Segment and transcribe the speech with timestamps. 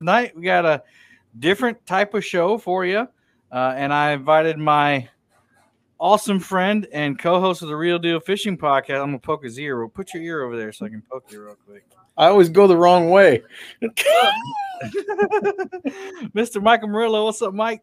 [0.00, 0.82] tonight we got a
[1.38, 3.06] different type of show for you,
[3.52, 5.06] uh, and I invited my
[5.98, 9.02] awesome friend and co-host of the Real Deal Fishing Podcast.
[9.02, 9.86] I'm gonna poke his ear.
[9.88, 11.84] Put your ear over there so I can poke you real quick.
[12.16, 13.42] I always go the wrong way.
[16.34, 16.62] Mr.
[16.62, 17.82] mike Murillo, what's up, Mike?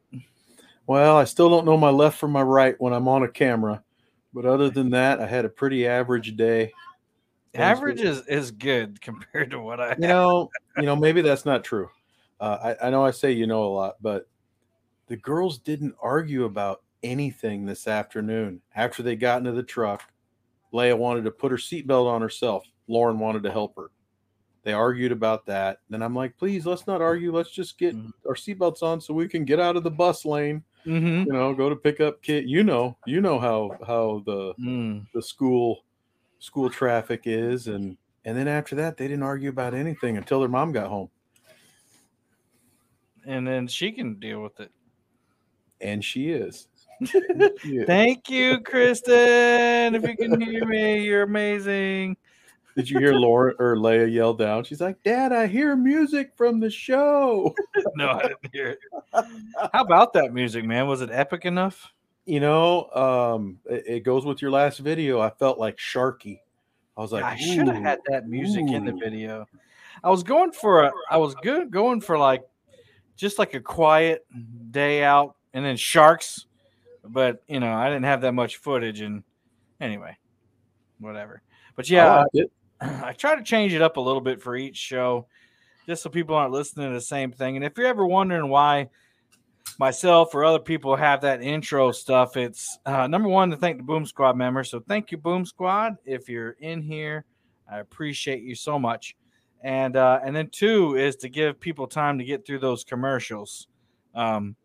[0.87, 3.83] Well, I still don't know my left from my right when I'm on a camera,
[4.33, 6.71] but other than that, I had a pretty average day.
[7.53, 9.91] Average is, is good compared to what I.
[9.91, 11.91] You know, you know, maybe that's not true.
[12.39, 14.27] Uh, I, I know I say you know a lot, but
[15.07, 18.61] the girls didn't argue about anything this afternoon.
[18.75, 20.03] After they got into the truck,
[20.73, 22.65] Leia wanted to put her seatbelt on herself.
[22.87, 23.91] Lauren wanted to help her.
[24.63, 25.79] They argued about that.
[25.89, 27.31] Then I'm like, please, let's not argue.
[27.33, 28.11] Let's just get Mhm.
[28.27, 30.63] our seatbelts on so we can get out of the bus lane.
[30.85, 31.25] Mhm.
[31.25, 32.49] You know, go to pick up kid.
[32.49, 35.05] You know, you know how how the Mm.
[35.13, 35.85] the school
[36.39, 40.49] school traffic is, and and then after that, they didn't argue about anything until their
[40.49, 41.09] mom got home,
[43.27, 44.71] And then she can deal with it.
[45.81, 46.67] and she is.
[47.63, 47.85] Yeah.
[47.85, 49.93] Thank you, Kristen.
[49.93, 52.17] If you can hear me, you're amazing.
[52.75, 54.63] Did you hear Laura or Leia yell down?
[54.63, 57.53] She's like, "Dad, I hear music from the show."
[57.95, 58.79] No, I didn't hear it.
[59.73, 60.87] How about that music, man?
[60.87, 61.91] Was it epic enough?
[62.25, 65.19] You know, um, it, it goes with your last video.
[65.19, 66.39] I felt like Sharky.
[66.97, 69.45] I was like, I should have had that music in the video.
[70.03, 70.91] I was going for a.
[71.11, 72.43] I was good going for like,
[73.17, 74.25] just like a quiet
[74.71, 76.45] day out, and then sharks.
[77.03, 79.23] But you know, I didn't have that much footage, and
[79.81, 80.17] anyway,
[80.99, 81.41] whatever.
[81.75, 82.51] But yeah, it.
[82.81, 85.27] I try to change it up a little bit for each show,
[85.85, 87.55] just so people aren't listening to the same thing.
[87.55, 88.89] And if you're ever wondering why
[89.79, 93.83] myself or other people have that intro stuff, it's uh, number one to thank the
[93.83, 94.69] Boom Squad members.
[94.69, 95.95] So thank you, Boom Squad.
[96.05, 97.25] If you're in here,
[97.69, 99.15] I appreciate you so much.
[99.63, 103.67] And uh, and then two is to give people time to get through those commercials,
[104.13, 104.55] um,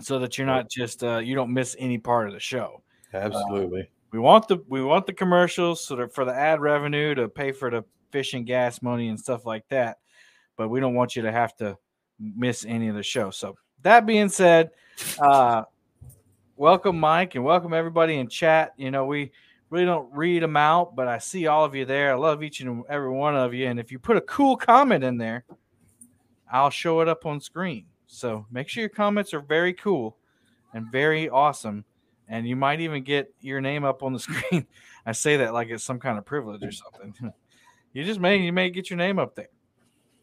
[0.00, 2.82] so that you're not just uh, you don't miss any part of the show.
[3.12, 3.88] Absolutely.
[4.12, 7.52] we want the we want the commercials so that for the ad revenue to pay
[7.52, 9.98] for the fish and gas money and stuff like that
[10.56, 11.76] but we don't want you to have to
[12.18, 13.30] miss any of the show.
[13.30, 14.70] So that being said
[15.18, 15.62] uh
[16.56, 18.72] welcome mike and welcome everybody in chat.
[18.76, 19.32] You know we
[19.70, 22.60] really don't read them out but i see all of you there i love each
[22.60, 25.44] and every one of you and if you put a cool comment in there
[26.52, 30.16] i'll show it up on screen so make sure your comments are very cool
[30.74, 31.84] and very awesome
[32.28, 34.66] and you might even get your name up on the screen.
[35.06, 37.32] I say that like it's some kind of privilege or something.
[37.92, 39.48] you just may you may get your name up there.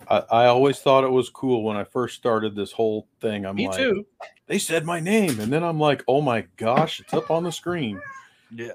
[0.09, 3.45] I, I always thought it was cool when I first started this whole thing.
[3.45, 4.05] I'm Me like, too.
[4.47, 7.51] they said my name, and then I'm like, oh my gosh, it's up on the
[7.51, 8.01] screen.
[8.53, 8.71] Yeah.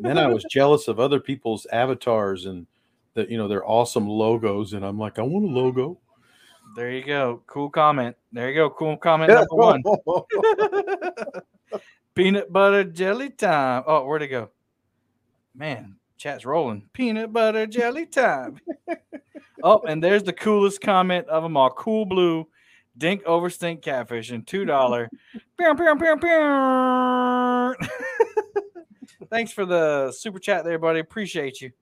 [0.00, 2.66] Then I was jealous of other people's avatars and
[3.16, 5.98] that you know their awesome logos, and I'm like, I want a logo.
[6.76, 7.42] There you go.
[7.46, 8.16] Cool comment.
[8.32, 8.70] There you go.
[8.70, 9.82] Cool comment number one.
[12.14, 13.82] Peanut butter jelly time.
[13.86, 14.50] Oh, where'd it go?
[15.54, 16.88] Man, chat's rolling.
[16.92, 18.60] Peanut butter jelly time.
[19.62, 21.70] oh, and there's the coolest comment of them all.
[21.70, 22.46] Cool blue,
[22.98, 25.08] dink over stink catfish and two dollar.
[29.30, 31.00] Thanks for the super chat there, buddy.
[31.00, 31.72] Appreciate you.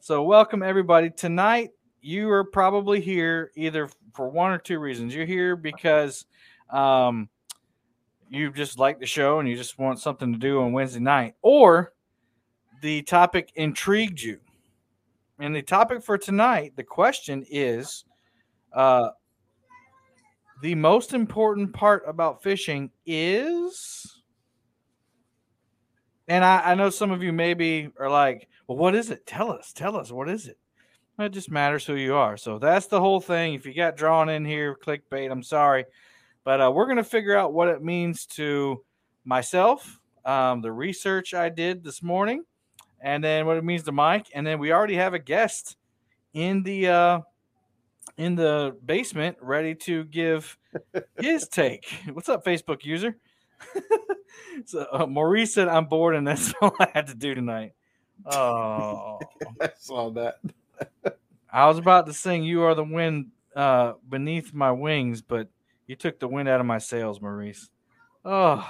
[0.00, 1.10] So, welcome everybody.
[1.10, 1.70] Tonight,
[2.02, 5.14] you are probably here either for one or two reasons.
[5.14, 6.26] You're here because
[6.70, 7.28] um,
[8.28, 11.34] you just like the show and you just want something to do on Wednesday night,
[11.40, 11.92] or
[12.82, 14.38] the topic intrigued you.
[15.38, 18.04] And the topic for tonight, the question is
[18.72, 19.10] uh,
[20.60, 24.11] the most important part about fishing is.
[26.32, 29.26] And I, I know some of you maybe are like, well, what is it?
[29.26, 30.56] Tell us, tell us, what is it?
[31.18, 32.38] It just matters who you are.
[32.38, 33.52] So that's the whole thing.
[33.52, 35.84] If you got drawn in here, clickbait, I'm sorry.
[36.42, 38.82] But uh, we're going to figure out what it means to
[39.26, 42.44] myself, um, the research I did this morning,
[43.02, 44.28] and then what it means to Mike.
[44.34, 45.76] And then we already have a guest
[46.32, 47.20] in the uh,
[48.16, 50.56] in the basement ready to give
[51.20, 51.92] his take.
[52.10, 53.18] What's up, Facebook user?
[54.66, 57.72] so uh, Maurice said, "I'm bored, and that's all I had to do tonight."
[58.24, 59.18] Oh,
[59.60, 60.38] I saw that.
[61.52, 65.48] I was about to sing "You Are the Wind" uh, beneath my wings, but
[65.88, 67.68] you took the wind out of my sails, Maurice.
[68.24, 68.64] Oh,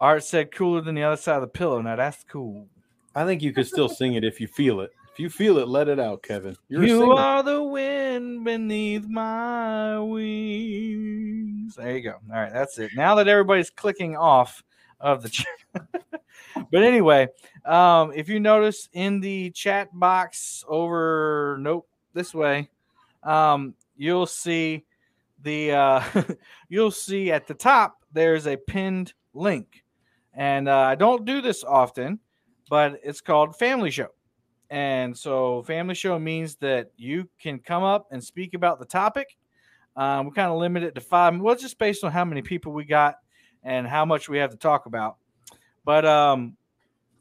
[0.00, 1.82] Art said cooler than the other side of the pillow.
[1.82, 2.68] Now that's cool.
[3.14, 4.90] I think you could still sing it if you feel it.
[5.16, 6.58] If you feel it, let it out, Kevin.
[6.68, 11.74] You're you are the wind beneath my wings.
[11.74, 12.16] There you go.
[12.30, 12.90] All right, that's it.
[12.94, 14.62] Now that everybody's clicking off
[15.00, 15.46] of the chat.
[15.72, 17.28] but anyway,
[17.64, 22.68] um, if you notice in the chat box over, nope, this way,
[23.22, 24.84] um, you'll see
[25.42, 26.02] the uh,
[26.68, 29.82] you'll see at the top there's a pinned link,
[30.34, 32.20] and uh, I don't do this often,
[32.68, 34.08] but it's called Family Show.
[34.70, 39.36] And so, family show means that you can come up and speak about the topic.
[39.96, 41.38] Um, we kind of limit it to five.
[41.38, 43.16] Well, just based on how many people we got
[43.62, 45.16] and how much we have to talk about.
[45.84, 46.56] But um,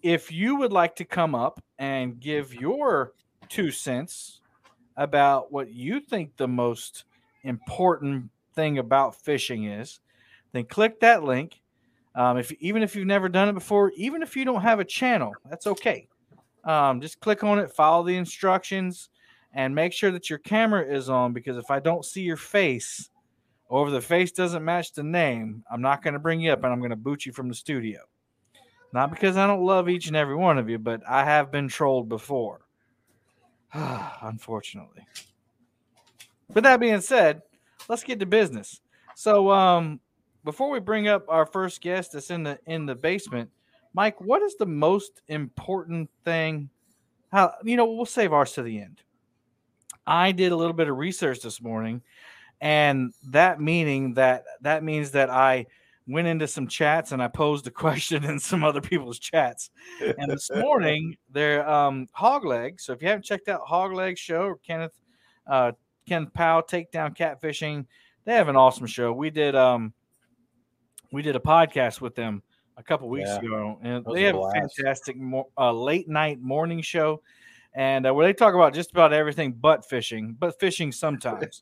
[0.02, 3.14] if you would like to come up and give your
[3.48, 4.42] two cents
[4.98, 7.06] about what you think the most
[7.44, 10.00] important thing about fishing is,
[10.52, 11.62] then click that link.
[12.16, 14.86] Um, if even if you've never done it before, even if you don't have a
[14.86, 16.08] channel, that's okay.
[16.66, 19.10] Um, just click on it, follow the instructions,
[19.54, 23.10] and make sure that your camera is on because if I don't see your face
[23.68, 26.64] or if the face doesn't match the name, I'm not going to bring you up
[26.64, 28.02] and I'm going to boot you from the studio.
[28.94, 31.68] Not because I don't love each and every one of you, but I have been
[31.68, 32.62] trolled before.
[33.74, 35.06] Unfortunately.
[36.54, 37.42] But that being said,
[37.90, 38.82] let's get to business.
[39.16, 40.00] So, um,
[40.44, 43.50] before we bring up our first guest that's in the in the basement,
[43.96, 46.70] Mike, what is the most important thing?
[47.32, 49.02] How you know we'll save ours to the end.
[50.06, 52.02] I did a little bit of research this morning,
[52.60, 55.68] and that meaning that that means that I
[56.08, 59.70] went into some chats and I posed a question in some other people's chats.
[60.02, 62.82] And this morning they're um Hogleg.
[62.82, 65.00] So if you haven't checked out Hogleg show or Kenneth
[65.48, 65.72] uh
[66.06, 67.86] Kenneth Powell Takedown Catfishing,
[68.26, 69.14] they have an awesome show.
[69.14, 69.94] We did um
[71.14, 72.44] we did a podcast with them
[72.78, 73.40] a couple weeks Yeah.
[73.40, 77.22] ago, and they have a fantastic mo- uh, late night morning show,
[77.74, 81.62] and uh, where they talk about just about everything but fishing, but fishing sometimes,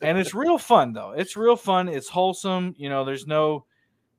[0.00, 1.12] and it's real fun though.
[1.12, 1.88] It's real fun.
[1.88, 2.74] It's wholesome.
[2.76, 3.64] You know, there's no,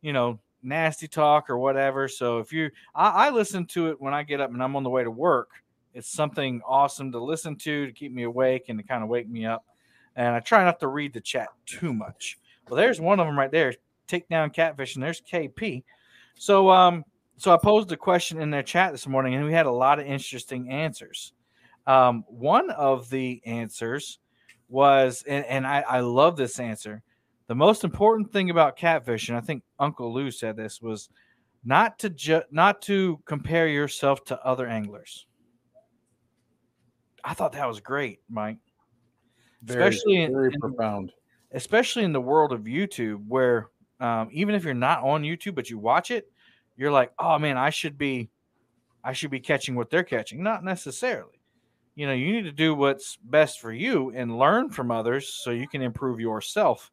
[0.01, 2.07] you know, nasty talk or whatever.
[2.07, 4.83] So if you, I, I listen to it when I get up and I'm on
[4.83, 5.49] the way to work.
[5.93, 9.29] It's something awesome to listen to to keep me awake and to kind of wake
[9.29, 9.65] me up.
[10.15, 12.37] And I try not to read the chat too much.
[12.67, 13.73] Well, there's one of them right there.
[14.07, 15.83] Take down catfish, and there's KP.
[16.35, 17.03] So, um,
[17.37, 19.99] so I posed a question in their chat this morning, and we had a lot
[19.99, 21.33] of interesting answers.
[21.87, 24.19] Um, one of the answers
[24.69, 27.01] was, and, and I, I love this answer.
[27.47, 31.09] The most important thing about catfish, and I think Uncle Lou said this, was
[31.65, 35.27] not to ju- not to compare yourself to other anglers.
[37.23, 38.57] I thought that was great, Mike.
[39.63, 41.11] Very, Especially in- very in- profound.
[41.51, 43.67] especially in the world of YouTube, where
[43.99, 46.31] um, even if you're not on YouTube but you watch it,
[46.75, 48.29] you're like, oh man, I should be,
[49.03, 50.41] I should be catching what they're catching.
[50.41, 51.39] Not necessarily.
[51.95, 55.51] You know, you need to do what's best for you and learn from others so
[55.51, 56.91] you can improve yourself,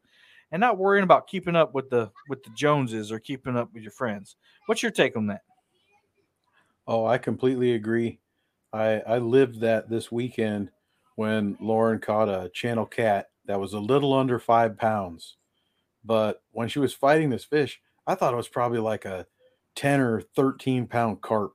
[0.51, 3.81] and not worrying about keeping up with the with the Joneses or keeping up with
[3.81, 4.35] your friends.
[4.67, 5.41] What's your take on that?
[6.87, 8.19] Oh, I completely agree.
[8.73, 10.69] I I lived that this weekend
[11.15, 15.37] when Lauren caught a channel cat that was a little under five pounds.
[16.03, 19.27] But when she was fighting this fish, I thought it was probably like a
[19.75, 21.53] 10 or 13 pound carp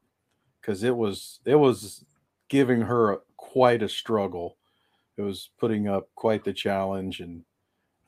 [0.60, 2.04] because it was it was
[2.48, 4.56] giving her a, quite a struggle.
[5.16, 7.44] It was putting up quite the challenge and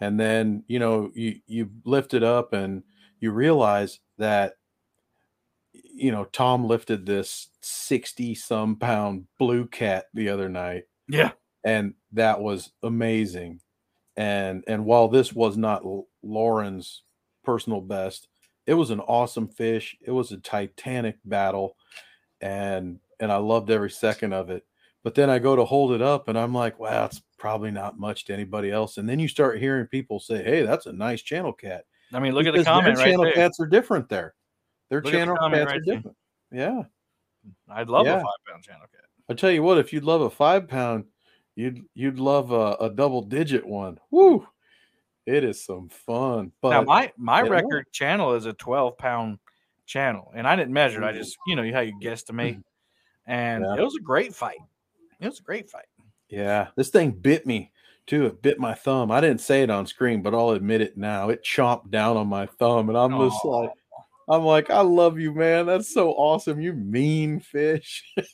[0.01, 2.83] and then you know you you lift it up and
[3.21, 4.55] you realize that
[5.73, 10.85] you know Tom lifted this 60 some pound blue cat the other night.
[11.09, 11.33] Yeah,
[11.65, 13.61] and that was amazing
[14.19, 15.83] and and while this was not
[16.23, 17.05] Lauren's
[17.45, 18.29] personal best
[18.67, 19.97] it was an awesome fish.
[20.03, 21.75] It was a titanic battle
[22.43, 24.63] and and I loved every second of it.
[25.03, 27.99] But then I go to hold it up and I'm like wow it's probably not
[27.99, 28.99] much to anybody else.
[28.99, 31.85] And then you start hearing people say hey that's a nice channel cat.
[32.13, 33.33] I mean, look at the Because their comment right channel there.
[33.33, 34.35] cats are different there.
[34.91, 35.95] Their Look at the channel cats right are there.
[35.97, 36.17] different.
[36.53, 36.83] Yeah.
[37.71, 39.05] I'd love a five pound channel cat.
[39.31, 41.05] I tell you what, if you'd love a five pound,
[41.59, 43.99] you'd you'd love a, a double digit one.
[44.11, 44.47] Woo!
[45.27, 46.53] It is some fun.
[46.63, 49.39] But now my my record channel is a 12 pound
[49.87, 52.61] channel and i didn't measure it i just you know how you guesstimate mm-hmm.
[53.31, 53.77] and Yeah.
[53.77, 54.59] it was a great fight
[55.19, 55.87] it was a great fight
[56.29, 57.73] yeah, this thing bit me
[58.07, 58.27] too.
[58.27, 59.11] It bit my thumb.
[59.11, 61.31] I didn't say it on screen, but I'll admit it now.
[61.31, 63.71] It chomped down on my thumb, and I'm just like,
[64.29, 65.67] I'm like, I love you, man.
[65.67, 66.61] That's so awesome.
[66.61, 68.05] You mean fish.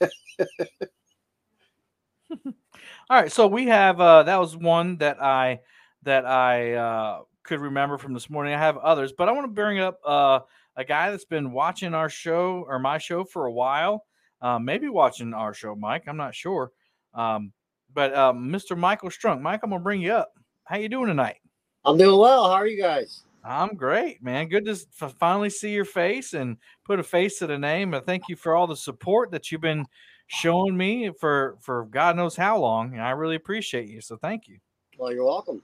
[3.11, 5.61] all right so we have uh that was one that i
[6.02, 9.52] that i uh could remember from this morning i have others but i want to
[9.52, 10.40] bring up uh
[10.76, 14.04] a guy that's been watching our show or my show for a while
[14.42, 16.73] uh, maybe watching our show mike i'm not sure
[17.14, 17.52] um
[17.92, 20.32] but um mr michael strunk mike i'm gonna bring you up
[20.64, 21.37] how you doing tonight
[21.84, 22.44] I'm doing well.
[22.44, 23.25] How are you guys?
[23.44, 24.49] I'm great, man.
[24.49, 24.76] Good to
[25.11, 26.56] finally see your face and
[26.87, 27.92] put a face to the name.
[27.92, 29.84] And thank you for all the support that you've been
[30.26, 32.93] showing me for for God knows how long.
[32.93, 34.00] And I really appreciate you.
[34.00, 34.59] So thank you.
[34.99, 35.62] Well, you're welcome.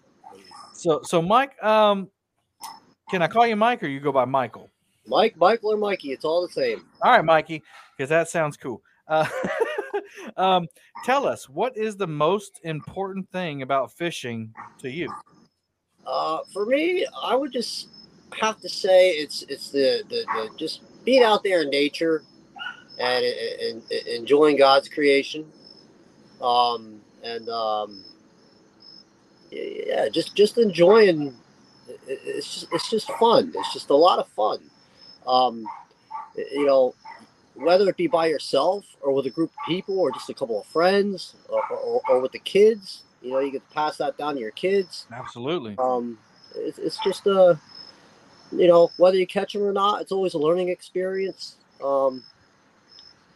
[0.73, 2.09] So so Mike, um,
[3.11, 4.71] can I call you Mike or you go by Michael?
[5.07, 6.85] Mike, Michael, or Mikey, it's all the same.
[7.02, 7.62] All right, Mikey,
[7.97, 8.81] because that sounds cool.
[9.09, 9.26] Uh,
[10.37, 10.69] um,
[11.05, 15.12] tell us what is the most important thing about fishing to you?
[16.07, 17.88] Uh, for me, I would just
[18.40, 22.23] have to say it's it's the, the, the just being out there in nature
[22.99, 25.47] and, and, and enjoying God's creation.
[26.40, 28.04] Um, and um,
[29.50, 31.35] yeah, just just enjoying.
[32.06, 33.52] It's just it's just fun.
[33.54, 34.59] It's just a lot of fun.
[35.26, 35.66] Um,
[36.37, 36.94] you know,
[37.54, 40.61] whether it be by yourself or with a group of people or just a couple
[40.61, 43.02] of friends or, or, or with the kids.
[43.23, 45.06] You know, you can pass that down to your kids.
[45.12, 45.75] Absolutely.
[45.78, 46.18] Um,
[46.54, 47.61] it's, it's just a,
[48.50, 51.56] you know, whether you catch them or not, it's always a learning experience.
[51.85, 52.25] Um,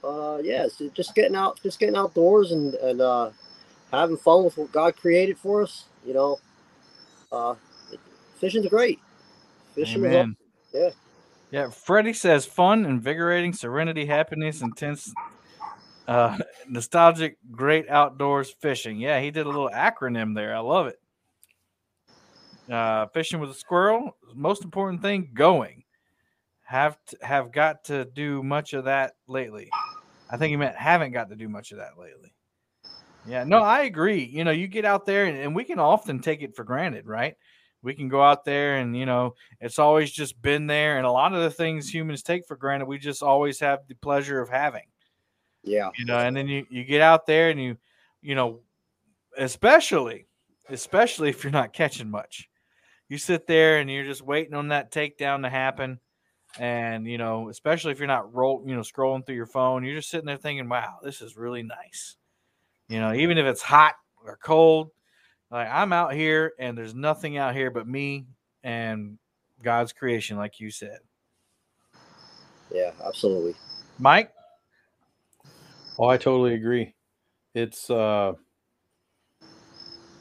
[0.05, 3.31] uh, yeah, it's just getting out, just getting outdoors and and uh,
[3.91, 5.85] having fun with what God created for us.
[6.05, 6.39] You know,
[7.33, 7.55] uh,
[8.39, 9.01] fishing's great.
[9.75, 10.37] Fishing, awesome.
[10.73, 10.91] yeah.
[11.51, 15.15] Yeah, Freddie says fun, invigorating, serenity, happiness, intense,
[16.09, 16.37] uh,
[16.69, 18.99] nostalgic, great outdoors fishing.
[18.99, 20.57] Yeah, he did a little acronym there.
[20.57, 20.99] I love it.
[22.69, 25.85] Uh, fishing with a squirrel, most important thing, going.
[26.65, 29.71] Have to, have got to do much of that lately.
[30.35, 32.35] I think he meant haven't got to do much of that lately.
[33.25, 34.25] Yeah, no, I agree.
[34.25, 37.07] You know, you get out there and, and we can often take it for granted,
[37.07, 37.37] right?
[37.83, 40.97] We can go out there and, you know, it's always just been there.
[40.99, 43.95] And a lot of the things humans take for granted, we just always have the
[43.95, 44.87] pleasure of having,
[45.63, 45.91] Yeah.
[45.97, 47.77] you know, and then you, you get out there and you,
[48.21, 48.61] you know,
[49.39, 50.27] especially,
[50.69, 52.49] especially if you're not catching much,
[53.09, 56.01] you sit there and you're just waiting on that takedown to happen.
[56.59, 59.97] And, you know, especially if you're not roll, you know, scrolling through your phone, you're
[59.97, 62.17] just sitting there thinking, wow, this is really nice.
[62.89, 63.95] You know, even if it's hot
[64.25, 64.91] or cold,
[65.51, 68.27] like I'm out here and there's nothing out here but me
[68.63, 69.19] and
[69.63, 70.99] God's creation, like you said.
[72.73, 72.93] Yeah.
[73.05, 73.55] Absolutely.
[73.99, 74.33] Mike?
[75.99, 76.95] Oh, I totally agree.
[77.55, 78.33] It's uh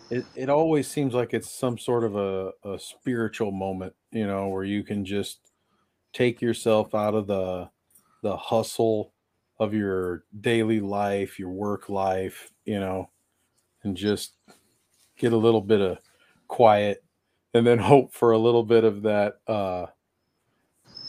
[0.09, 4.47] it, it always seems like it's some sort of a, a spiritual moment, you know,
[4.49, 5.39] where you can just
[6.13, 7.69] take yourself out of the
[8.23, 9.13] the hustle
[9.59, 13.09] of your daily life, your work life, you know,
[13.83, 14.35] and just
[15.17, 15.99] get a little bit of
[16.47, 17.03] quiet
[17.53, 19.87] and then hope for a little bit of that uh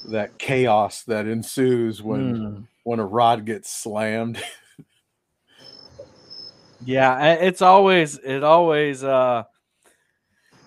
[0.05, 2.67] that chaos that ensues when Mm.
[2.85, 4.43] when a rod gets slammed.
[6.81, 9.45] Yeah, it's always it always uh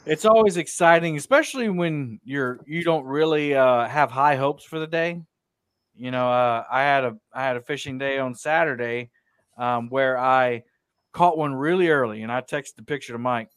[0.07, 4.87] it's always exciting, especially when you're you don't really uh have high hopes for the
[4.87, 5.21] day.
[5.95, 9.11] You know, uh I had a I had a fishing day on Saturday
[9.57, 10.63] um where I
[11.13, 13.49] caught one really early and I texted the picture to Mike.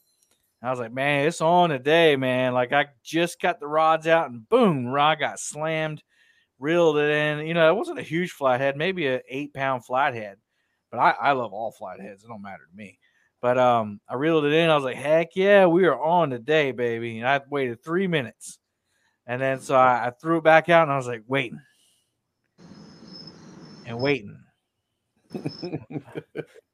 [0.63, 2.53] I was like, man, it's on today, man.
[2.53, 6.03] Like I just got the rods out and boom, rod got slammed,
[6.59, 7.47] reeled it in.
[7.47, 10.37] You know, it wasn't a huge flathead, maybe a eight pound flathead
[10.91, 12.23] but I, I love all flatheads.
[12.23, 12.99] It don't matter to me.
[13.41, 14.69] But um, I reeled it in.
[14.69, 17.17] I was like, heck yeah, we are on today, baby.
[17.17, 18.59] And I waited three minutes.
[19.25, 21.59] And then so I, I threw it back out and I was like, waiting
[23.85, 24.37] and waiting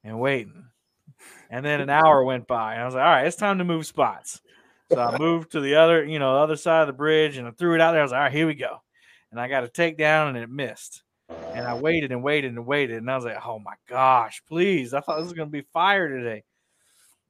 [0.03, 0.65] and waiting.
[1.49, 2.73] And then an hour went by.
[2.73, 4.41] And I was like, all right, it's time to move spots.
[4.91, 7.51] So I moved to the other, you know, other side of the bridge and I
[7.51, 8.01] threw it out there.
[8.01, 8.81] I was like, all right, here we go.
[9.31, 11.03] And I got a takedown and it missed.
[11.53, 12.97] And I waited and waited and waited.
[12.97, 14.93] And I was like, oh my gosh, please.
[14.93, 16.43] I thought this was going to be fire today.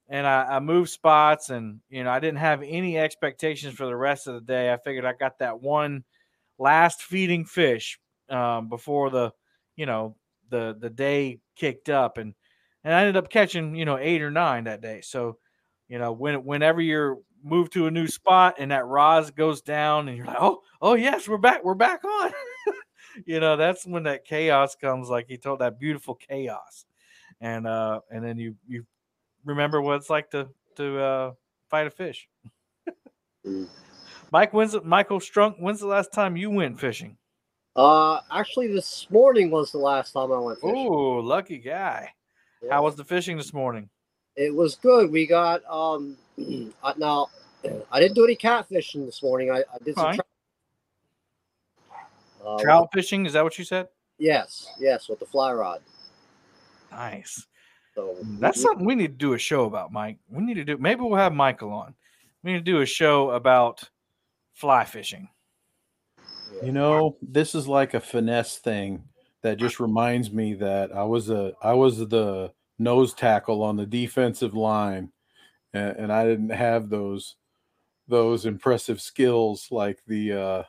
[0.10, 3.96] And I, I moved spots and, you know, I didn't have any expectations for the
[3.96, 4.72] rest of the day.
[4.72, 6.04] I figured I got that one
[6.58, 8.00] last feeding fish
[8.30, 9.32] um, before the,
[9.76, 10.16] you know,
[10.50, 12.18] the, the day kicked up.
[12.18, 12.34] And,
[12.84, 15.02] and I ended up catching, you know, eight or nine that day.
[15.02, 15.38] So,
[15.90, 20.08] you know, when, whenever you're moved to a new spot and that Roz goes down
[20.08, 21.64] and you're like, oh, oh yes, we're back.
[21.66, 22.32] We're back on.
[23.26, 26.86] you know that's when that chaos comes like he told that beautiful chaos
[27.42, 28.86] and uh and then you you
[29.48, 31.32] remember what it's like to to uh
[31.70, 32.27] fight a fish
[33.46, 33.68] Mm.
[34.32, 37.18] mike when's it michael strunk when's the last time you went fishing
[37.75, 40.75] Uh, actually, this morning was the last time I went fishing.
[40.75, 42.12] oh lucky guy
[42.62, 42.72] Yeah.
[42.74, 43.89] how was the fishing this morning
[44.36, 45.10] It was good.
[45.12, 46.18] We got um
[46.98, 47.30] now
[47.92, 49.50] I didn't do any catfishing this morning.
[49.51, 50.27] I, I did some trout.
[52.46, 53.88] Uh, trout fishing is that what you said
[54.20, 55.82] Yes, yes, with the fly rod.
[56.92, 57.47] nice
[57.98, 60.77] So that's something we need to do a show about mike we need to do
[60.77, 61.96] maybe we'll have michael on
[62.44, 63.89] we need to do a show about
[64.54, 65.30] fly fishing.
[66.63, 69.04] You know, this is like a finesse thing
[69.44, 73.86] that just reminds me that I was a I was the nose tackle on the
[73.86, 75.12] defensive line,
[75.74, 77.36] and, and I didn't have those
[78.08, 80.63] those impressive skills like the uh,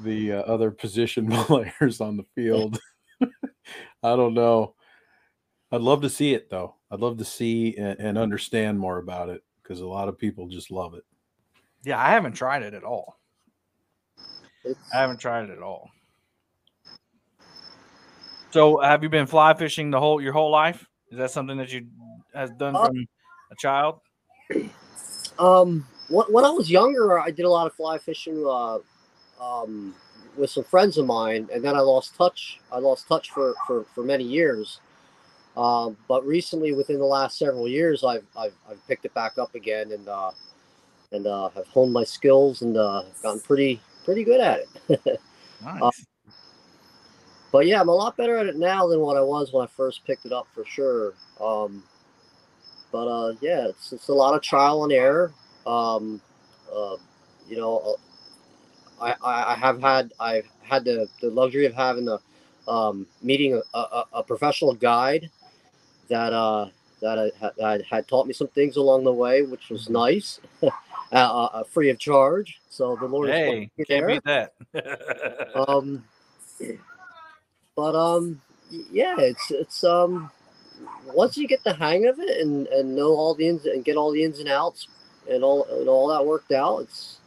[0.00, 2.78] the uh, other position players on the field.
[4.02, 4.74] I don't know.
[5.72, 6.74] I'd love to see it though.
[6.90, 10.46] I'd love to see and, and understand more about it because a lot of people
[10.46, 11.04] just love it.
[11.82, 13.18] Yeah, I haven't tried it at all.
[14.64, 15.90] It's, I haven't tried it at all.
[18.50, 20.86] So, have you been fly fishing the whole your whole life?
[21.10, 21.86] Is that something that you
[22.34, 23.06] has done Uh, from
[23.50, 24.00] a child?
[25.38, 28.78] Um, when, when I was younger, I did a lot of fly fishing uh,
[29.40, 29.94] um,
[30.36, 32.60] with some friends of mine, and then I lost touch.
[32.70, 34.81] I lost touch for for, for many years.
[35.56, 39.54] Um, but recently, within the last several years, I've I've, I've picked it back up
[39.54, 40.30] again, and uh,
[41.12, 45.20] and uh, have honed my skills and uh, gotten pretty pretty good at it.
[45.64, 46.04] Nice.
[47.52, 49.68] but yeah, I'm a lot better at it now than what I was when I
[49.68, 51.12] first picked it up for sure.
[51.40, 51.84] Um,
[52.90, 55.32] but uh, yeah, it's, it's a lot of trial and error.
[55.64, 56.20] Um,
[56.74, 56.96] uh,
[57.48, 57.96] you know,
[59.00, 62.18] uh, I, I, I have had I've had the, the luxury of having the
[62.66, 65.30] um, meeting a, a, a professional guide
[66.08, 66.68] that uh,
[67.00, 70.40] that I, had- that had taught me some things along the way, which was nice,
[70.62, 70.70] uh,
[71.12, 72.60] uh, free of charge.
[72.70, 74.52] So the Lord is hey, me can't there beat that.
[75.68, 76.02] um
[77.76, 78.40] but um
[78.70, 80.30] yeah it's it's um
[81.14, 83.96] once you get the hang of it and and know all the ins and get
[83.96, 84.88] all the ins and outs
[85.30, 87.18] and all and all that worked out it's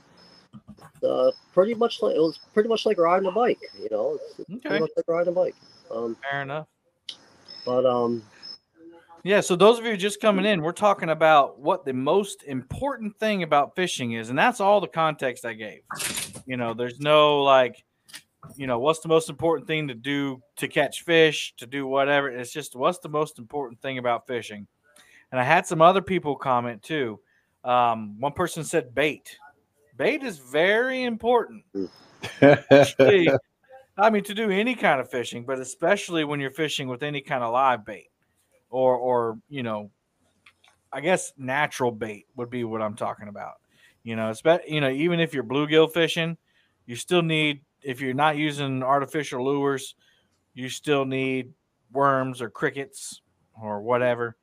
[1.03, 4.39] uh pretty much like it was pretty much like riding a bike you know it's,
[4.39, 4.59] it's Okay.
[4.69, 5.55] pretty much like riding a bike
[5.91, 6.67] um Fair enough.
[7.65, 8.23] but um
[9.25, 13.17] Yeah, so those of you just coming in, we're talking about what the most important
[13.17, 15.81] thing about fishing is, and that's all the context I gave.
[16.45, 17.83] You know, there's no like,
[18.55, 22.29] you know, what's the most important thing to do to catch fish, to do whatever.
[22.29, 24.67] It's just what's the most important thing about fishing.
[25.31, 27.19] And I had some other people comment too.
[27.63, 29.39] Um, one person said bait.
[29.97, 31.63] Bait is very important.
[32.43, 37.21] I mean, to do any kind of fishing, but especially when you're fishing with any
[37.21, 38.09] kind of live bait,
[38.75, 39.89] or or you know,
[40.91, 43.55] I guess natural bait would be what I'm talking about.
[44.03, 46.37] You know, espe- you know, even if you're bluegill fishing,
[46.85, 49.95] you still need if you're not using artificial lures,
[50.53, 51.53] you still need
[51.91, 53.21] worms or crickets
[53.61, 54.35] or whatever.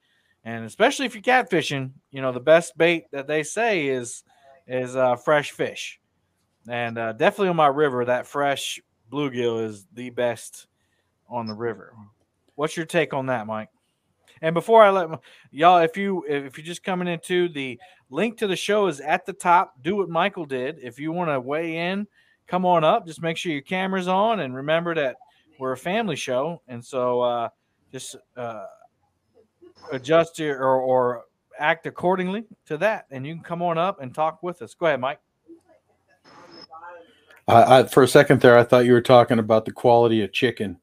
[0.44, 4.22] And especially if you're catfishing, you know, the best bait that they say is
[4.66, 6.00] is uh, fresh fish.
[6.68, 8.80] And uh, definitely on my river, that fresh
[9.12, 10.66] bluegill is the best
[11.28, 11.94] on the river.
[12.54, 13.68] What's your take on that, Mike?
[14.42, 15.08] And before I let
[15.52, 17.78] y'all, if you if you're just coming into the
[18.10, 19.74] link to the show is at the top.
[19.82, 20.78] Do what Michael did.
[20.82, 22.06] If you want to weigh in,
[22.46, 23.06] come on up.
[23.06, 25.16] Just make sure your camera's on, and remember that
[25.58, 27.48] we're a family show, and so uh,
[27.90, 28.66] just uh,
[29.92, 31.24] adjust your or, or
[31.58, 34.74] act accordingly to that, and you can come on up and talk with us.
[34.74, 35.20] Go ahead, Mike.
[37.48, 40.32] I, I, for a second there, I thought you were talking about the quality of
[40.32, 40.78] chicken.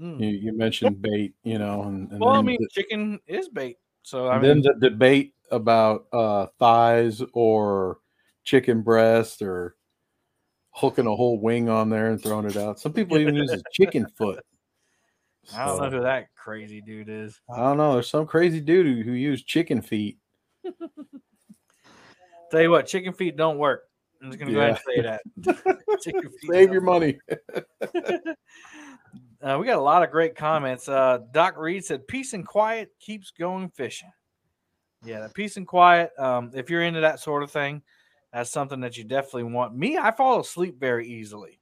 [0.00, 0.20] Mm.
[0.20, 3.78] You, you mentioned bait, you know, and, and Well, I mean, the- chicken is bait,
[4.02, 7.98] so I mean, then the debate about uh, thighs or
[8.42, 9.76] chicken breast or
[10.70, 12.80] hooking a whole wing on there and throwing it out.
[12.80, 14.44] Some people even use a chicken foot.
[15.54, 17.38] I don't know who that crazy dude is.
[17.48, 17.92] I don't know.
[17.94, 20.18] There's some crazy dude who, who used chicken feet.
[22.50, 23.82] Tell you what, chicken feet don't work.
[24.22, 25.20] I'm just gonna go ahead and say that.
[26.50, 27.18] Save your money.
[29.44, 30.88] Uh, we got a lot of great comments.
[30.88, 34.12] Uh, Doc Reed said, "Peace and quiet keeps going fishing."
[35.04, 36.18] Yeah, peace and quiet.
[36.18, 37.82] Um, if you're into that sort of thing,
[38.32, 39.76] that's something that you definitely want.
[39.76, 41.60] Me, I fall asleep very easily.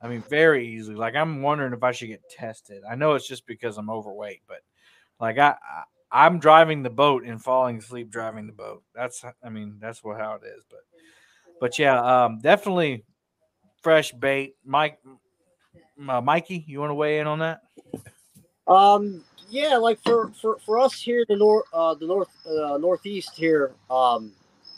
[0.00, 0.96] I mean, very easily.
[0.96, 2.82] Like I'm wondering if I should get tested.
[2.90, 4.60] I know it's just because I'm overweight, but
[5.20, 8.82] like I, I I'm driving the boat and falling asleep driving the boat.
[8.94, 10.64] That's I mean that's what how it is.
[10.70, 10.80] But
[11.60, 13.04] but yeah, um, definitely
[13.82, 14.54] fresh bait.
[14.64, 14.98] Mike,
[16.08, 17.62] uh, Mikey, you want to weigh in on that?
[18.66, 22.78] Um, yeah, like for, for, for us here in the north, uh, the north, uh,
[22.78, 24.32] northeast here, um,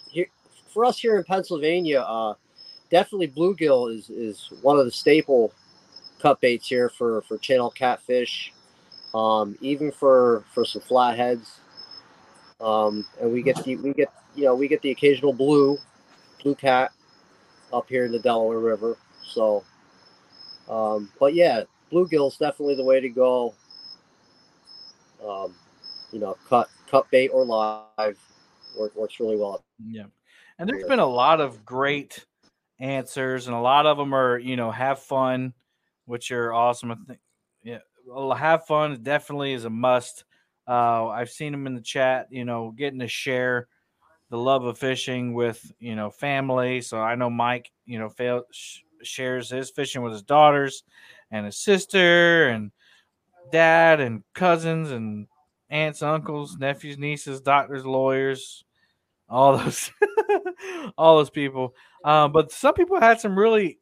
[0.08, 0.26] here
[0.72, 2.34] for us here in Pennsylvania, uh,
[2.90, 5.52] definitely bluegill is is one of the staple
[6.20, 8.52] cut baits here for for channel catfish,
[9.14, 11.58] um, even for for some flatheads,
[12.60, 15.76] um, and we get the we get you know we get the occasional blue,
[16.42, 16.92] blue cat,
[17.72, 18.96] up here in the Delaware River.
[19.24, 19.64] So,
[20.72, 23.54] um, but yeah, bluegill is definitely the way to go
[25.26, 25.54] um,
[26.10, 28.18] you know, cut cut bait or live
[28.78, 29.64] work, works really well.
[29.84, 30.04] Yeah.
[30.58, 32.24] And there's been a lot of great
[32.78, 35.54] answers, and a lot of them are, you know, have fun,
[36.04, 36.90] which are awesome.
[36.92, 37.20] I think,
[37.62, 40.24] yeah, well, have fun definitely is a must.
[40.66, 43.68] Uh, Uh, I've seen them in the chat, you know, getting to share
[44.30, 46.80] the love of fishing with you know family.
[46.80, 50.84] So I know Mike, you know, fail, sh- shares his fishing with his daughters
[51.30, 52.70] and his sister and
[53.50, 55.26] dad and cousins and
[55.70, 58.64] aunts, uncles, nephews, nieces, doctors, lawyers,
[59.28, 59.90] all those,
[60.98, 61.74] all those people.
[62.04, 63.78] Um, but some people had some really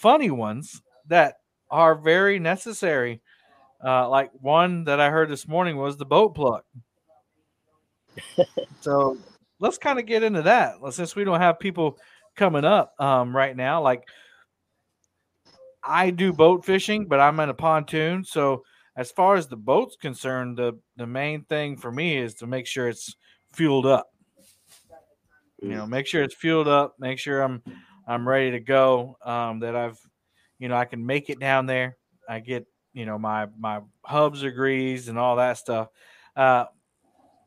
[0.00, 1.36] funny ones that
[1.70, 3.20] are very necessary.
[3.84, 6.62] Uh, like one that I heard this morning was the boat plug.
[8.80, 9.16] so
[9.60, 11.96] let's kind of get into that since we don't have people
[12.34, 13.82] coming up um, right now.
[13.82, 14.08] Like
[15.82, 18.24] I do boat fishing, but I'm in a pontoon.
[18.24, 18.64] So
[18.96, 22.66] as far as the boat's concerned, the the main thing for me is to make
[22.66, 23.14] sure it's
[23.52, 24.08] fueled up.
[25.62, 26.96] You know, make sure it's fueled up.
[26.98, 27.62] Make sure I'm
[28.06, 29.16] I'm ready to go.
[29.24, 29.98] Um, that I've,
[30.58, 31.96] you know, I can make it down there.
[32.28, 35.88] I get, you know, my my hubs are greased and all that stuff.
[36.34, 36.64] Uh,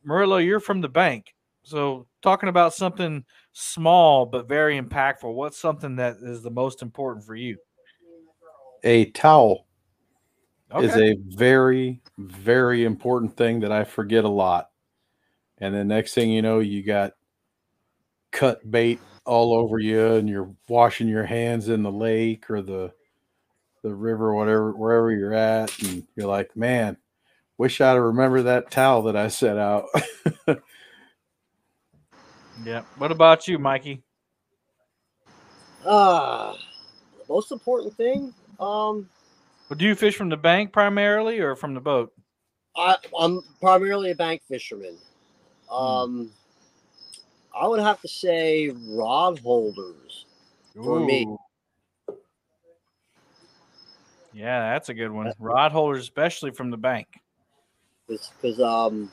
[0.03, 1.33] Murillo, you're from the bank.
[1.63, 7.25] So, talking about something small but very impactful, what's something that is the most important
[7.25, 7.57] for you?
[8.83, 9.65] A towel
[10.73, 10.85] Okay.
[10.85, 14.69] is a very, very important thing that I forget a lot.
[15.59, 17.13] And then next thing you know, you got
[18.31, 22.91] cut bait all over you, and you're washing your hands in the lake or the
[23.83, 26.97] the river, whatever, wherever you're at, and you're like, man,
[27.57, 29.85] wish I'd remember that towel that I set out.
[32.65, 32.81] yeah.
[32.97, 34.01] What about you, Mikey?
[35.85, 36.53] Uh,
[37.27, 39.09] the most important thing, um,
[39.69, 42.13] Well, do you fish from the bank primarily or from the boat?
[42.75, 44.97] I, I'm primarily a bank fisherman.
[45.71, 46.31] Um,
[47.55, 50.25] I would have to say rod holders.
[50.75, 51.27] For me.
[54.33, 55.31] Yeah, that's a good one.
[55.37, 57.07] Rod holders, especially from the bank.
[58.07, 59.11] because um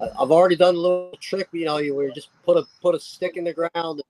[0.00, 2.94] I've already done a little trick, you know, you where you just put a put
[2.94, 4.02] a stick in the ground.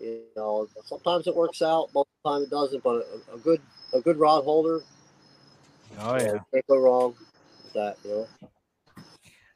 [0.00, 2.82] You know, sometimes it works out, most of the time it doesn't.
[2.82, 3.60] But a, a good
[3.92, 4.80] a good rod holder,
[5.98, 6.38] Oh yeah.
[6.52, 7.14] can't go wrong
[7.64, 7.96] with that.
[8.04, 8.26] You know,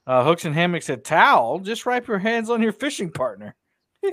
[0.06, 1.60] Uh, Hooks and hammocks said, "Towel.
[1.60, 3.54] Just wipe your hands on your fishing partner."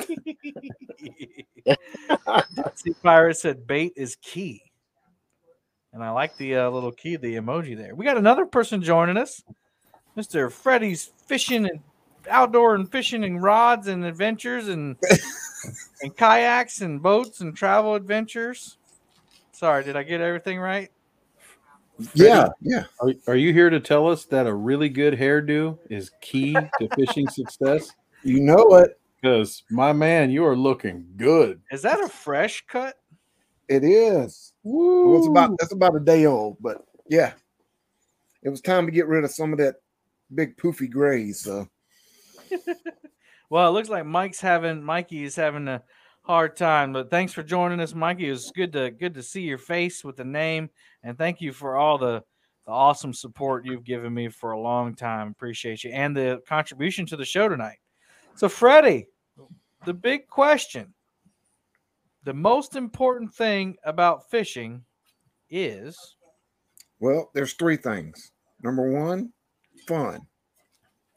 [2.75, 4.61] Sea Pirate said, "Bait is key,"
[5.91, 7.93] and I like the uh, little key, the emoji there.
[7.93, 9.43] We got another person joining us,
[10.15, 11.81] Mister Freddy's fishing and
[12.29, 14.95] outdoor and fishing and rods and adventures and
[16.02, 18.78] and kayaks and boats and travel adventures.
[19.52, 20.89] Sorry, did I get everything right?
[22.13, 22.86] Yeah, yeah.
[23.00, 26.89] are, are you here to tell us that a really good hairdo is key to
[26.95, 27.91] fishing success?
[28.24, 28.97] You know it.
[29.21, 31.62] Because my man, you are looking good.
[31.71, 32.95] Is that a fresh cut?
[33.67, 34.54] It is.
[34.63, 37.34] Well, it's about that's about a day old, but yeah.
[38.41, 39.76] It was time to get rid of some of that
[40.34, 41.32] big poofy gray.
[41.34, 41.67] So
[43.51, 45.83] Well, it looks like Mike's having Mikey is having a
[46.21, 48.29] hard time, but thanks for joining us, Mikey.
[48.29, 50.69] It was good to good to see your face with the name,
[51.03, 52.23] and thank you for all the,
[52.65, 55.27] the awesome support you've given me for a long time.
[55.27, 57.79] Appreciate you and the contribution to the show tonight.
[58.35, 59.07] So, Freddie,
[59.83, 60.93] the big question,
[62.23, 64.81] the most important thing about fishing
[65.49, 66.15] is
[67.01, 68.31] well, there's three things.
[68.63, 69.33] Number one,
[69.89, 70.21] fun.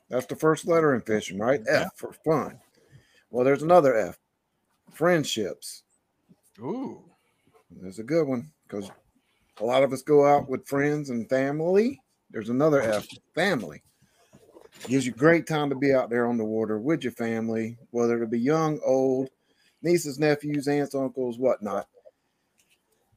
[0.08, 1.60] That's the first letter in fishing, right?
[1.68, 2.58] F for fun.
[3.30, 4.18] Well, there's another F.
[4.92, 5.82] Friendships.
[6.60, 7.02] ooh,
[7.70, 8.90] There's a good one because
[9.60, 12.00] a lot of us go out with friends and family.
[12.30, 13.82] There's another F, family.
[14.86, 18.22] Gives you great time to be out there on the water with your family, whether
[18.22, 19.30] it be young, old,
[19.82, 21.88] nieces, nephews, aunts, uncles, whatnot.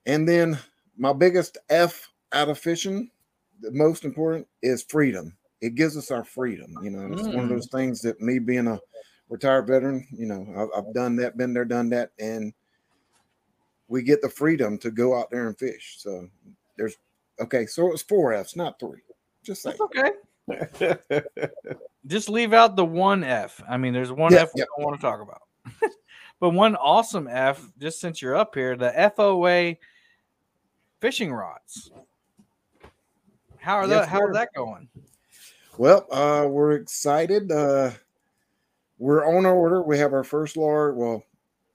[0.05, 0.57] And then
[0.97, 3.11] my biggest F out of fishing,
[3.59, 5.35] the most important is freedom.
[5.61, 6.77] It gives us our freedom.
[6.83, 7.55] You know, it's one of Mm.
[7.55, 8.79] those things that me being a
[9.29, 12.53] retired veteran, you know, I've, I've done that, been there, done that, and
[13.87, 15.95] we get the freedom to go out there and fish.
[15.99, 16.27] So
[16.77, 16.97] there's
[17.39, 17.65] okay.
[17.65, 19.01] So it's four F's, not three.
[19.43, 20.11] Just say that's okay.
[22.07, 23.61] Just leave out the one F.
[23.67, 24.65] I mean, there's one Yeah, F we yeah.
[24.77, 25.41] don't want to talk about.
[26.39, 29.77] but one awesome F, just since you're up here, the FOA
[31.01, 31.91] fishing rods.
[33.57, 34.09] How are Yes, that?
[34.09, 34.33] How's sir.
[34.33, 34.87] that going?
[35.77, 37.51] Well, uh, we're excited.
[37.51, 37.91] Uh,
[38.97, 39.83] we're on our order.
[39.83, 41.23] We have our first large, well,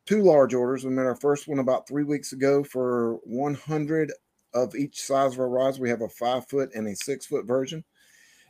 [0.07, 0.85] two large orders.
[0.85, 4.12] We made our first one about three weeks ago for 100
[4.55, 5.79] of each size of our rods.
[5.79, 7.85] We have a five foot and a six foot version.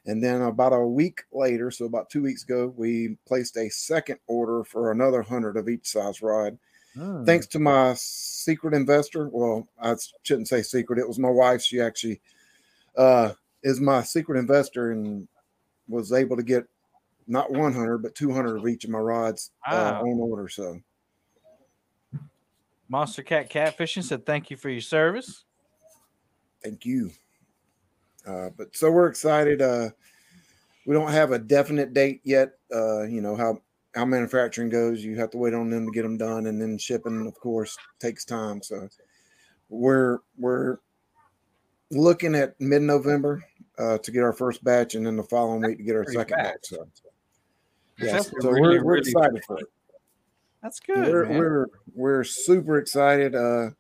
[0.07, 4.19] And then about a week later, so about two weeks ago, we placed a second
[4.27, 6.59] order for another 100 of each size rod.
[6.95, 7.25] Hmm.
[7.25, 9.29] thanks to my secret investor.
[9.29, 10.99] Well, I shouldn't say secret.
[10.99, 11.63] It was my wife.
[11.63, 12.21] She actually
[12.97, 15.27] uh, is my secret investor and
[15.89, 16.65] was able to get
[17.27, 20.49] not 100 but 200 of each of my rods uh, on order.
[20.49, 20.81] So
[22.89, 25.45] Monster Cat Catfishing said thank you for your service.
[26.63, 27.11] thank you.
[28.27, 29.61] Uh, but so we're excited.
[29.61, 29.91] Uh,
[30.87, 32.53] we don't have a definite date yet.
[32.75, 33.61] Uh, you know how
[33.95, 35.05] how manufacturing goes.
[35.05, 37.77] You have to wait on them to get them done, and then shipping, of course,
[38.01, 38.63] takes time.
[38.63, 38.89] So
[39.69, 40.79] we're we're
[41.91, 43.45] looking at mid November
[43.79, 46.37] uh, to get our first batch, and then the following week to get our second
[46.37, 46.59] batch.
[46.63, 46.87] So
[47.99, 49.67] yeah, That's so really, we're, we're really excited for it.
[50.63, 51.09] That's good.
[51.09, 51.39] we're man.
[51.39, 53.35] we're we're super excited.
[53.35, 53.71] Uh,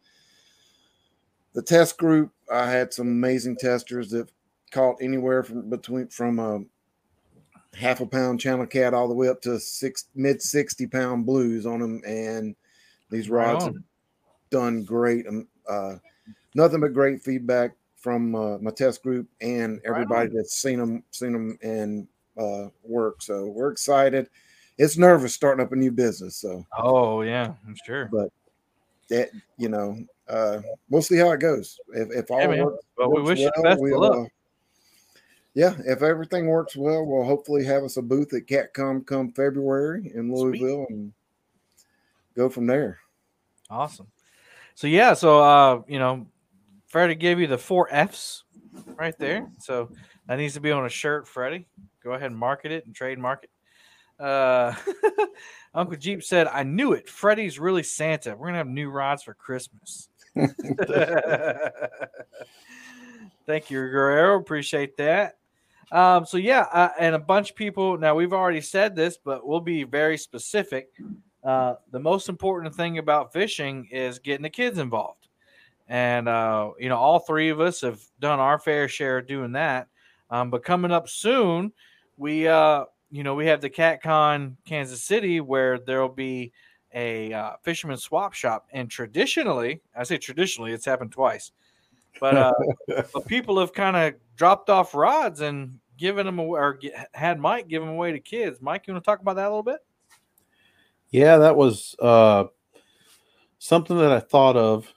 [1.54, 4.30] the test group, I had some amazing testers that
[4.70, 6.60] caught anywhere from between from a
[7.76, 11.66] half a pound channel cat all the way up to six mid sixty pound blues
[11.66, 12.56] on them, and
[13.10, 13.76] these rods have
[14.50, 15.26] done great.
[15.26, 15.94] Um, uh,
[16.54, 17.72] nothing but great feedback
[18.02, 23.22] from uh, my test group and everybody that's seen them seen them and uh, work.
[23.22, 24.28] So we're excited.
[24.76, 26.36] It's nervous starting up a new business.
[26.36, 28.10] So Oh yeah, I'm sure.
[28.12, 28.30] but
[29.08, 29.96] that you know,
[30.28, 30.58] uh,
[30.90, 31.78] we'll see how it goes.
[31.94, 34.18] If if all Yeah, works, But we wish you the well, best we'll, luck.
[34.18, 34.28] uh,
[35.54, 40.10] yeah, if everything works well, we'll hopefully have us a booth at CatCon come February
[40.14, 40.60] in Sweet.
[40.60, 41.12] Louisville and
[42.34, 42.98] go from there.
[43.70, 44.08] Awesome.
[44.74, 46.26] So yeah, so uh, you know,
[46.92, 48.44] Freddie gave you the four F's
[48.98, 49.50] right there.
[49.58, 49.90] So
[50.26, 51.66] that needs to be on a shirt, Freddie.
[52.04, 53.50] Go ahead and market it and trademark it.
[54.22, 54.74] Uh,
[55.74, 57.08] Uncle Jeep said, "I knew it.
[57.08, 58.36] Freddie's really Santa.
[58.36, 60.10] We're gonna have new rods for Christmas."
[63.46, 64.36] Thank you, Guerrero.
[64.36, 65.38] Appreciate that.
[65.90, 67.96] Um, so yeah, uh, and a bunch of people.
[67.96, 70.90] Now we've already said this, but we'll be very specific.
[71.42, 75.21] Uh, the most important thing about fishing is getting the kids involved,
[75.92, 79.52] and uh, you know, all three of us have done our fair share of doing
[79.52, 79.88] that.
[80.30, 81.70] Um, but coming up soon,
[82.16, 86.50] we uh, you know we have the CatCon Kansas City where there'll be
[86.94, 91.52] a uh, fisherman swap shop, and traditionally, I say traditionally, it's happened twice,
[92.18, 92.54] but uh,
[93.12, 97.38] but people have kind of dropped off rods and given them away, or get, had
[97.38, 98.62] Mike give them away to kids.
[98.62, 99.80] Mike, you want to talk about that a little bit?
[101.10, 102.44] Yeah, that was uh,
[103.58, 104.90] something that I thought of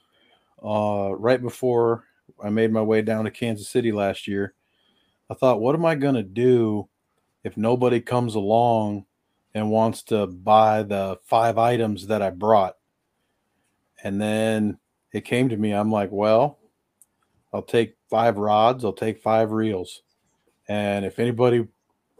[0.66, 2.04] uh, right before
[2.42, 4.54] I made my way down to Kansas City last year.
[5.30, 6.88] I thought, what am I going to do
[7.44, 9.06] if nobody comes along
[9.54, 12.76] and wants to buy the five items that I brought?
[14.02, 14.78] And then
[15.12, 16.58] it came to me, I'm like, well,
[17.52, 20.02] I'll take five rods, I'll take five reels.
[20.68, 21.66] And if anybody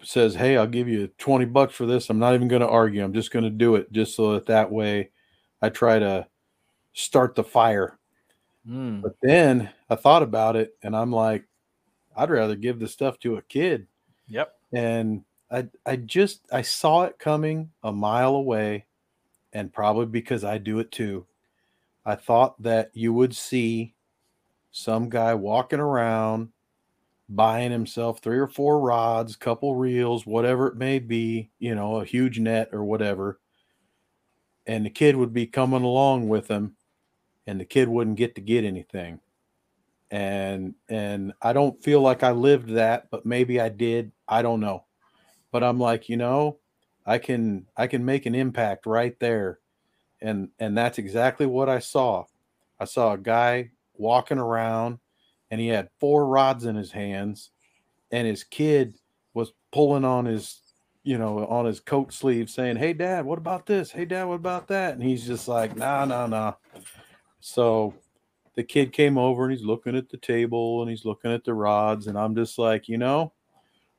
[0.02, 3.02] says, "Hey, I'll give you 20 bucks for this." I'm not even going to argue.
[3.02, 5.10] I'm just going to do it just so that that way
[5.62, 6.26] I try to
[6.92, 7.95] start the fire.
[8.66, 11.46] Mm, But then I thought about it and I'm like
[12.16, 13.88] I'd rather give the stuff to a kid.
[14.28, 14.56] yep.
[14.74, 18.86] And I I just I saw it coming a mile away
[19.52, 21.26] and probably because I do it too.
[22.06, 23.94] I thought that you would see
[24.72, 26.52] some guy walking around
[27.28, 32.04] buying himself three or four rods, couple reels, whatever it may be, you know, a
[32.06, 33.40] huge net or whatever.
[34.66, 36.76] And the kid would be coming along with him
[37.46, 39.20] and the kid wouldn't get to get anything.
[40.10, 44.12] And and I don't feel like I lived that, but maybe I did.
[44.28, 44.84] I don't know.
[45.52, 46.58] But I'm like, you know,
[47.04, 49.60] I can I can make an impact right there.
[50.20, 52.24] And and that's exactly what I saw.
[52.78, 54.98] I saw a guy walking around
[55.50, 57.50] and he had four rods in his hands
[58.10, 58.98] and his kid
[59.34, 60.60] was pulling on his
[61.02, 64.34] you know on his coat sleeve saying hey dad what about this hey dad what
[64.34, 66.52] about that and he's just like nah nah nah
[67.40, 67.94] so
[68.54, 71.54] the kid came over and he's looking at the table and he's looking at the
[71.54, 73.32] rods and i'm just like you know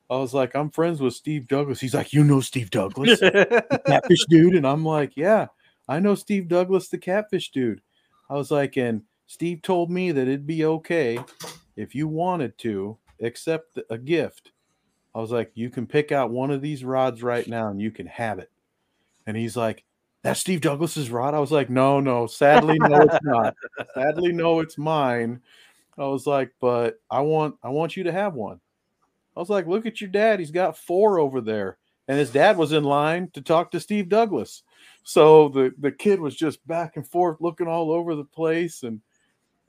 [0.10, 1.80] i was like i'm friends with steve douglas.
[1.80, 4.56] He's like you know steve douglas the catfish dude?
[4.56, 5.48] And i'm like yeah
[5.88, 7.82] i know steve douglas the catfish dude.
[8.30, 11.20] I was like and steve told me that it'd be okay
[11.76, 14.52] if you wanted to accept a gift.
[15.16, 17.92] I was like you can pick out one of these rods right now and you
[17.92, 18.52] can have it.
[19.26, 19.84] And he's like
[20.34, 21.34] steve douglas's rod?
[21.34, 23.56] I was like no no sadly no it's not.
[23.94, 25.42] Sadly no it's mine.
[25.98, 28.60] I was like but i want i want you to have one.
[29.36, 31.78] I was like look at your dad he's got four over there.
[32.10, 34.64] And his dad was in line to talk to steve douglas.
[35.04, 39.02] So the the kid was just back and forth looking all over the place and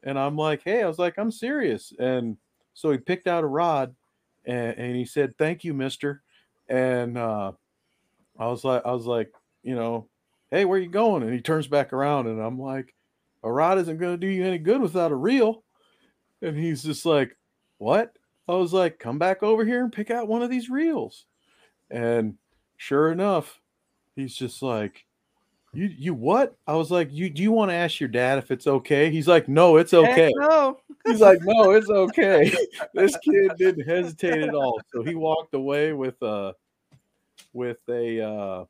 [0.05, 1.93] and i'm like hey i was like i'm serious.
[1.99, 2.37] And
[2.75, 3.95] so he picked out a rod
[4.45, 6.23] and, and he said thank you mister.
[6.69, 7.53] And uh
[8.39, 10.07] i was like i was like you know
[10.51, 12.95] hey where you going and he turns back around and i'm like
[13.43, 15.63] a rod isn't going to do you any good without a reel
[16.43, 17.37] and he's just like
[17.79, 18.17] what
[18.49, 21.27] I was like, come back over here and pick out one of these reels.
[21.91, 22.39] And
[22.79, 23.61] sure enough,
[24.17, 25.05] he's just like,
[25.75, 26.57] you you what?
[26.67, 29.11] I was like, you do you want to ask your dad if it's okay?
[29.11, 30.33] He's like, no, it's okay.
[30.35, 30.79] no.
[31.07, 32.51] He's like, no, it's okay.
[32.95, 34.81] this kid didn't hesitate at all.
[34.93, 36.55] So he walked away with a
[37.53, 38.65] with a uh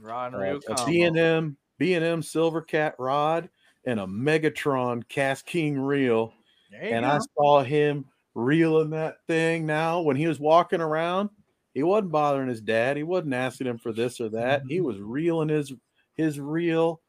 [0.00, 0.86] Rod and uh, reel a combo.
[0.86, 3.48] B&M B&M Silver Cat rod
[3.84, 6.32] and a Megatron KastKing reel
[6.72, 7.10] and go.
[7.10, 11.30] I saw him reeling that thing now when he was walking around.
[11.74, 12.96] He wasn't bothering his dad.
[12.96, 14.62] He wasn't asking him for this or that.
[14.68, 14.86] He Mm-hmm.
[14.86, 15.72] was reeling his
[16.14, 17.00] his reel,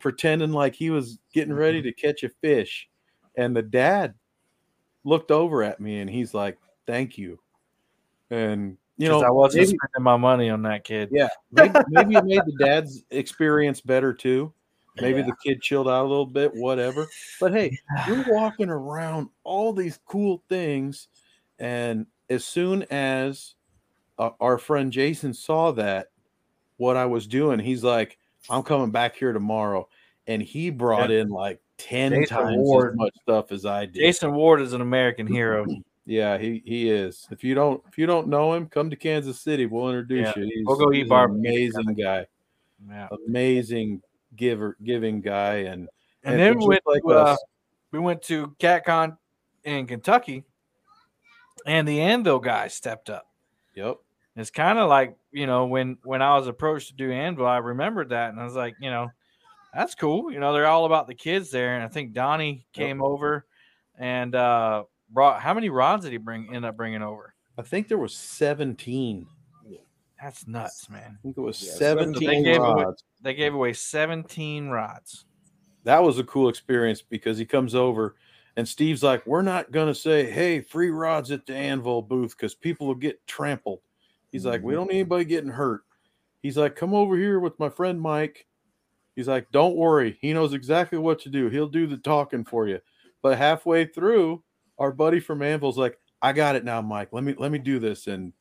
[0.00, 2.88] pretending like he was getting ready to catch a fish.
[3.36, 4.14] And the dad
[5.04, 7.38] looked over at me and he's like, "Thank you."
[8.30, 11.08] And you know, I wasn't maybe- spending my money on that kid.
[11.12, 14.52] yeah, maybe, maybe it made the dad's experience better too.
[15.00, 15.26] Maybe Yeah.
[15.26, 17.08] the kid chilled out a little bit, whatever.
[17.40, 17.76] But hey,
[18.06, 21.08] you're walking around all these cool things,
[21.58, 23.54] and as soon as
[24.18, 26.08] uh, our friend Jason saw that,
[26.76, 28.16] what I was doing, he's like,
[28.48, 29.88] "I'm coming back here tomorrow,"
[30.28, 32.92] and he brought in like ten Jason times Ward.
[32.92, 33.94] as much stuff as I did.
[33.96, 35.66] Jason Ward is an American hero.
[36.06, 37.26] Yeah, he he is.
[37.30, 39.66] If you don't if you don't know him, come to Kansas City.
[39.66, 40.50] We'll introduce Yeah, you.
[40.54, 42.26] He's, we'll go eat he's an barbecue amazing guy
[42.88, 43.08] Yeah.
[43.26, 44.02] amazing
[44.36, 45.88] giver giving guy and
[46.24, 47.36] And then we went, like to, uh,
[47.92, 49.16] we went to CatCon
[49.64, 50.44] in Kentucky,
[51.66, 53.26] and the Anvil guy stepped up.
[53.74, 53.96] yep
[54.36, 57.58] It's kind of like you know when when I was approached to do Anvil, I
[57.58, 59.10] remembered that, and I was like, you know,
[59.72, 60.30] that's cool.
[60.30, 62.86] You know, they're all about the kids there, and I think Donnie Yep.
[62.86, 63.46] came over
[63.96, 67.34] and uh brought how many rods did he bring end up bringing over?
[67.56, 69.26] i think there was 17
[70.20, 71.16] That's nuts, man.
[71.18, 73.04] i think it was Yeah, 17 they gave away- rods.
[73.22, 75.24] They gave away 17 rods.
[75.84, 78.16] that was a cool experience because he comes over
[78.56, 82.36] and steve's like we're not going to say hey free rods at the anvil booth
[82.36, 83.80] because people will get trampled.
[84.30, 84.80] He's like we mm-hmm.
[84.80, 85.82] don't need anybody getting hurt.
[86.42, 88.46] He's like come over here with my friend mike.
[89.16, 90.18] He's like don't worry.
[90.20, 91.48] He knows exactly what to do.
[91.48, 92.80] He'll do the talking for you.
[93.22, 94.42] But halfway through
[94.78, 97.78] our buddy from anvil's like i got it now mike let me let me do
[97.78, 98.32] this and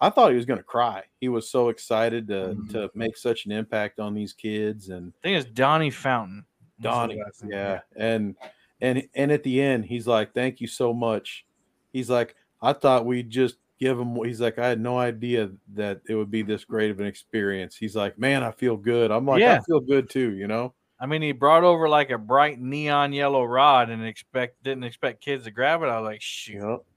[0.00, 2.70] i thought he was going to cry he was so excited to Mhm.
[2.70, 6.44] to make such an impact on these kids and I think it's Donnie Fountain.
[6.80, 8.34] Donnie, yeah, and
[8.80, 11.46] and and at the end, he's like, "Thank you so much."
[11.92, 16.00] He's like, "I thought we'd just give him." He's like, "I had no idea that
[16.08, 19.24] it would be this great of an experience." He's like, "Man, I feel good." I'm
[19.26, 19.58] like, Yeah.
[19.58, 20.74] "I feel good too," you know.
[21.02, 25.20] I mean, he brought over like a bright neon yellow rod and expect didn't expect
[25.20, 25.86] kids to grab it.
[25.86, 26.80] I was like, shoot.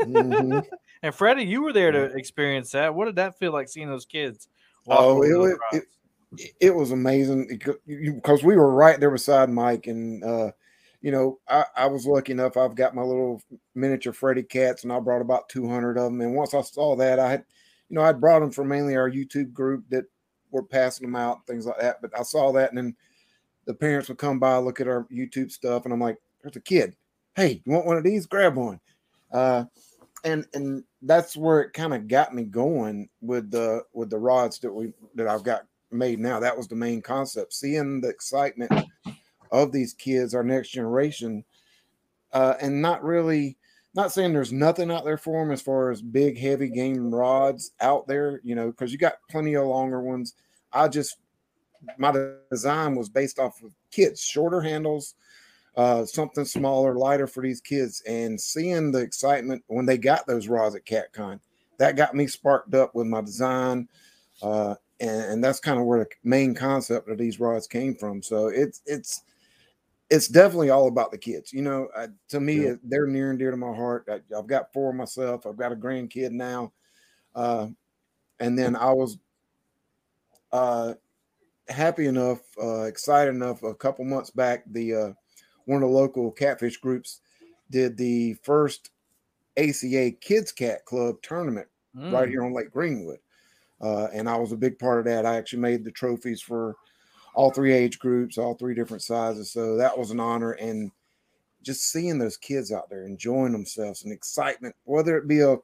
[0.00, 0.66] Mhm.
[1.02, 2.94] And Freddie, you were there to experience that.
[2.94, 4.48] What did that feel like seeing those kids?
[4.88, 5.84] Oh, it was rods?
[6.38, 10.52] it, it was amazing because we were right there beside Mike, and uh,
[11.02, 12.56] you know I, I was lucky enough.
[12.56, 13.42] I've got my little
[13.74, 16.22] miniature Freddy cats, and I brought about two hundred of them.
[16.22, 17.44] And once I saw that, I had,
[17.90, 20.04] you know, I'd brought them for mainly our YouTube group that
[20.50, 22.00] were passing them out, things like that.
[22.00, 22.96] But I saw that, and then
[23.70, 26.60] the parents would come by, look at our YouTube stuff, and I'm like, "There's a
[26.60, 26.96] kid.
[27.36, 28.26] Hey, you want one of these?
[28.26, 28.80] Grab one."
[29.32, 29.64] Uh,
[30.24, 34.58] and and that's where it kind of got me going with the with the rods
[34.58, 36.40] that we that I've got made now.
[36.40, 37.52] That was the main concept.
[37.52, 38.72] Seeing the excitement
[39.52, 41.44] of these kids, our next generation,
[42.32, 43.56] uh, and not really
[43.94, 47.70] not saying there's nothing out there for them as far as big heavy game rods
[47.80, 50.34] out there, you know, because you got plenty of longer ones.
[50.72, 51.18] I just
[51.98, 52.12] my
[52.50, 55.14] design was based off of kids, shorter handles,
[55.76, 60.48] uh, something smaller, lighter for these kids, and seeing the excitement when they got those
[60.48, 61.40] rods at CatCon,
[61.78, 63.88] that got me sparked up with my design,
[64.42, 68.22] uh, and, and that's kind of where the main concept of these rods came from.
[68.22, 69.22] So it's it's
[70.10, 71.52] it's definitely all about the kids.
[71.52, 72.74] You know, I, to me, Yeah.
[72.82, 74.08] they're near and dear to my heart.
[74.10, 75.46] I, I've got four myself.
[75.46, 76.72] I've got a grandkid now,
[77.34, 77.68] uh,
[78.40, 79.18] and then I was
[80.52, 80.94] uh,
[81.70, 83.62] happy enough, uh, excited enough.
[83.62, 85.12] A couple months back, the uh,
[85.66, 87.20] one of the local catfish groups
[87.70, 88.90] did the first
[89.56, 92.30] ACA Kids Cat Club tournament right Mm.
[92.30, 93.18] here on Lake Greenwood.
[93.80, 95.26] Uh, and I was a big part of that.
[95.26, 96.76] I actually made the trophies for
[97.34, 99.50] all three age groups, all three different sizes.
[99.52, 100.52] So that was an honor.
[100.52, 100.90] And
[101.62, 105.56] just seeing those kids out there enjoying themselves and excitement, whether it be a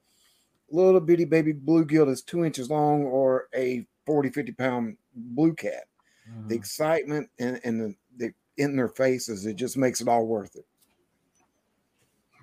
[0.71, 5.87] little bitty baby bluegill that's two inches long or a 40, 50 pound blue cat,
[6.29, 6.49] Mhm.
[6.49, 10.57] the excitement and, and the, the in their faces, it just makes it all worth
[10.57, 10.67] it.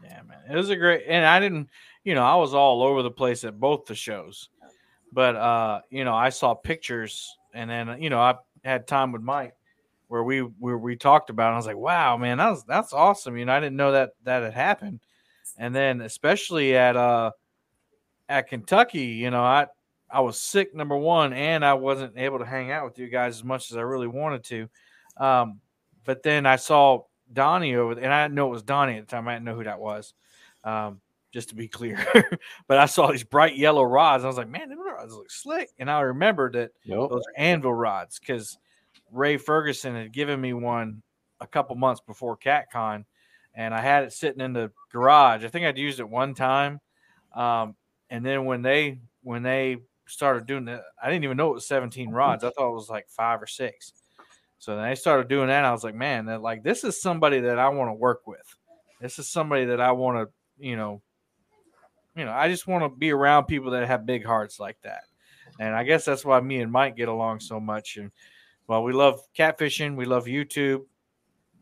[0.04, 0.40] Yeah, man.
[0.50, 1.70] It was a great and I didn't,
[2.04, 4.50] you know, I was all over the place at both the shows.
[5.12, 9.22] But uh, you know, I saw pictures and then you know, I had time with
[9.22, 9.56] Mike
[10.08, 11.54] where we where we talked about it.
[11.54, 13.38] I was like, wow, man, that was that's awesome.
[13.38, 15.00] You know, I didn't know that that had happened.
[15.58, 17.32] and then especially at uh
[18.30, 19.68] at Kentucky, you know, I
[20.14, 23.36] I was sick number one, and I wasn't able to hang out with you guys
[23.36, 24.70] as much as I really wanted to.
[25.18, 25.60] Um,
[26.06, 29.08] but then I saw Donnie over there, and I didn't know it was Donnie at
[29.08, 29.28] the time.
[29.28, 30.14] I didn't know who that was.
[30.64, 31.02] Um,
[31.34, 32.06] just to be clear.
[32.68, 34.22] but I saw these bright yellow rods.
[34.24, 35.72] And I was like, man, those rods look slick.
[35.80, 37.10] And I remembered that Yep.
[37.10, 38.58] those are anvil rods because
[39.12, 41.02] Ray Ferguson had given me one
[41.42, 43.06] a couple months before CatCon,
[43.56, 45.44] and I had it sitting in the garage.
[45.44, 46.80] I think I'd used it one time,
[47.36, 47.76] um,
[48.10, 49.78] and then when they when they
[50.08, 52.44] started doing that, I didn't even know it was 17 rods.
[52.44, 53.94] I thought it was like five or six.
[54.60, 55.66] So then they started doing that.
[55.66, 58.56] I was like, man, that like this is somebody that I want to work with.
[59.02, 61.02] This is somebody that I want to, you know,
[62.16, 65.04] you know, I just want to be around people that have big hearts like that.
[65.60, 67.98] And I guess that's why me and Mike get along so much.
[67.98, 68.12] And
[68.68, 70.86] well, we love catfishing, we love YouTube.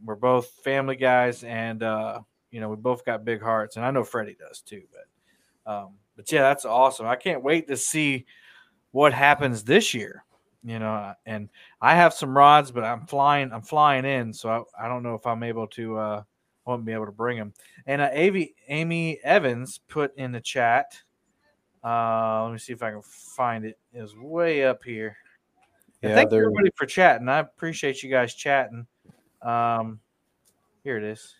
[0.04, 3.92] We're both family guys, and uh, you know, we both got big hearts, and I
[3.92, 4.84] know Freddie does too.
[4.92, 7.06] But um, but yeah, that's awesome.
[7.06, 8.26] I can't wait to see
[8.92, 10.24] what happens this year.
[10.64, 11.50] You know, and
[11.82, 13.52] I have some rods, but I'm flying.
[13.52, 15.98] I'm flying in, so I, I don't know if I'm able to.
[15.98, 16.24] Uh,
[16.66, 17.54] won't be able to bring them.
[17.86, 20.98] And uh, Amy, Amy Evans put in the chat.
[21.84, 23.78] Uh, let me see if I can find it.
[23.94, 25.18] It was way up here.
[26.02, 27.30] Yeah, thank you they're- everybody for chatting.
[27.30, 28.86] I appreciate you guys chatting.
[29.42, 30.00] Um,
[30.84, 31.36] here it is.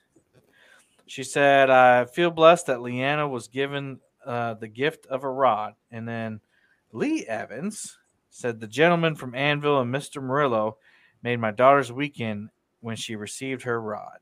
[1.06, 5.74] She said, "I feel blessed that Leanna was given uh, the gift of a rod."
[5.92, 6.40] And then
[6.92, 7.98] Lee Evans
[8.30, 10.78] said, "The gentleman from Anvil and Mister Murillo
[11.24, 12.50] made my daughter's weekend
[12.82, 14.18] when she received her rod."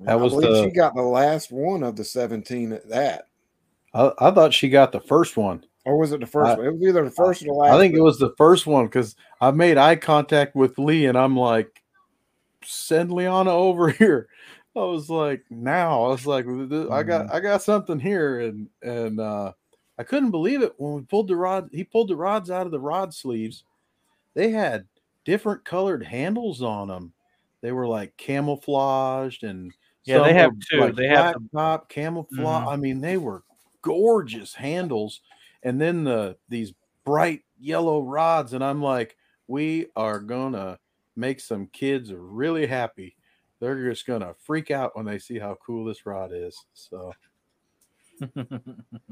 [0.00, 3.28] That I was believe the- she got the last one of the 17 at that.
[3.94, 5.64] I, I thought she got the first one.
[5.86, 6.66] Or was it the first I- one?
[6.66, 7.72] It was either the first or the last.
[7.74, 11.16] I think it was the first one because I made eye contact with Lee and
[11.16, 11.82] I'm like,
[12.62, 14.28] send Liana over here.
[14.76, 16.46] I was like, now I was like,
[16.90, 19.52] I got I got something here, and and uh,
[19.98, 21.68] I couldn't believe it when we pulled the rod.
[21.72, 23.64] He pulled the rods out of the rod sleeves.
[24.34, 24.88] They had
[25.24, 27.14] different colored handles on them.
[27.62, 29.74] They were like camouflaged and
[30.04, 30.92] Yeah, they have two.
[30.92, 32.62] like, They have top camouflage.
[32.62, 32.68] Mhm.
[32.68, 33.44] I mean, they were
[33.82, 35.20] gorgeous handles,
[35.62, 36.72] and then the these
[37.04, 39.16] bright yellow rods, and I'm like,
[39.48, 40.78] we are gonna
[41.16, 43.16] make some kids really happy.
[43.60, 46.64] They're just gonna freak out when they see how cool this rod is.
[46.74, 47.12] So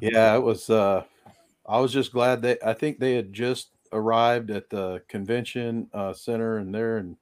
[0.01, 0.71] yeah, it was.
[0.71, 1.05] uh
[1.67, 2.59] I was just glad they.
[2.65, 7.17] I think they had just arrived at the convention uh, center, and they're in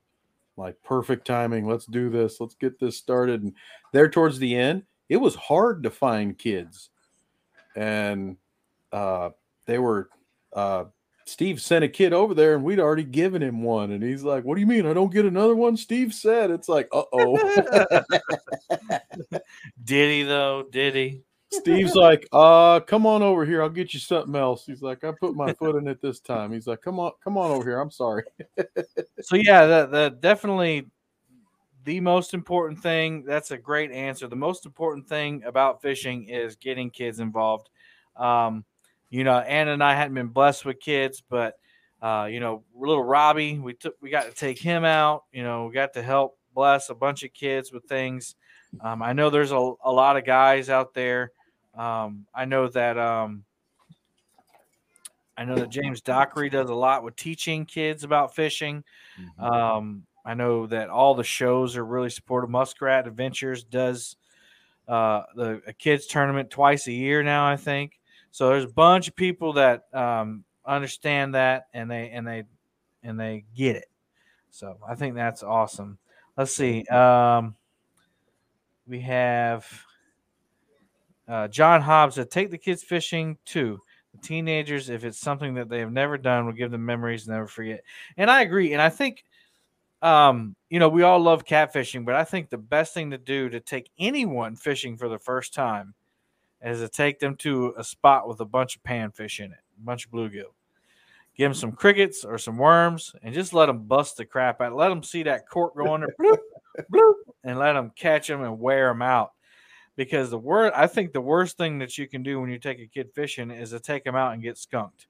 [0.57, 1.66] like perfect timing.
[1.66, 2.41] Let's do this.
[2.41, 3.43] Let's get this started.
[3.43, 3.55] And
[3.93, 6.91] there towards the end, it was hard to find kids,
[7.77, 8.37] and
[8.93, 9.31] uh,
[9.66, 10.09] they were.
[10.53, 10.85] Uh,
[11.25, 14.45] Steve sent a kid over there, and we'd already given him one, and he's like,
[14.45, 17.37] "What do you mean I don't get another one?" Steve said, "It's like, uh oh."
[19.85, 20.64] Did he though?
[20.70, 21.23] Did he?
[21.53, 23.62] Steve's like, uh, come on over here.
[23.62, 24.64] I'll get you something else.
[24.64, 26.51] He's like, I put my foot in it this time.
[26.51, 27.81] He's like, come on, come on over here.
[27.81, 28.25] I'm sorry.
[29.20, 30.89] So yeah, that, the definitely
[31.85, 33.23] the most important thing.
[33.25, 34.27] That's a great answer.
[34.27, 37.70] The most important thing about fishing is getting kids involved.
[38.16, 38.64] Um,
[39.13, 41.59] you know, Anna and I hadn't been blessed with kids, but
[42.01, 45.25] uh, you know, little Robbie, we took we got to take him out.
[45.33, 48.35] You know, we got to help bless a bunch of kids with things.
[48.81, 51.31] Um, I know there's a, a lot of guys out there.
[51.77, 53.45] Um, I know that um,
[55.37, 58.83] I know that James Dockery does a lot with teaching kids about fishing.
[59.39, 62.49] Um, I know that all the shows are really supportive.
[62.49, 64.17] Muskrat Adventures does
[64.89, 67.99] uh, the a kids tournament twice a year now, I think.
[68.33, 72.45] So there's a bunch of people that um, understand that and they and they
[73.03, 73.91] and they get it.
[74.51, 75.99] So I think that's awesome.
[76.37, 76.85] Let's see.
[76.87, 77.55] Um,
[78.89, 79.66] we have
[81.28, 83.78] uh, John Hobbs said, "Take the kids fishing too."
[84.12, 87.37] The teenagers, if it's something that they have never done, will give them memories and
[87.37, 87.83] never forget.
[88.16, 88.72] And I agree.
[88.72, 89.24] And I think,
[90.03, 93.49] um, you know, we all love catfishing, but I think the best thing to do
[93.49, 95.95] to take anyone fishing for the first time
[96.65, 99.85] is to take them to a spot with a bunch of panfish in it, a
[99.85, 100.53] bunch of bluegill.
[101.37, 104.77] Give them some crickets or some worms, and just let them bust the crap out.
[104.77, 106.39] Let them see that cork go there, bloop,
[106.93, 109.33] bloop, and let them catch them and wear them out
[109.97, 112.81] because the word I think the worst thing that you can do when you take
[112.81, 115.07] a kid fishing is to take them out and get skunked.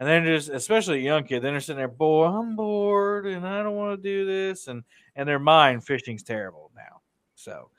[0.00, 3.44] And then just especially a young kid, then they're sitting there, boy, I'm bored and
[3.46, 4.84] I don't want to do this, and
[5.16, 7.00] and their mind fishing's terrible now.
[7.34, 7.70] So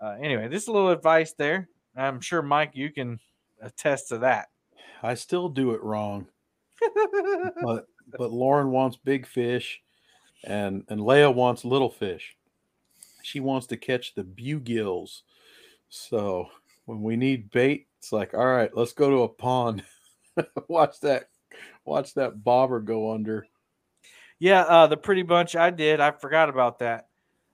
[0.00, 1.68] uh, anyway, just a little advice there.
[2.00, 3.20] I'm sure Mike, you can
[3.60, 4.48] attest to that.
[5.02, 6.26] I still do it wrong,
[7.62, 7.86] but
[8.16, 9.80] but Lauren wants big fish,
[10.44, 12.36] and and Leia wants little fish.
[13.22, 15.22] She wants to catch the bugills.
[15.88, 16.48] So
[16.86, 19.82] when we need bait, it's like, all right, let's go to a pond.
[20.68, 21.28] watch that,
[21.84, 23.46] watch that bobber go under.
[24.38, 26.00] Yeah, uh, the pretty bunch I did.
[26.00, 27.07] I forgot about that.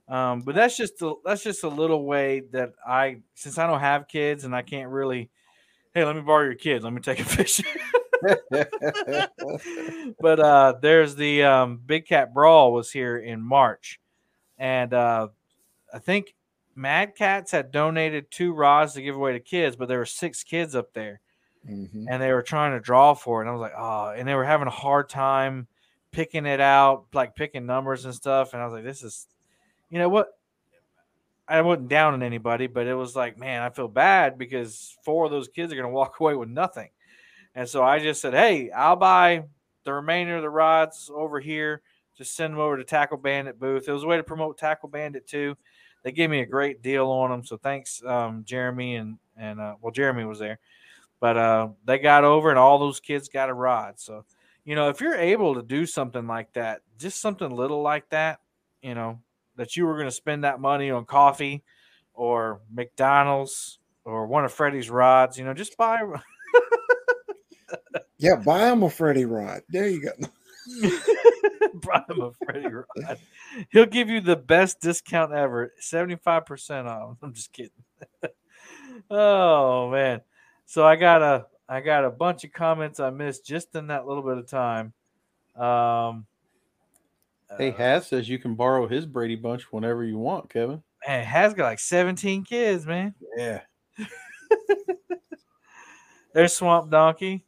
[0.07, 3.79] Um, but that's just a, that's just a little way that I since I don't
[3.79, 5.29] have kids and I can't really.
[5.93, 6.83] Hey, let me borrow your kid.
[6.83, 7.63] Let me take a picture.
[10.19, 13.99] but uh, there's the um, Big Cat Brawl was here in March,
[14.57, 15.29] and uh,
[15.93, 16.35] I think
[16.75, 20.43] Mad Cats had donated two rods to give away to kids, but there were six
[20.43, 21.19] kids up there,
[21.69, 22.05] Mhm.
[22.09, 23.43] and they were trying to draw for it.
[23.43, 25.67] And I was like, oh, and they were having a hard time
[26.11, 28.53] picking it out, like picking numbers and stuff.
[28.53, 29.27] And I was like, this is,
[29.89, 30.29] you know what?
[31.47, 35.25] I wasn't down on anybody, but it was like, man, I feel bad because four
[35.25, 36.89] of those kids are going to walk away with nothing.
[37.53, 39.43] And so I just said, hey, I'll buy
[39.83, 41.81] the remainder of the rods over here.
[42.17, 43.87] Just send them over to Tackle Bandit booth.
[43.87, 45.55] It was a way to promote Tackle Bandit too.
[46.03, 49.73] They gave me a great deal on them, so thanks, um, Jeremy and and uh,
[49.81, 50.59] well, Jeremy was there,
[51.19, 53.99] but uh, they got over and all those kids got a rod.
[53.99, 54.23] So
[54.65, 58.39] you know, if you're able to do something like that, just something little like that,
[58.83, 59.19] you know,
[59.57, 61.63] that you were going to spend that money on coffee
[62.13, 65.99] or McDonald's or one of Freddie's rods, you know, just buy.
[68.17, 69.61] Yeah, buy him a Freddy rod.
[69.69, 70.11] There you go.
[71.75, 73.19] buy him a Freddie rod.
[73.69, 77.17] He'll give you the best discount ever, seventy five percent off.
[77.21, 77.71] I'm just kidding.
[79.09, 80.21] oh man,
[80.65, 84.07] so I got a I got a bunch of comments I missed just in that
[84.07, 84.93] little bit of time.
[85.55, 86.25] Um,
[87.57, 90.81] Hey, uh, Has says you can borrow his Brady Bunch whenever you want, Kevin.
[91.07, 93.13] man, has got like seventeen kids, man.
[93.37, 93.61] Yeah.
[96.33, 97.45] There's Swamp Donkey.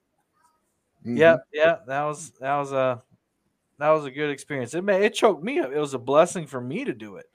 [1.05, 1.17] Mhm.
[1.17, 3.01] Yep, yeah, that was that was a
[3.79, 4.73] that was a good experience.
[4.73, 5.71] It may, it choked me up.
[5.71, 7.25] It was a blessing for me to do it.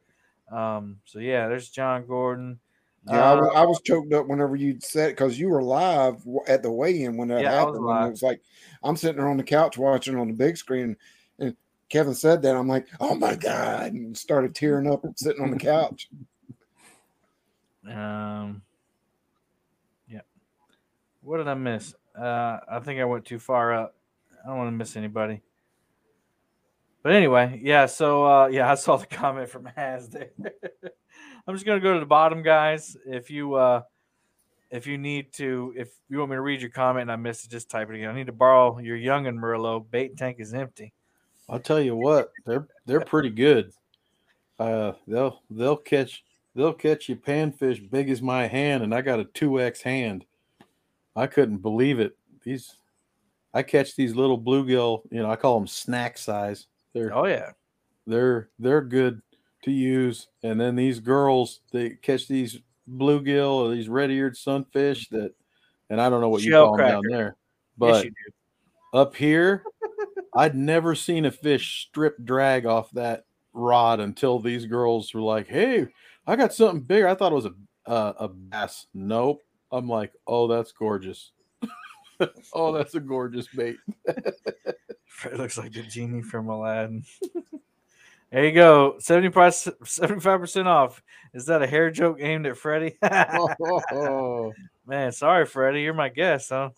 [0.50, 2.58] Um, so yeah, there's John Gordon.
[3.06, 6.22] Yeah, I, Uh, was, I was choked up whenever you said because you were live
[6.46, 7.76] at the weigh-in when that Yeah, I was happened.
[7.76, 8.06] And live.
[8.08, 8.40] it was like
[8.82, 10.96] I'm sitting there on the couch watching on the big screen, and
[11.92, 15.58] Kevin said that I'm like, "Oh my god!" and started tearing up sitting on the
[15.58, 16.08] couch.
[17.86, 18.62] Um,
[20.08, 20.22] yeah.
[21.20, 21.94] What did I miss?
[22.18, 23.94] Uh, I think I went too far up.
[24.42, 25.42] I don't want to miss anybody.
[27.02, 27.84] But anyway, yeah.
[27.84, 30.30] So uh, yeah, I saw the comment from Has there.
[31.46, 32.96] I'm just gonna go to the bottom, guys.
[33.04, 33.82] If you uh,
[34.70, 37.44] if you need to, if you want me to read your comment and I missed
[37.44, 38.08] it, just type it again.
[38.08, 39.80] I need to borrow your young and Murillo.
[39.80, 40.94] Bait tank is empty.
[41.52, 43.72] I'll tell you what, they're they're pretty good.
[44.58, 46.24] Uh, they'll they'll catch
[46.54, 50.24] they'll catch you panfish big as my hand, and I got a two X hand.
[51.14, 52.16] I couldn't believe it.
[52.42, 52.74] These,
[53.52, 55.02] I catch these little bluegill.
[55.10, 56.68] You know, I call them snack size.
[56.94, 57.50] They're Oh yeah,
[58.06, 59.20] they're they're good
[59.64, 60.28] to use.
[60.42, 65.34] And then these girls, they catch these bluegill or these red-eared sunfish that,
[65.90, 67.36] and I don't know what you call them down there,
[67.76, 68.10] but do.
[68.94, 69.64] up here,
[70.34, 75.48] I'd never seen a fish strip drag off that rod until these girls were like,
[75.48, 75.88] "Hey,
[76.26, 77.54] I got something bigger." I thought it was a
[77.86, 78.86] uh, a bass.
[78.94, 79.42] Nope.
[79.70, 81.32] I'm like, "Oh, that's gorgeous."
[82.52, 83.76] oh, that's a gorgeous bait.
[84.04, 87.04] it looks like the genie from Aladdin.
[88.30, 88.96] there you go.
[88.98, 91.02] 75 percent off.
[91.34, 92.96] Is that a hair joke aimed at Freddie?
[93.02, 94.52] oh,
[94.86, 95.82] Man, sorry, Freddie.
[95.82, 96.70] You're my guest, huh?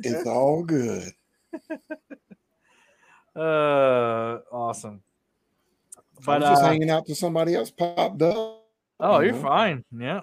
[0.00, 1.12] It's all good.
[3.36, 5.02] Uh, awesome.
[6.24, 8.64] But just uh, hanging out to somebody else popped up.
[9.00, 9.42] oh, you you're know?
[9.42, 9.84] fine.
[9.96, 10.20] Yeah.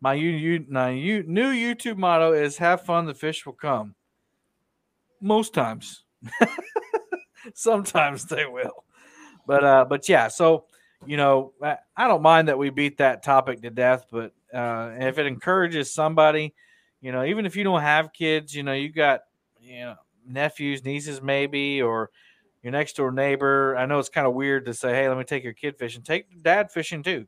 [0.00, 3.06] My you you now you new YouTube motto is have fun.
[3.06, 3.94] The fish will come.
[5.20, 6.04] Most times.
[7.54, 8.84] Sometimes they will.
[9.46, 10.28] But uh, but yeah.
[10.28, 10.64] So
[11.06, 14.06] you know, I, I don't mind that we beat that topic to death.
[14.10, 16.54] But uh, if it encourages somebody,
[17.00, 19.20] you know, even if you don't have kids, you know, you got
[19.60, 19.94] you know
[20.26, 22.10] nephews, nieces, maybe, or
[22.62, 23.76] your next door neighbor.
[23.76, 26.02] I know it's kind of weird to say, "Hey, let me take your kid fishing."
[26.02, 27.26] Take dad fishing too.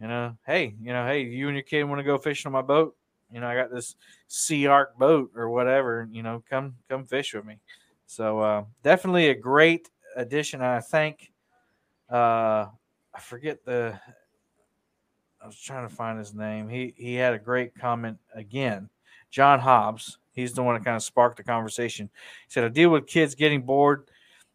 [0.00, 2.52] You know, hey, you know, hey, you and your kid want to go fishing on
[2.52, 2.96] my boat?
[3.30, 3.96] You know, I got this
[4.28, 6.08] SeaArk boat or whatever.
[6.10, 7.58] You know, come come fish with me.
[8.06, 10.62] So uh, definitely a great addition.
[10.62, 11.30] I think
[12.10, 12.66] uh,
[13.14, 13.98] I forget the.
[15.42, 16.68] I was trying to find his name.
[16.68, 18.88] He he had a great comment again.
[19.30, 20.18] John Hobbs.
[20.34, 22.10] He's the one that kind of sparked the conversation.
[22.46, 24.08] He said, "I deal with kids getting bored.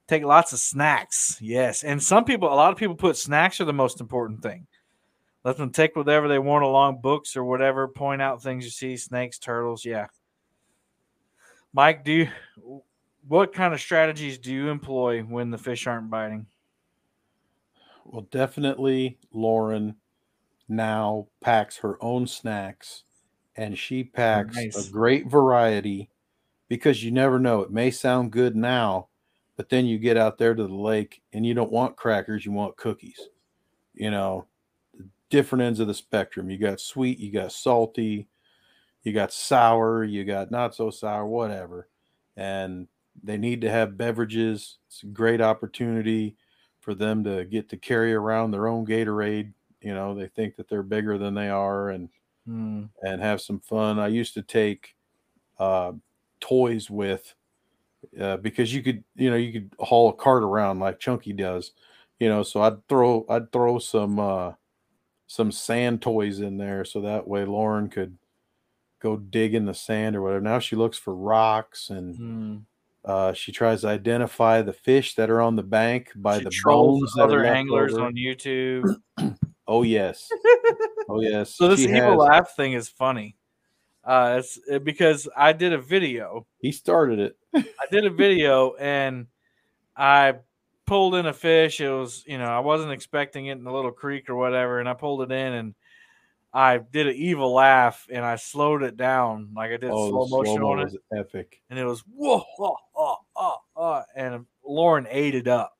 [0.08, 1.38] Take lots of snacks.
[1.42, 4.68] Yes, and some people, a lot of people put snacks are the most important thing.
[5.44, 7.88] Let them take whatever they want along, books or whatever.
[7.88, 9.86] Point out things you see, snakes, turtles.
[9.86, 10.08] Yeah.
[11.72, 12.30] Mike, do you,
[13.28, 16.48] what kind of strategies do you employ when the fish aren't biting?
[18.10, 19.96] well, definitely Lauren
[20.68, 23.04] now packs her own snacks
[23.60, 24.88] and she packs Nice.
[24.88, 26.10] a great variety
[26.70, 27.62] because you never know.
[27.62, 29.10] It may sound good now,
[29.58, 32.54] but then you get out there to the lake and you don't want crackers, you
[32.54, 33.20] want cookies.
[33.94, 34.48] You know,
[35.30, 36.50] different ends of the spectrum.
[36.50, 38.30] You got sweet, you got salty,
[39.04, 41.90] you got sour, you got not so sour, whatever.
[42.38, 42.88] And
[43.22, 44.78] they need to have beverages.
[44.88, 46.38] It's a great opportunity
[46.80, 49.52] for them to get to carry around their own Gatorade.
[49.82, 52.08] You know, they think that they're bigger than they are and
[52.46, 52.86] Hmm.
[53.04, 54.00] and have some fun.
[54.00, 54.96] I used to take
[55.60, 55.92] uh,
[56.40, 57.34] toys with
[58.20, 61.74] uh, because you could, you know, you could haul a cart around like Chunky does,
[62.20, 62.44] you know.
[62.44, 64.54] So I'd throw, I'd throw some uh,
[65.28, 68.18] some sand toys in there, so that way Lauren could
[69.02, 70.42] go dig in the sand or whatever.
[70.42, 72.58] Now she looks for rocks and Hmm.
[73.06, 76.50] uh, she tries to identify the fish that are on the bank by She the
[76.52, 78.04] trolls bones other anglers over.
[78.06, 78.96] on YouTube.
[79.72, 80.30] Oh yes,
[81.10, 81.54] oh yes.
[81.56, 83.36] So this She evil has- laugh thing is funny.
[84.04, 86.48] Uh, it's it- because I did a video.
[86.60, 87.38] he started it.
[87.56, 89.28] I did a video and
[89.96, 90.36] I
[90.88, 91.80] pulled in a fish.
[91.82, 94.90] It was you know I wasn't expecting it in a little creek or whatever, and
[94.90, 95.76] I pulled it in and
[96.52, 100.26] I did an evil laugh and I slowed it down like I did oh, slow
[100.26, 101.62] the motion slow-mo on it, was epic.
[101.70, 105.78] and it was whoa, oh, oh, oh, oh, and Lauren ate it up.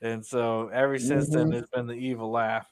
[0.00, 1.54] And so ever since then, Mhm.
[1.54, 2.68] it's been the evil laugh.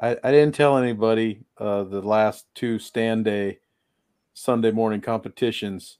[0.00, 3.58] I, I didn't tell anybody uh, the last two stand day
[4.34, 5.98] Sunday morning competitions,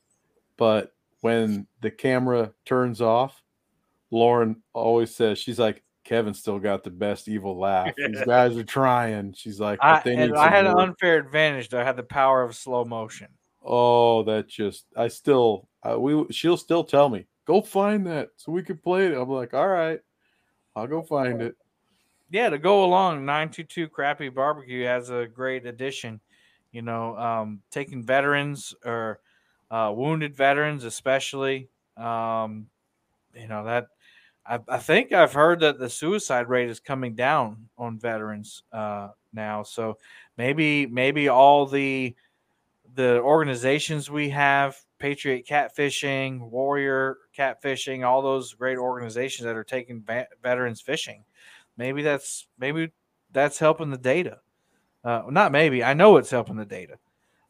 [0.57, 3.43] but when the camera turns off,
[4.11, 7.95] Lauren always says she's like Kevin still got the best evil laugh.
[7.97, 9.33] These guys are trying.
[9.33, 11.71] She's like, I, but they need I had an unfair advantage.
[11.71, 13.29] Though I had the power of slow motion.
[13.63, 18.53] Oh, that just I still uh, we she'll still tell me go find that so
[18.53, 19.15] we can play it.
[19.15, 20.01] I'm like, all right,
[20.77, 21.57] I'll go find it.
[22.35, 26.19] Yeah, to go along, 922 Crappy Barbecue has a great addition.
[26.73, 29.21] You know, um, taking veterans or
[29.71, 31.69] uh, wounded veterans, especially.
[31.97, 32.67] Um,
[33.37, 33.87] you know that
[34.45, 39.11] I, I think I've heard that the suicide rate is coming down on veterans uh,
[39.33, 39.63] now.
[39.63, 39.99] So
[40.37, 42.17] maybe maybe all the
[42.97, 50.03] the organizations we have, Patriot Catfishing, Warrior Catfishing, all those great organizations that are taking
[50.03, 51.23] va- veterans fishing
[51.77, 52.93] maybe that's maybe
[53.33, 54.39] that's helping the data.
[55.05, 56.95] Uh, not maybe, I know it's helping the data,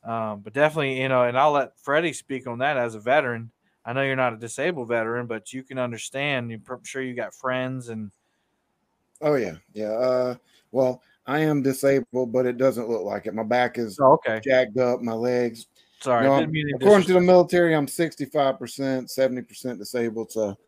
[0.03, 1.23] um, but definitely, you know.
[1.23, 3.51] And I'll let Freddie speak on that as a veteran.
[3.85, 6.51] I know you're not a disabled veteran, but you can understand.
[6.53, 8.11] I'm sure you got friends and
[9.21, 9.93] Oh yeah, yeah.
[9.93, 10.35] Uh,
[10.73, 13.35] well, I am disabled, but it doesn't look like it.
[13.35, 14.41] My back is oh, okay.
[14.45, 15.01] jacked up.
[15.01, 15.67] My legs.
[16.03, 19.79] Sorry, No, I didn't mean to According to the military, I'm 65 percent, 70 percent
[19.79, 20.33] disabled.
[20.33, 20.59] So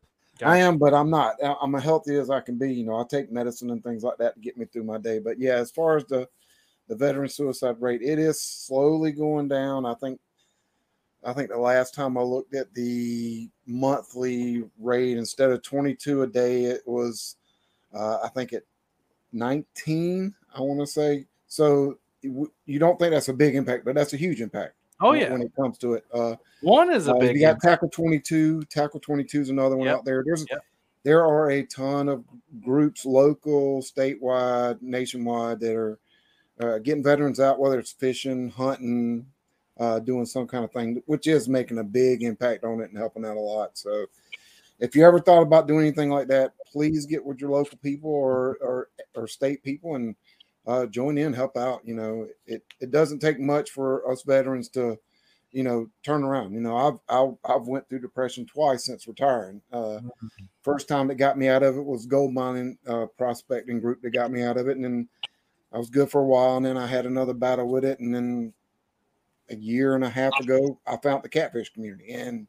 [0.42, 1.36] I am, but I'm not.
[1.42, 2.72] I'm as healthy as I can be.
[2.72, 5.18] You know, I take medicine and things like that to get me through my day.
[5.18, 6.28] But yeah, as far as the
[6.88, 9.86] the veteran suicide rate, it is slowly going down.
[9.86, 10.20] I think.
[11.24, 16.26] I think the last time I looked at the monthly rate, instead of 22 a
[16.26, 17.34] day, it was,
[17.92, 18.62] uh, I think, at
[19.32, 20.32] 19.
[20.54, 21.26] I want to say.
[21.48, 24.74] So you don't think that's a big impact, but that's a huge impact.
[25.00, 26.04] Oh yeah, when it comes to it.
[26.12, 27.36] Uh, one is a uh, big.
[27.36, 27.60] you got.
[27.60, 28.62] Tackle 22.
[28.64, 29.96] Tackle 22 is another one Yep.
[29.96, 30.22] out there.
[30.24, 30.64] There's Yep.
[31.02, 32.24] there are a ton of
[32.64, 35.98] groups, local, statewide, nationwide, that are
[36.60, 39.26] uh, getting veterans out, whether it's fishing, hunting,
[39.78, 42.96] uh, doing some kind of thing, which is making a big impact on it and
[42.96, 43.76] helping out a lot.
[43.76, 44.06] So,
[44.80, 48.10] if you ever thought about doing anything like that, please get with your local people
[48.10, 50.16] or or, or state people and
[50.66, 51.80] uh, join in, help out.
[51.84, 54.98] You know, it it doesn't take much for us veterans to,
[55.52, 56.54] you know, turn around.
[56.54, 59.62] You know, I've I've, I've went through depression twice since retiring.
[59.72, 60.00] Uh,
[60.62, 64.10] first time that got me out of it was gold mining uh, prospecting group that
[64.10, 65.08] got me out of it, and then
[65.72, 68.14] I was good for a while, and then I had another battle with it, and
[68.14, 68.52] then
[69.48, 72.48] a year and a half ago, I found the catfish community, and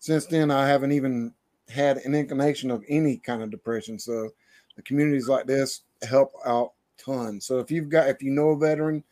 [0.00, 1.32] since then, I haven't even
[1.68, 3.98] had an inclination of any kind of depression.
[3.98, 4.30] So,
[4.76, 7.46] the communities like this help out tons.
[7.46, 9.02] So, if you've got, if you know a veteran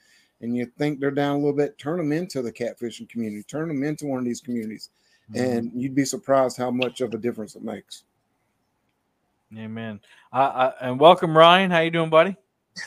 [0.40, 3.68] and you think they're down a little bit, turn them into the catfishing community, turn
[3.68, 4.90] them into one of these communities,
[5.30, 5.40] Mhm.
[5.58, 8.04] and you'd be surprised how much of a difference it makes.
[9.56, 10.00] Amen.
[10.32, 11.70] Uh, uh, and welcome, Ryan.
[11.70, 12.36] How you doing, buddy?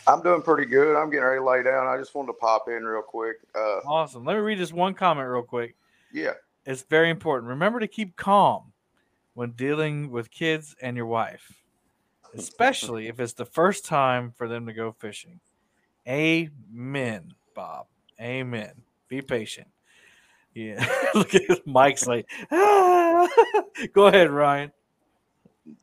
[0.08, 0.98] I'm doing pretty good.
[0.98, 1.86] I'm getting ready to lay down.
[1.88, 3.38] I just wanted to pop in real quick.
[3.54, 4.26] Uh, Awesome.
[4.26, 5.76] Let me read this one comment real quick.
[6.12, 6.34] yeah,
[6.66, 7.50] It's very important.
[7.50, 8.74] Remember to keep calm
[9.36, 11.52] when dealing with kids and your wife,
[12.36, 15.40] especially if it's the first time for them to go fishing.
[16.08, 17.88] Amen, Bob.
[18.22, 18.72] Amen.
[19.08, 19.68] Be patient.
[20.54, 20.86] Yeah.
[21.16, 23.28] Look at Mike's like, "Ah."
[23.94, 24.72] go ahead, Ryan.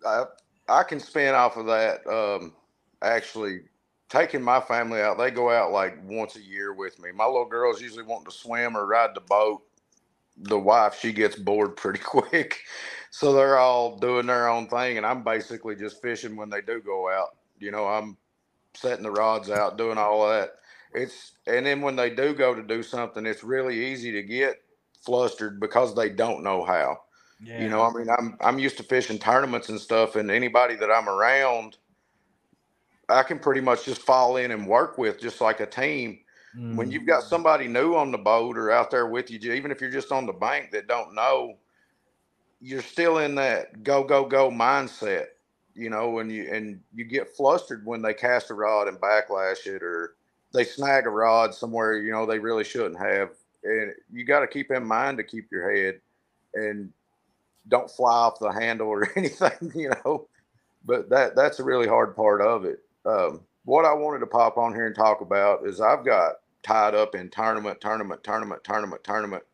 [0.07, 0.25] I
[0.69, 2.07] I can spin off of that.
[2.07, 2.55] Um,
[3.03, 3.61] actually,
[4.09, 7.13] taking my family out, they go out like once a year with me.
[7.13, 9.63] My little girls usually want to swim or ride the boat.
[10.37, 12.61] The wife, she gets bored pretty quick.
[13.13, 14.99] So they're all doing their own thing.
[14.99, 17.37] And I'm basically just fishing when they do go out.
[17.61, 18.19] You know, I'm
[18.75, 20.57] setting the rods out, doing all that.
[20.95, 24.63] It's, and then when they do go to do something, it's really easy to get
[25.05, 26.99] flustered because they don't know how.
[27.41, 27.57] Yeah.
[27.57, 30.91] You know, I mean, I'm I'm used to fishing tournaments and stuff, and anybody that
[30.91, 31.79] I'm around,
[33.09, 36.21] I can pretty much just fall in and work with just like a team.
[36.71, 36.93] When Mm.
[36.93, 39.91] you've got somebody new on the boat or out there with you, even if you're
[39.91, 41.59] just on the bank that don't know,
[42.63, 45.29] you're still in that go go go mindset.
[45.75, 49.67] You know, and you and you get flustered when they cast a rod and backlash
[49.69, 50.17] it, or
[50.55, 53.31] they snag a rod somewhere you know they really shouldn't have.
[53.65, 56.01] And you got to keep in mind to keep your head
[56.55, 56.93] and
[57.69, 60.29] don't fly off the handle or anything, you know.
[60.85, 62.81] But that that's a really hard part of it.
[63.07, 66.95] Um, what I wanted to pop on here and talk about is I've got tied
[66.95, 69.45] up in tournament, tournament, tournament, tournament, tournament,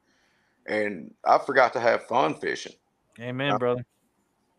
[0.66, 2.74] and I forgot to have fun fishing.
[3.20, 3.84] Amen, uh, brother.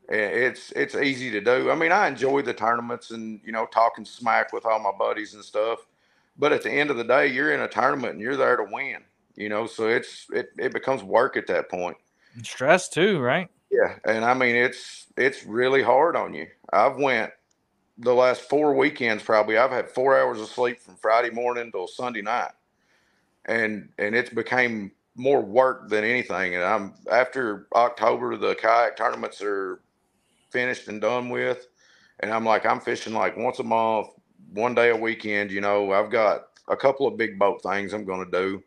[0.10, 1.70] It's it's easy to do.
[1.70, 5.36] I mean, I enjoy the tournaments and you know talking smack with all my buddies
[5.36, 5.80] and stuff.
[6.38, 8.66] But at the end of the day, you're in a tournament and you're there to
[8.72, 9.04] win.
[9.36, 11.98] You know, so it's it, it becomes work at that point.
[12.36, 13.50] And stress too, right?
[13.72, 16.48] Yeah, and I mean it's it's really hard on you.
[16.74, 17.32] I've went
[18.00, 19.58] the last four weekends probably.
[19.58, 22.52] I've had four hours of sleep from Friday morning till Sunday night,
[23.46, 26.56] and and it's became more work than anything.
[26.56, 29.82] And I'm after October, the kayak tournaments are
[30.50, 31.68] finished and done with,
[32.22, 34.08] and I'm like I'm fishing like once a month,
[34.54, 35.52] one day a weekend.
[35.52, 38.64] You know, I've got a couple of big boat things I'm going to do,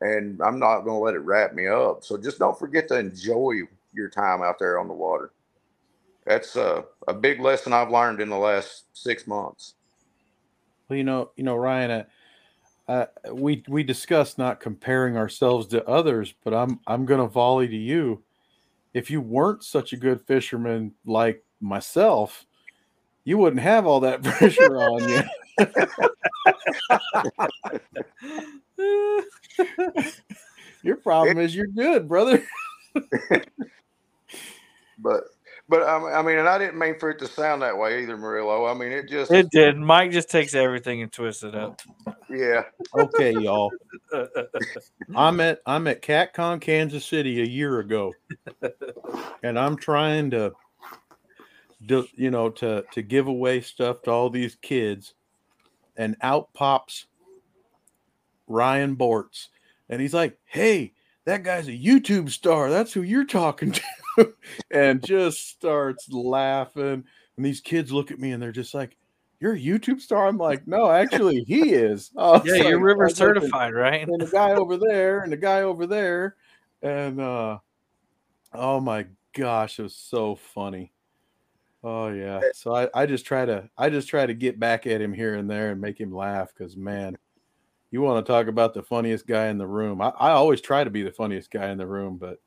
[0.00, 2.02] and I'm not going to let it wrap me up.
[2.02, 3.60] So just don't forget to enjoy
[3.92, 5.30] your time out there on the water.
[6.26, 9.74] That's a, a big lesson I've learned in the last six months.
[10.88, 12.04] Well, you know, you know, Ryan, uh,
[12.90, 17.68] uh, we we discussed not comparing ourselves to others, but I'm I'm going to volley
[17.68, 18.24] to you.
[18.92, 22.46] If you weren't such a good fisherman like myself,
[23.22, 25.22] you wouldn't have all that pressure on you.
[30.82, 32.44] Your problem is you're good, brother.
[35.02, 35.24] But
[35.70, 38.16] but um, I mean, and I didn't mean for it to sound that way either,
[38.16, 38.66] Murillo.
[38.66, 39.76] I mean, it just It did.
[39.78, 41.80] Mike just takes everything and twists it up.
[42.28, 42.64] yeah.
[42.98, 43.70] Okay, y'all.
[45.14, 48.12] I'm at I'm at CatCon Kansas City a year ago,
[49.44, 50.52] and I'm trying to,
[51.86, 55.14] do, you know, to to give away stuff to all these kids,
[55.96, 57.06] and out pops
[58.48, 59.46] Ryan Bortz,
[59.88, 60.94] and he's like, "Hey,
[61.26, 62.70] that guy's a YouTube star.
[62.70, 63.82] That's who you're talking to,"
[64.70, 67.04] and just starts laughing.
[67.36, 68.96] And these kids look at me and they're just like,
[69.40, 73.04] "You're a YouTube star?" I'm like, "No, actually, he is." I was Yeah, you're river
[73.04, 74.06] was "And- certified, right?
[74.08, 76.36] and the guy over there and the guy over there
[76.82, 77.58] and uh
[78.54, 80.92] oh my gosh it was so funny
[81.84, 85.00] oh yeah so i i just try to i just try to get back at
[85.00, 87.16] him here and there and make him laugh because man
[87.90, 90.82] you want to talk about the funniest guy in the room I, I always try
[90.82, 92.40] to be the funniest guy in the room but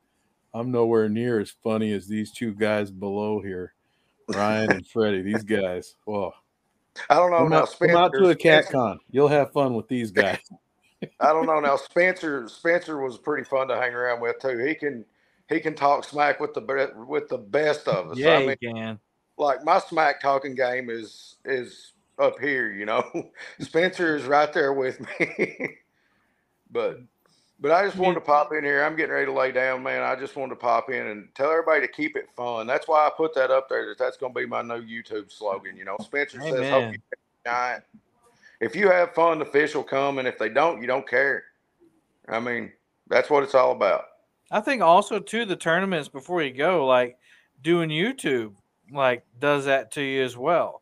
[0.54, 3.74] i'm nowhere near as funny as these two guys below here
[4.30, 6.34] ryan and freddie these guys well,
[7.10, 7.62] I don't know come now.
[7.64, 10.40] out, come out to a CatCon you'll have fun with these guys
[11.20, 11.76] I don't know now.
[11.76, 14.58] Spencer Spencer was pretty fun to hang around with too.
[14.58, 15.06] He can
[15.50, 18.18] he can talk smack with the be- with the best of us.
[18.18, 19.00] Yeah, I you mean, can.
[19.38, 22.72] like my smack talking game is is up here.
[22.72, 23.04] You know,
[23.60, 25.78] Spencer is right there with me.
[26.72, 27.00] but
[27.60, 28.84] but I just wanted to pop in here.
[28.84, 30.02] I'm getting ready to lay down, man.
[30.02, 32.68] I just wanted to pop in and tell everybody to keep it fun.
[32.68, 33.88] That's why I put that up there.
[33.88, 35.78] That that's going to be my new YouTube slogan.
[35.78, 37.84] You know, Spencer says, "Hope you catch giant."
[38.60, 41.44] If you have fun, the fish will come, and if they don't, you don't care.
[42.28, 42.72] I mean,
[43.08, 44.06] that's what it's all about.
[44.52, 47.18] I think also too the tournaments before you go, like
[47.62, 48.54] doing YouTube,
[48.92, 50.82] like does that to you as well.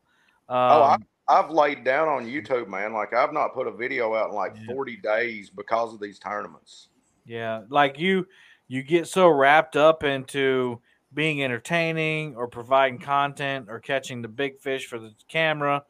[0.50, 0.98] Um, oh, I,
[1.32, 2.54] I've laid down on mm-hmm.
[2.54, 2.94] YouTube, man.
[2.94, 4.74] Like I've not put a video out in like Yeah.
[4.74, 6.90] 40 days because of these tournaments.
[7.26, 8.28] Yeah, like you
[8.68, 10.82] you get so wrapped up into
[11.14, 15.84] being entertaining or providing content or catching the big fish for the camera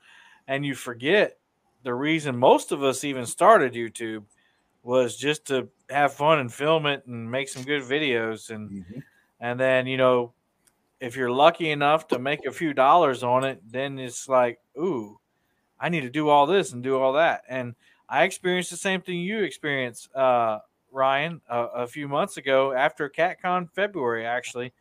[0.47, 1.37] and you forget
[1.83, 4.23] the reason most of us even started YouTube
[4.83, 8.99] was just to have fun and film it and make some good videos and mm-hmm.
[9.39, 10.33] and then you know
[10.99, 15.19] if you're lucky enough to make a few dollars on it then it's like ooh
[15.81, 17.75] i need to do all this and do all that and
[18.07, 20.59] i experienced the same thing you experienced uh
[20.91, 24.71] ryan a, a few months ago after catcon february actually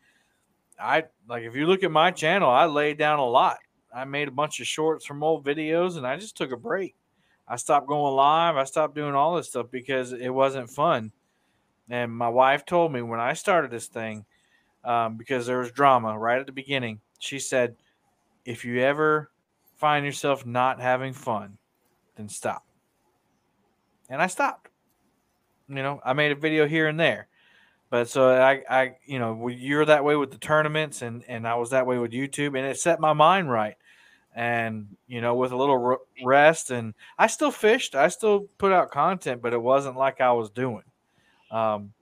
[0.79, 3.57] i like if you look at my channel i laid down a lot
[3.93, 6.95] I made a bunch of shorts from old videos, and I just took a break.
[7.47, 8.55] I stopped going live.
[8.55, 11.11] I stopped doing all this stuff because it wasn't fun.
[11.89, 14.25] And my wife told me when I started this thing,
[14.85, 17.01] um, because there was drama right at the beginning.
[17.19, 17.75] She said,
[18.45, 19.30] "If you ever
[19.81, 21.57] find yourself not having fun,
[22.15, 22.63] then stop."
[24.09, 24.69] And I stopped.
[25.67, 27.27] You know, I made a video here and there,
[27.89, 31.55] but so I, I, you know, you're that way with the tournaments, and and I
[31.55, 33.75] was that way with YouTube, and it set my mind right.
[34.33, 38.91] And you know, with a little rest, and I still fished, I still put out
[38.91, 40.83] content, but it wasn't like I was doing.
[41.51, 41.93] Um,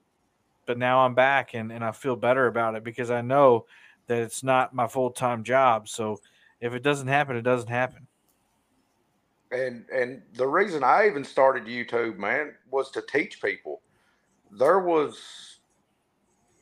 [0.69, 3.65] but now I'm back and, and I feel better about it because I know
[4.05, 5.87] that it's not my full time job.
[5.87, 6.19] So
[6.61, 8.07] if it doesn't happen, it doesn't happen.
[9.51, 13.81] And and the reason I even started YouTube, man, was to teach people.
[14.51, 15.59] There was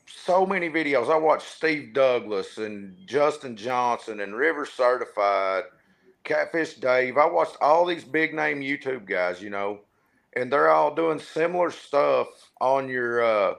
[0.06, 1.10] so many videos.
[1.10, 5.64] I watched Steve Douglas and Justin Johnson and River Certified,
[6.24, 7.16] Catfish Dave.
[7.18, 9.80] I watched all these big name YouTube guys, you know,
[10.34, 12.26] and they're all doing similar stuff
[12.60, 13.54] on your uh,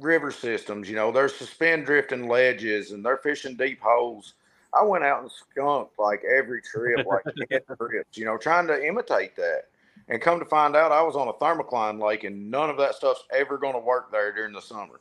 [0.00, 0.88] river systems.
[0.88, 4.34] You know, they're suspend drifting ledges and they're fishing deep holes.
[4.78, 8.86] I went out and skunked like every trip, like 10 trips, you know, trying to
[8.86, 9.64] imitate that.
[10.08, 12.94] And come to find out, I was on a thermocline lake and none of that
[12.94, 15.00] stuff's ever going to work there during the summer.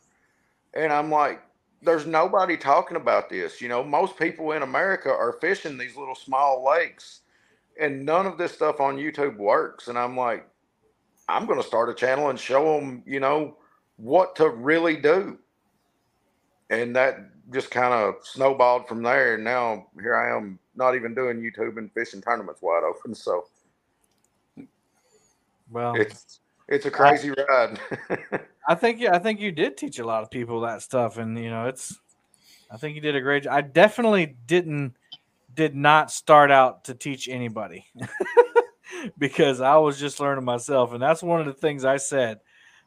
[0.73, 1.41] And I'm like,
[1.81, 3.59] there's nobody talking about this.
[3.59, 7.21] You know, most people in America are fishing these little small lakes
[7.79, 9.87] and none of this stuff on YouTube works.
[9.87, 10.47] And I'm like,
[11.27, 13.57] I'm going to start a channel and show them, you know,
[13.97, 15.37] what to really do.
[16.69, 17.17] And that
[17.51, 19.35] just kind of snowballed from there.
[19.35, 23.13] And now here I am, not even doing YouTube and fishing tournaments wide open.
[23.13, 23.45] So,
[25.71, 27.79] well, it's it's a crazy I, ride.
[28.67, 31.49] I think I think you did teach a lot of people that stuff, and you
[31.49, 31.99] know, it's.
[32.71, 33.53] I think you did a great job.
[33.53, 34.95] I definitely didn't
[35.53, 37.85] did not start out to teach anybody
[39.19, 42.39] because I was just learning myself, and that's one of the things I said.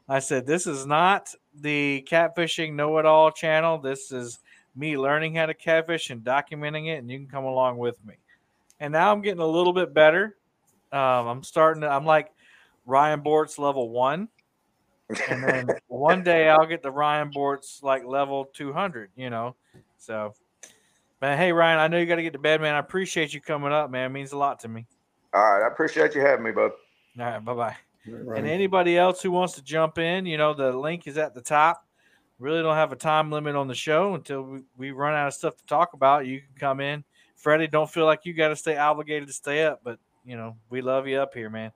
[0.09, 3.77] I said, This is not the catfishing know it all channel.
[3.77, 4.39] This is
[4.77, 8.15] me learning how to catfish and documenting it, and you can come along with me.
[8.79, 10.37] And now I'm getting a little bit better.
[10.91, 12.31] Um, I'm starting to, I'm like
[12.85, 14.29] Ryan Bortz level one.
[15.29, 19.55] And then one day I'll get the Ryan Bortz like level 200, you know.
[19.97, 20.33] So,
[21.19, 22.75] but hey, Ryan, I know you got to get to bed, man.
[22.75, 24.11] I appreciate you coming up, man.
[24.11, 24.85] It means a lot to me.
[25.33, 25.65] All right.
[25.65, 26.71] I appreciate you having me, bud.
[27.19, 27.43] All right.
[27.43, 27.75] Bye bye.
[28.07, 28.37] Right.
[28.37, 31.41] And anybody else who wants to jump in, you know, the link is at the
[31.41, 31.86] top.
[32.39, 35.33] Really don't have a time limit on the show until we, we run out of
[35.33, 36.27] stuff to talk about.
[36.27, 37.03] You can come in.
[37.35, 40.55] Freddie, don't feel like you got to stay obligated to stay up, but you know,
[40.69, 41.71] we love you up here, man.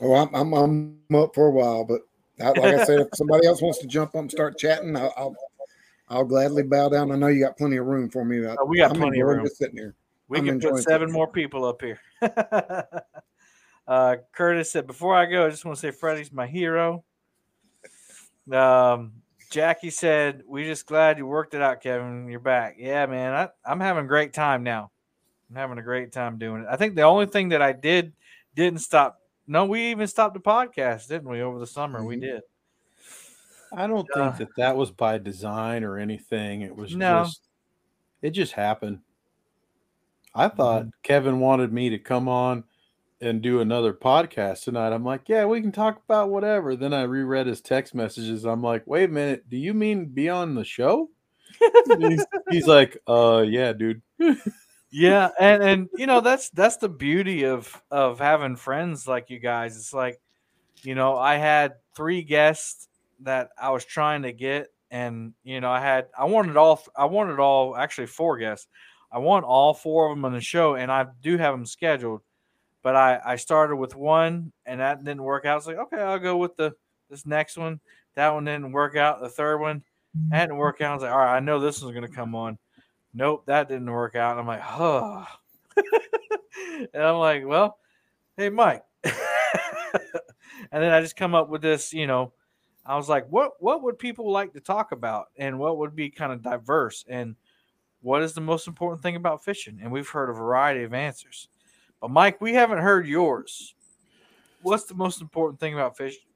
[0.00, 2.00] Oh, I'm I'm, I'm up for a while, but
[2.38, 5.36] like I said, if somebody else wants to jump up and start chatting, I'll, I'll,
[6.08, 7.12] I'll gladly bow down.
[7.12, 8.44] I know you got plenty of room for me.
[8.44, 9.44] Oh, we got I'm plenty of room.
[9.44, 9.94] Just sitting here.
[10.28, 12.00] We I'm can put seven more people up here.
[13.86, 17.04] Uh, Curtis said, "Before I go, I just want to say Freddie's my hero."
[18.50, 19.12] Um,
[19.50, 22.28] Jackie said, "We just glad you worked it out, Kevin.
[22.28, 22.76] You're back.
[22.78, 23.32] Yeah, man.
[23.32, 24.90] I, I'm having a great time now.
[25.50, 26.68] I'm having a great time doing it.
[26.68, 28.12] I think the only thing that I did
[28.54, 29.20] didn't stop.
[29.46, 31.42] No, we even stopped the podcast, didn't we?
[31.42, 32.08] Over the summer, mm-hmm.
[32.08, 32.42] we did.
[33.72, 36.62] I don't uh, think that that was by design or anything.
[36.62, 37.24] It was no.
[37.24, 37.40] just
[38.22, 39.00] it just happened.
[40.34, 40.90] I thought mm-hmm.
[41.02, 42.64] Kevin wanted me to come on
[43.24, 44.92] and do another podcast tonight.
[44.92, 46.76] I'm like, yeah, we can talk about whatever.
[46.76, 48.44] Then I reread his text messages.
[48.44, 51.08] I'm like, wait a minute, do you mean be on the show?
[51.98, 54.02] he's, he's, like, uh, yeah, dude.
[54.90, 59.38] yeah, and and you know that's that's the beauty of of having friends like you
[59.38, 59.76] guys.
[59.76, 60.20] It's like,
[60.82, 62.88] you know, I had three guests
[63.20, 67.06] that I was trying to get, and you know, I had I wanted all I
[67.06, 68.66] wanted all actually four guests.
[69.10, 72.20] I want all four of them on the show, and I do have them scheduled
[72.84, 75.52] but I, I started with one and that didn't work out.
[75.52, 76.74] I was like, okay, I'll go with the
[77.10, 77.80] this next one.
[78.14, 79.20] That one didn't work out.
[79.20, 79.82] The third one
[80.28, 80.90] that didn't work out.
[80.90, 82.58] I was like, all right, I know this one's gonna come on.
[83.14, 84.32] Nope, that didn't work out.
[84.32, 85.26] And I'm like, oh.
[86.94, 87.78] and I'm like, well,
[88.36, 88.82] hey Mike.
[89.02, 89.12] and
[90.70, 92.32] then I just come up with this, you know.
[92.84, 96.10] I was like, what what would people like to talk about and what would be
[96.10, 97.34] kind of diverse and
[98.02, 99.80] what is the most important thing about fishing?
[99.82, 101.48] And we've heard a variety of answers.
[102.04, 103.74] But Mike, we haven't heard yours.
[104.60, 106.26] What's the most important thing about fishing?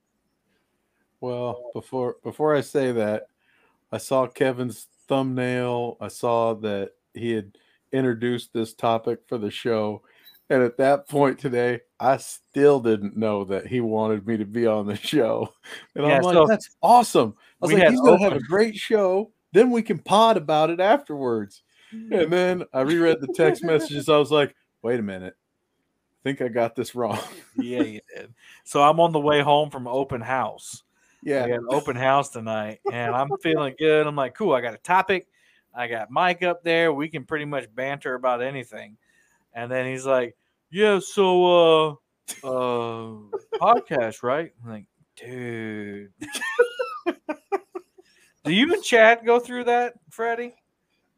[1.20, 3.26] Well, before before I say that,
[3.92, 5.98] I saw Kevin's thumbnail.
[6.00, 7.58] I saw that he had
[7.92, 10.00] introduced this topic for the show.
[10.48, 14.66] And at that point today, I still didn't know that he wanted me to be
[14.66, 15.52] on the show.
[15.94, 17.34] And yeah, I'm like, so that's awesome.
[17.60, 19.32] I was like, he's going to have a great show.
[19.52, 21.62] Then we can pod about it afterwards.
[21.92, 24.08] And then I reread the text messages.
[24.08, 25.34] I was like, wait a minute.
[26.18, 27.18] I think I got this wrong.
[27.56, 28.34] yeah, you did.
[28.64, 30.82] So I'm on the way home from open house.
[31.22, 31.44] Yeah.
[31.44, 34.06] We had an open house tonight, and I'm feeling good.
[34.06, 34.52] I'm like, cool.
[34.52, 35.28] I got a topic.
[35.74, 36.92] I got Mike up there.
[36.92, 38.96] We can pretty much banter about anything.
[39.54, 40.36] And then he's like,
[40.70, 41.90] yeah, so uh,
[42.44, 43.16] uh,
[43.54, 44.52] podcast, right?
[44.64, 46.12] I'm like, dude.
[48.44, 50.54] Do you and Chad go through that, Freddie?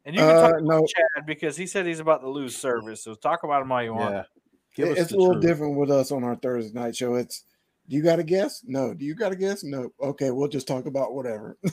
[0.05, 0.85] And you can Uh, talk about no.
[0.85, 3.03] Chad because he said he's about to lose service.
[3.03, 4.13] So talk about him all you want.
[4.13, 4.23] Yeah.
[4.75, 5.45] Give us it's a little truth.
[5.45, 7.15] different with us on our Thursday night show.
[7.15, 7.43] It's
[7.89, 8.61] do you got a guess?
[8.65, 8.93] No.
[8.93, 9.63] Do you got a guess?
[9.63, 9.89] No.
[10.01, 11.57] Okay, we'll just talk about whatever.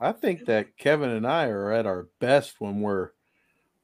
[0.00, 3.10] I think that Kevin and I are at our best when we're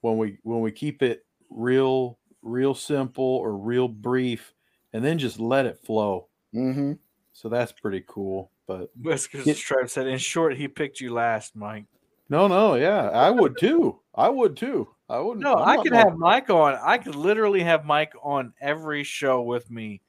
[0.00, 4.54] when we when we keep it real real simple or real brief
[4.92, 6.28] and then just let it flow.
[6.52, 6.92] hmm
[7.32, 8.50] So that's pretty cool.
[8.66, 9.54] But Whiskers Yeah.
[9.54, 11.84] Stripe said, in short, he picked you last, Mike.
[12.28, 14.00] no, no, yeah, I would too.
[14.14, 14.88] I would too.
[15.08, 15.42] I wouldn't.
[15.42, 16.78] No, I'm I could have Mike on.
[16.82, 20.00] I could literally have Mike on every show with me,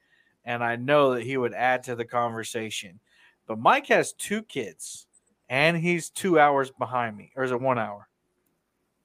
[0.44, 2.98] and I know that he would add to the conversation.
[3.46, 5.06] But Mike has two kids,
[5.48, 8.08] and he's two hours behind me, or is it one hour?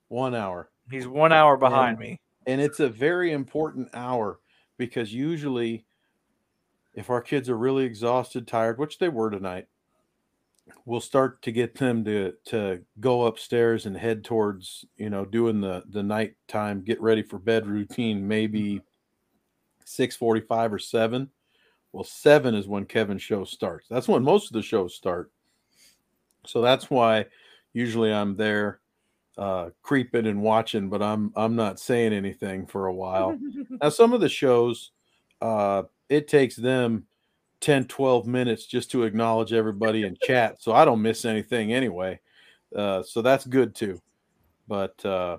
[0.09, 0.69] one hour.
[0.91, 2.19] He's one hour behind me.
[2.45, 4.39] and it's a very important hour
[4.77, 5.85] because usually
[6.93, 9.65] if our kids are really exhausted tired which they were tonight
[10.85, 15.61] we'll start to get them to to go upstairs and head towards you know doing
[15.61, 18.81] the the nighttime get ready for bed routine maybe
[19.85, 21.29] 645 or 7
[21.91, 23.87] well 7 is when kevin's show starts.
[23.89, 25.31] That's when most of the shows start.
[26.45, 27.25] So that's why
[27.73, 28.79] usually i'm there
[29.37, 33.37] uh creeping and watching but i'm i'm not saying anything for a while.
[33.81, 34.91] Now some of the shows
[35.41, 37.05] uh it takes them
[37.63, 42.19] 10 12 minutes just to acknowledge everybody and chat so i don't miss anything anyway
[42.75, 44.01] uh so that's good too.
[44.67, 45.37] But uh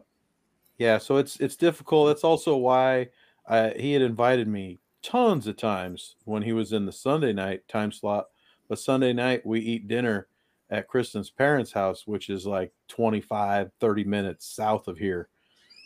[0.78, 2.08] yeah so it's it's difficult.
[2.08, 3.08] That's also why
[3.46, 7.66] I, he had invited me tons of times when he was in the sunday night
[7.68, 8.28] time slot
[8.70, 10.28] but sunday night we eat dinner
[10.70, 15.28] at kristen's parents house which is like 25 30 minutes south of here.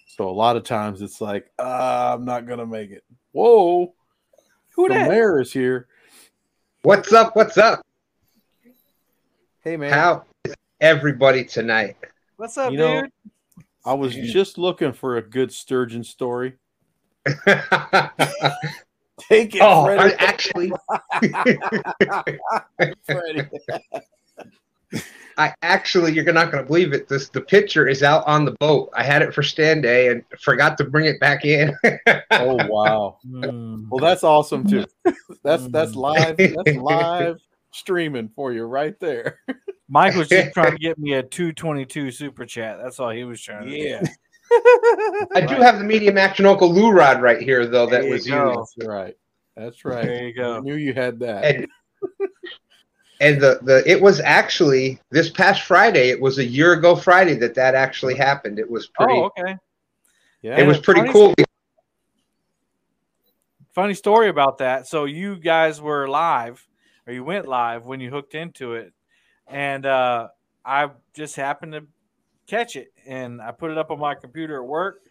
[0.06, 3.04] So a lot of times it's like uh, i'm not gonna make it.
[3.32, 3.94] Whoa!
[4.76, 5.08] Who the that?
[5.08, 5.88] mayor is here
[6.82, 7.34] What's up?
[7.36, 7.84] What's up?
[9.64, 11.96] hey man How is everybody tonight?
[12.36, 13.12] What's up, You know- dude?
[13.84, 16.54] i was just looking for a good sturgeon story
[17.26, 17.32] oh,
[19.28, 20.14] take it oh, I Freddie.
[20.18, 20.72] actually,
[23.06, 23.48] Freddie.
[25.38, 27.08] I actually, you're not going to believe it.
[27.08, 28.90] This the picture is out on the boat.
[28.94, 31.74] I had it for stand day and forgot to bring it back in.
[32.32, 33.86] oh wow Mm.
[33.90, 34.84] well that's awesome too
[35.44, 35.96] that's that's Mm.
[35.96, 37.38] live that's live
[37.72, 39.38] streaming for you right there
[39.88, 42.78] Mike was just trying to get me a 222 super chat.
[42.82, 45.28] That's all he was trying to yeah do.
[45.34, 47.86] I do have the medium action Uncle Lou rod right here, though.
[47.86, 48.66] That There you go.
[48.76, 49.14] that's right
[49.56, 50.52] that's right There you go.
[50.52, 50.60] i go.
[50.62, 51.66] knew you had that and
[53.20, 56.10] and the the it was actually this past Friday.
[56.10, 58.58] It was a year ago Friday that that actually happened.
[58.58, 59.14] It was pretty.
[59.14, 59.56] Oh, okay.
[60.42, 61.34] yeah it was pretty funny- cool.
[63.74, 64.86] Funny story about that.
[64.88, 66.66] So you guys were live,
[67.06, 68.92] or you went live when you hooked into it,
[69.46, 70.28] and uh,
[70.64, 71.86] I just happened to
[72.48, 75.02] catch it, and I put it up on my computer at work,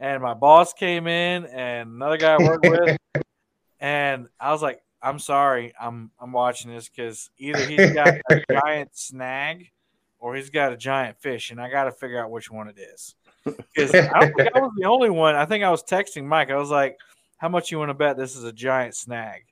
[0.00, 2.96] and my boss came in, and another guy I work with,
[3.80, 8.42] and I was like, "I'm sorry, I'm I'm watching this because either he's got a
[8.50, 9.70] giant snag,
[10.18, 12.78] or he's got a giant fish, and I got to figure out which one it
[12.78, 15.34] is." Because I don't think I was the only one.
[15.34, 16.50] I think I was texting Mike.
[16.50, 16.98] I was like,
[17.38, 19.44] "How much you want to bet this is a giant snag,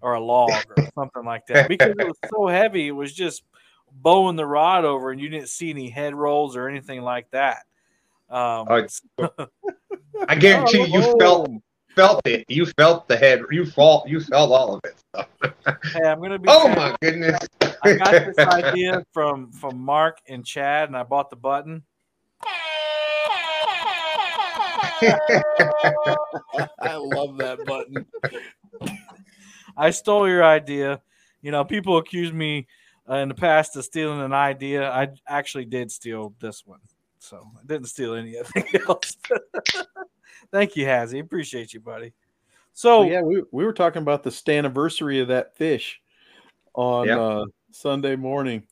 [0.00, 3.42] or a log, or something like that?" Because it was so heavy, it was just
[3.92, 7.64] bowing the rod over, and you didn't see any head rolls or anything like that.
[8.28, 8.88] Um,
[10.22, 11.50] Oh, I guarantee you Oh, felt
[11.94, 12.44] felt it.
[12.48, 13.42] You felt the head.
[13.50, 14.96] You felt you felt all of it.
[15.92, 16.48] hey, I'm gonna be.
[16.48, 16.76] Oh fair.
[16.76, 17.38] my goodness!
[17.82, 21.82] I got this idea from from Mark and Chad, and I bought the button.
[25.02, 28.04] i love that button
[29.76, 31.00] I stole your idea.
[31.42, 32.66] You know, people accuse me
[33.08, 34.90] uh, in the past of stealing an idea.
[34.90, 36.80] I actually did steal this one,
[37.20, 39.16] so I didn't steal anything else.
[40.50, 41.20] Thank you, Hazzy.
[41.20, 42.12] Appreciate you, buddy.
[42.72, 46.00] So Oh yeah, we, we were talking about the anniversary of that fish
[46.74, 47.18] on Yep.
[47.18, 48.64] uh, Sunday morning.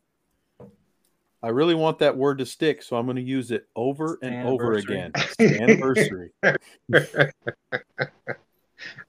[1.42, 4.44] I really want that word to stick, so I'm going to use it over and
[4.44, 5.12] over again.
[5.38, 6.32] Anniversary.
[6.42, 7.32] Anniversary.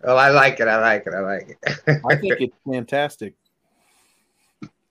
[0.04, 0.68] well, I like it.
[0.68, 1.14] I like it.
[1.14, 2.02] I like it.
[2.06, 3.34] I think it's fantastic.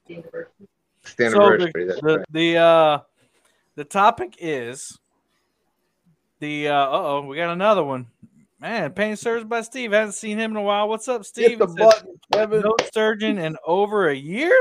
[0.09, 1.85] It's the So anniversary.
[1.87, 2.27] that's the right.
[2.33, 2.99] the uh
[3.79, 4.99] the topic is
[6.41, 8.09] the uh oh, we got another one.
[8.61, 9.93] Man, pain service by Steve.
[9.93, 10.89] haven't seen him in a while.
[10.89, 11.51] What's up, Steve?
[11.51, 12.63] Hit the It button, Kevin.
[12.63, 14.53] No sturgeon in over a year.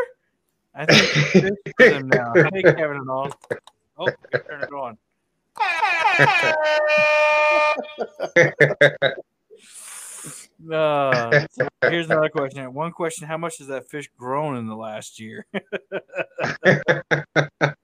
[0.76, 1.42] I think we
[1.80, 2.32] fixed him now.
[2.54, 3.32] Hey, Kevin and all.
[3.98, 4.08] Oh,
[4.48, 5.00] turn it on.
[10.72, 12.74] Uh, so here's another question.
[12.74, 15.46] One question: How much has that fish grown in the last year?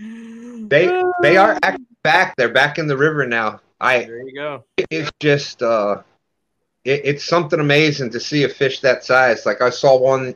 [0.00, 1.58] They they are
[2.02, 2.34] back.
[2.36, 3.60] They're back in the river now.
[3.80, 4.64] I There you go.
[4.90, 6.02] it's just uh
[6.84, 10.34] it, it's something amazing to see a fish that size like i saw one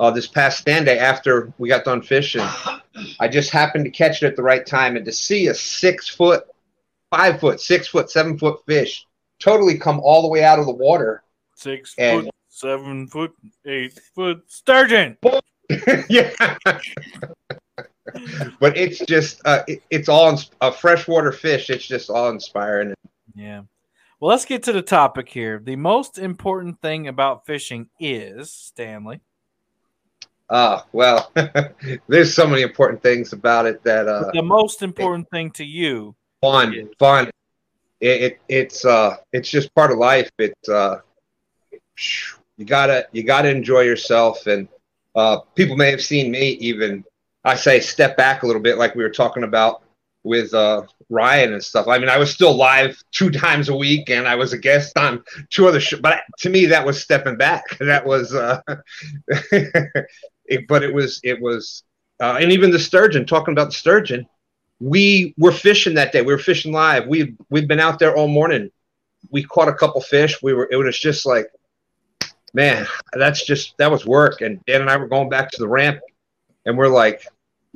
[0.00, 2.46] uh this past stand day after we got done fishing
[3.20, 6.08] i just happened to catch it at the right time and to see a six
[6.08, 6.44] foot
[7.10, 9.04] five foot six foot seven foot fish
[9.40, 11.22] totally come all the way out of the water
[11.56, 13.32] Six And- foot, seven foot,
[13.64, 15.16] eight foot sturgeon.
[16.08, 16.30] yeah
[18.60, 22.94] but it's just uh it, it's all ins- a freshwater fish it's just all inspiring
[23.34, 23.62] Yeah.
[24.18, 25.60] Well, let's get to the topic here.
[25.62, 29.20] The most important thing about fishing is Stanley.
[30.48, 31.32] uh well
[32.08, 36.14] there's so many important things about it that uh the most important thing to you.
[36.40, 36.86] fun Yes.
[36.98, 37.30] fun
[38.00, 41.00] it, it it's uh it's just part of life it's uh
[42.56, 44.68] you gotta you gotta enjoy yourself and
[45.14, 47.04] uh people may have seen me even
[47.46, 49.82] i say step back a little bit like we were talking about
[50.22, 54.10] with uh ryan and stuff i mean i was still live two times a week
[54.10, 57.36] and i was a guest on two other shows but to me that was stepping
[57.36, 58.60] back that was uh
[60.46, 61.82] it, but it was it was
[62.18, 64.26] uh, and even the sturgeon talking about the sturgeon
[64.80, 66.22] we were fishing that day.
[66.22, 67.06] We were fishing live.
[67.06, 68.70] We we've been out there all morning.
[69.30, 70.42] We caught a couple fish.
[70.42, 71.46] We were it was just like,
[72.52, 74.40] man, that's just that was work.
[74.40, 76.00] And Dan and I were going back to the ramp,
[76.66, 77.26] and we're like,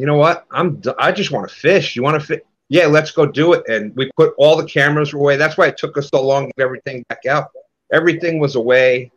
[0.01, 0.47] you know what?
[0.51, 1.95] I'm I just want to fish.
[1.95, 2.41] You want to fish?
[2.71, 3.69] Yeah, let's go do it.
[3.69, 5.37] And we put all the cameras away.
[5.37, 7.49] That's why it took us so long to get everything back out.
[7.93, 9.13] Everything was away,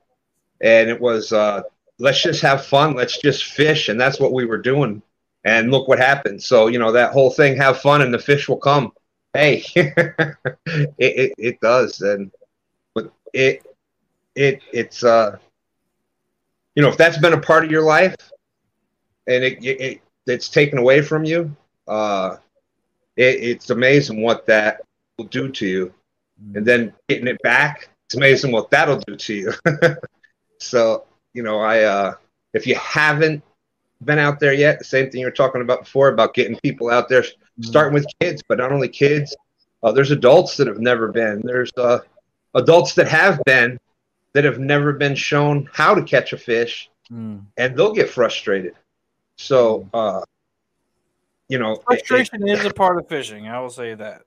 [0.62, 1.62] and it was uh,
[2.00, 2.96] let's just have fun.
[2.96, 5.02] Let's just fish, and that's what we were doing
[5.46, 6.42] and look what happened.
[6.42, 8.92] So you know that whole thing, have fun, and the fish will come.
[9.34, 10.36] Hey, it,
[10.98, 12.32] it it does, and
[12.94, 13.66] but it
[14.36, 15.38] it it's uh
[16.76, 18.16] you know if that's been a part of your life,
[19.28, 21.56] and it it, it's taken away from you,
[21.88, 22.38] uh,
[23.16, 24.82] it, it's amazing what that
[25.18, 25.94] will do to you,
[26.56, 29.54] and then getting it back, it's amazing what that'll do to you.
[30.60, 32.14] so you know I uh
[32.54, 33.44] if you haven't
[34.06, 34.80] been out there yet.
[34.80, 37.24] The same thing you were talking about before about getting people out there,
[37.62, 39.36] starting with kids, but not only kids.
[39.82, 41.42] Uh, there's adults that have never been.
[41.44, 42.00] There's uh,
[42.56, 43.80] adults that have been
[44.34, 47.42] that have never been shown how to catch a fish, Mm.
[47.58, 48.76] and they'll get frustrated.
[49.48, 50.22] So, uh,
[51.50, 53.46] you know, it- it- Frustration is a part of fishing.
[53.50, 54.22] I will say that.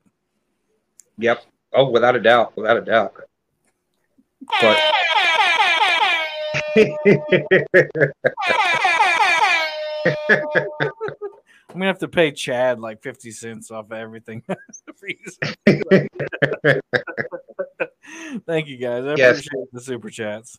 [1.16, 1.42] yep.
[1.72, 3.14] Oh, without a doubt, without a doubt.
[4.60, 4.78] But
[10.36, 14.42] I'm gonna have to pay Chad like fifty cents off of everything.
[18.46, 19.04] Thank you guys.
[19.04, 19.38] I Yes.
[19.38, 20.58] appreciate the super chats.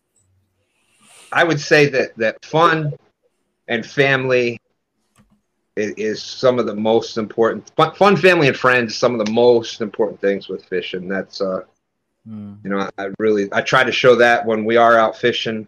[1.31, 2.93] I would say that that fun
[3.67, 4.59] and family
[5.77, 7.69] i- is some of the most important.
[7.75, 11.07] Fun, fun family and friends, is some of the most important things with fishing.
[11.07, 11.61] That's uh,
[12.27, 15.67] Mm, you know, I really I try to show that when we are out fishing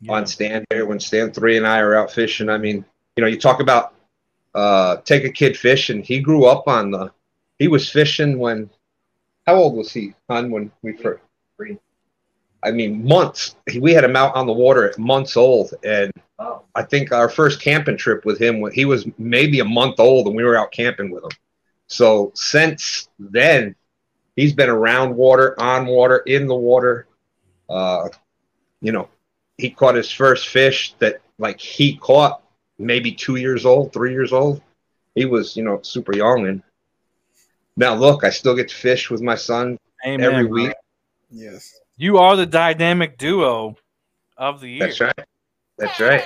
[0.00, 0.12] yeah.
[0.12, 2.48] on stand here, when Stan three and I are out fishing.
[2.48, 2.84] I mean,
[3.16, 3.94] you know, you talk about
[4.54, 6.02] uh, take a kid fishing.
[6.02, 7.10] He grew up on the.
[7.58, 8.70] He was fishing when.
[9.46, 11.22] How old was he, hon, when we first?
[12.62, 13.54] I mean, months.
[13.80, 17.60] We had him out on the water at months old, and I think our first
[17.60, 21.10] camping trip with him, he was maybe a month old, and we were out camping
[21.10, 21.30] with him.
[21.88, 23.74] So since then,
[24.36, 27.06] he's been around water, on water, in the water.
[27.68, 28.08] Uh,
[28.80, 29.08] you know,
[29.56, 32.42] he caught his first fish that like he caught
[32.78, 34.62] maybe two years old, three years old.
[35.14, 36.46] He was, you know, super young.
[36.46, 36.62] And
[37.76, 40.52] now look, I still get to fish with my son Amen, every bro.
[40.52, 40.74] week.
[41.30, 41.80] Yes.
[41.96, 43.76] You are the dynamic duo
[44.36, 44.86] of the year.
[44.86, 45.24] That's right.
[45.78, 46.24] That's right.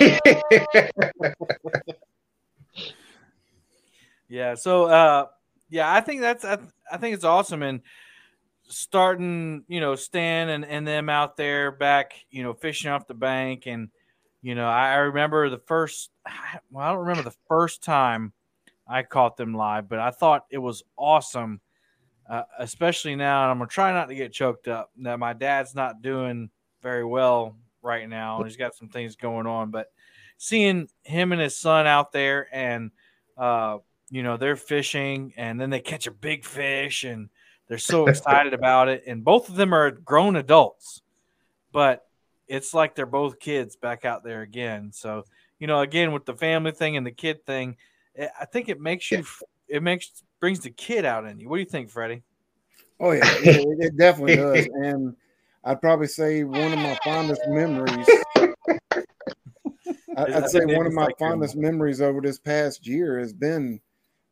[4.28, 4.54] Yeah.
[4.54, 5.26] So, uh,
[5.70, 6.58] yeah, I think that's I,
[6.90, 7.80] I think it's awesome and
[8.68, 13.14] starting, you know, Stan and, and them out there back, you know, fishing off the
[13.14, 13.88] bank and
[14.40, 16.10] you know, I, I remember the first
[16.70, 18.32] well, I don't remember the first time
[18.86, 21.60] I caught them live, but I thought it was awesome.
[22.28, 24.90] Uh, especially now, and I'm gonna try not to get choked up.
[24.98, 26.50] That my dad's not doing
[26.82, 27.56] very well
[27.88, 28.42] right now.
[28.42, 29.90] He's got some things going on, but
[30.36, 32.90] seeing him and his son out there and
[33.36, 33.78] uh,
[34.10, 37.28] you know, they're fishing and then they catch a big fish and
[37.68, 39.04] they're so excited about it.
[39.06, 41.02] And both of them are grown adults,
[41.72, 42.06] but
[42.46, 44.90] it's like they're both kids back out there again.
[44.92, 45.24] So,
[45.58, 47.76] you know, again, with the family thing and the kid thing,
[48.16, 49.24] eh, I think it makes you,
[49.68, 51.48] it makes, brings the kid out in you.
[51.48, 52.22] What do you think, Freddie?
[53.00, 54.68] Oh, yeah, it, it definitely does.
[54.74, 55.14] And
[55.68, 58.08] I'd probably say one of my fondest memories.
[60.16, 63.78] I'd say one of my fondest memories over this past year has been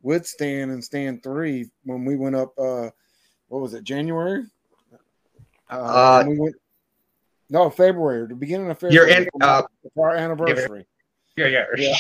[0.00, 2.58] with Stan and Stan three when we went up.
[2.58, 2.88] Uh,
[3.48, 3.84] what was it?
[3.84, 4.44] January.
[5.70, 6.56] Uh, uh we went.
[7.50, 8.26] No, February.
[8.28, 8.94] The beginning of February.
[8.94, 9.62] You're in uh,
[9.98, 10.86] our anniversary.
[11.36, 11.64] Yeah, yeah.
[11.76, 11.96] yeah.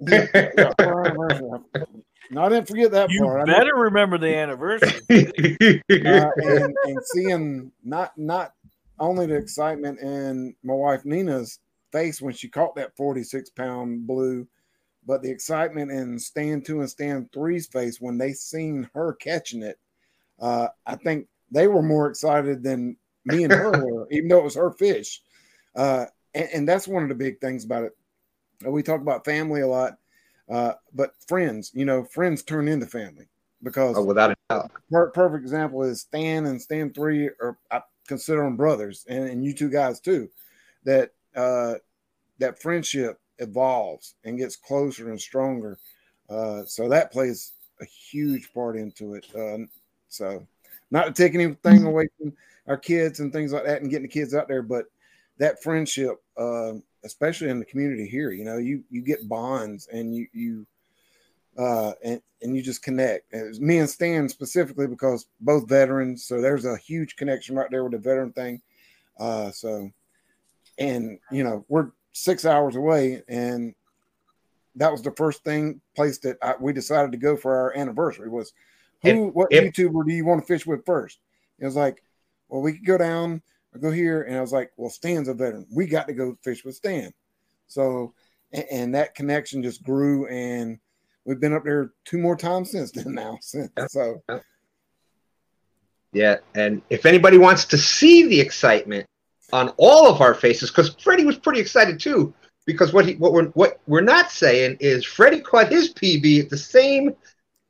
[0.36, 1.68] yeah, yeah
[2.30, 3.46] no, I didn't forget that you part.
[3.46, 5.00] better remember the anniversary.
[5.90, 8.52] uh, and, and seeing not not
[8.98, 11.60] only the excitement in my wife Nina's
[11.92, 14.46] face when she caught that 46 pound blue,
[15.06, 19.62] but the excitement in Stan two and Stan three's face when they seen her catching
[19.62, 19.78] it,
[20.40, 24.44] uh, I think they were more excited than me and her were, even though it
[24.44, 25.22] was her fish.
[25.74, 27.92] Uh, and, and, that's one of the big things about it.
[28.64, 29.98] We talk about family a lot,
[30.50, 33.28] uh, but friends, you know, friends turn into family
[33.62, 34.70] because oh, without a doubt.
[34.90, 39.44] Per- perfect example is Stan and Stan three are I consider them brothers, and, and
[39.44, 40.28] you two guys too.
[40.84, 41.74] That uh,
[42.38, 45.78] that friendship evolves and gets closer and stronger.
[46.28, 49.26] Uh, so that plays a huge part into it.
[49.34, 49.66] Uh,
[50.08, 50.46] so,
[50.90, 52.32] not to take anything away from
[52.66, 54.86] our kids and things like that, and getting the kids out there, but
[55.38, 56.72] that friendship, uh,
[57.04, 60.66] especially in the community here, you know, you you get bonds and you you
[61.58, 63.32] uh, and and you just connect.
[63.58, 67.92] Me and Stan specifically because both veterans, so there's a huge connection right there with
[67.92, 68.60] the veteran thing.
[69.18, 69.90] Uh, so,
[70.78, 73.74] and you know, we're six hours away, and
[74.74, 78.28] that was the first thing place that I, we decided to go for our anniversary
[78.28, 78.52] was
[79.02, 81.18] who, what if, YouTuber do you want to fish with first?
[81.58, 82.02] It was like,
[82.48, 83.42] well, we could go down
[83.72, 85.66] or go here, and I was like, well, Stan's a veteran.
[85.70, 87.12] We got to go fish with Stan.
[87.66, 88.12] So,
[88.52, 90.78] and, and that connection just grew, and
[91.26, 93.14] we've been up there two more times since then.
[93.14, 94.22] Now, since so.
[96.12, 99.06] Yeah, and if anybody wants to see the excitement
[99.52, 102.32] on all of our faces because Freddie was pretty excited too.
[102.64, 106.50] Because what he what we're what we're not saying is Freddie caught his PB at
[106.50, 107.14] the same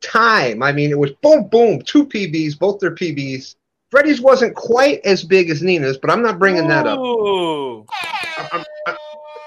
[0.00, 0.62] time.
[0.62, 3.56] I mean, it was boom, boom, two PBs, both their PBs.
[3.90, 6.98] Freddie's wasn't quite as big as Nina's, but I'm not bringing that up.
[6.98, 8.96] I'm, I'm,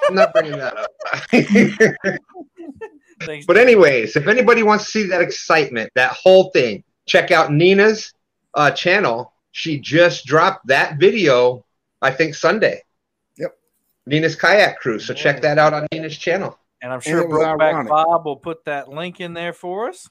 [0.07, 0.91] I'm not bringing that up.
[3.21, 7.51] Thanks, but anyways, if anybody wants to see that excitement, that whole thing, check out
[7.51, 8.13] Nina's
[8.53, 9.33] uh, channel.
[9.51, 11.65] She just dropped that video
[12.01, 12.83] I think Sunday.
[13.37, 13.57] Yep.
[14.05, 15.05] Nina's kayak cruise.
[15.05, 16.57] So check that out on Nina's channel.
[16.81, 20.09] And I'm sure Brokeback Bob will put that link in there for us.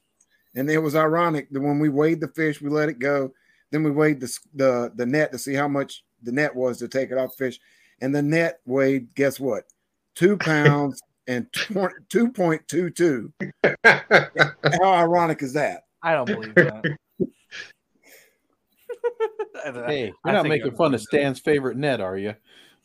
[0.54, 3.32] And it was ironic that when we weighed the fish, we let it go.
[3.70, 6.88] Then we weighed the, the, the net to see how much the net was to
[6.88, 7.60] take it off the fish.
[8.00, 9.64] And the net weighed, guess what?
[10.14, 13.32] Two pounds and 2.22.
[14.82, 15.84] how ironic is that?
[16.02, 16.96] I don't believe that.
[19.86, 22.34] hey, you're not making fun of Stan's favorite net, are you?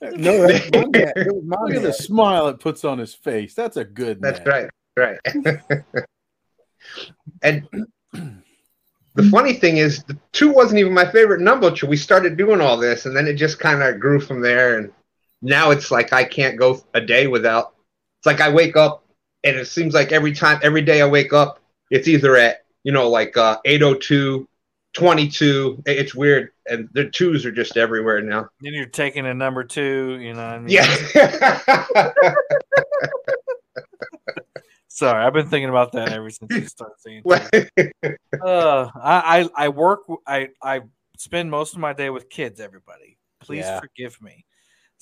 [0.02, 1.14] No, that's my net.
[1.16, 1.78] It was my Look net.
[1.78, 3.54] at the smile it puts on his face.
[3.54, 4.48] That's a good That's net.
[4.48, 4.70] right.
[4.96, 5.18] Right.
[7.42, 7.68] and
[9.16, 12.62] the funny thing is, the two wasn't even my favorite number until we started doing
[12.62, 14.78] all this, and then it just kind of grew from there.
[14.78, 14.92] And
[15.42, 17.74] now it's like I can't go a day without.
[18.24, 19.04] It's like I wake up,
[19.44, 21.60] and it seems like every time, every day I wake up,
[21.92, 24.48] it's either at you know like uh, 802
[24.94, 25.84] 22.
[25.86, 28.48] It's weird, and the twos are just everywhere now.
[28.62, 30.42] Then you're taking a number two, you know.
[30.42, 30.70] I mean?
[30.70, 30.86] Yeah.
[34.88, 37.24] Sorry, I've been thinking about that ever since you started saying.
[38.42, 40.04] uh, I, I I work.
[40.26, 40.80] I I
[41.18, 42.62] spend most of my day with kids.
[42.62, 43.82] Everybody, please yeah.
[43.82, 44.46] forgive me.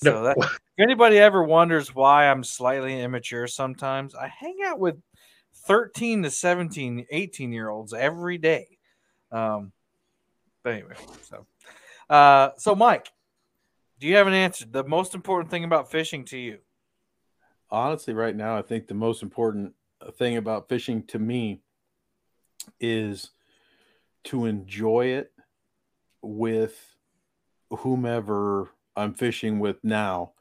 [0.02, 0.22] So no.
[0.24, 4.96] that, if anybody ever wonders why I'm slightly immature sometimes, I hang out with
[5.66, 8.78] 13 to 17, 18 year olds every day.
[9.30, 9.72] Um,
[10.64, 11.46] but anyway, so
[12.10, 13.08] uh, so Mike,
[13.98, 14.66] do you have an answer?
[14.70, 16.58] The most important thing about fishing to you?
[17.70, 19.74] Honestly, right now, I think the most important
[20.14, 21.62] thing about fishing to me
[22.80, 23.30] is
[24.24, 25.32] to enjoy it
[26.20, 26.96] with
[27.70, 30.32] whomever I'm fishing with now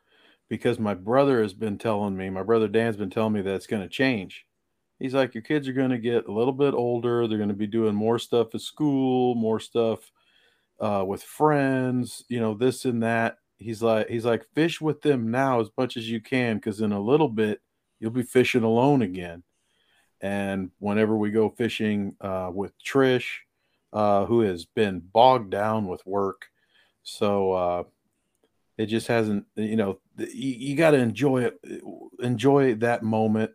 [0.49, 3.67] because my brother has been telling me, my brother Dan's been telling me that it's
[3.67, 4.45] going to change.
[4.99, 7.27] He's like, your kids are going to get a little bit older.
[7.27, 10.11] They're going to be doing more stuff at school, more stuff
[10.79, 13.37] uh, with friends, you know, this and that.
[13.57, 16.91] He's like, he's like, fish with them now as much as you can, because in
[16.91, 17.61] a little bit
[17.99, 19.43] you'll be fishing alone again.
[20.19, 23.27] And whenever we go fishing uh, with Trish,
[23.93, 26.47] uh, who has been bogged down with work,
[27.03, 27.83] so uh,
[28.81, 29.45] it just hasn't.
[29.55, 31.59] You know, you, you got to enjoy it,
[32.19, 33.51] enjoy that moment,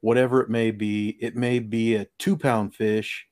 [0.00, 1.16] whatever it may be.
[1.20, 3.26] It may be a two pound fish.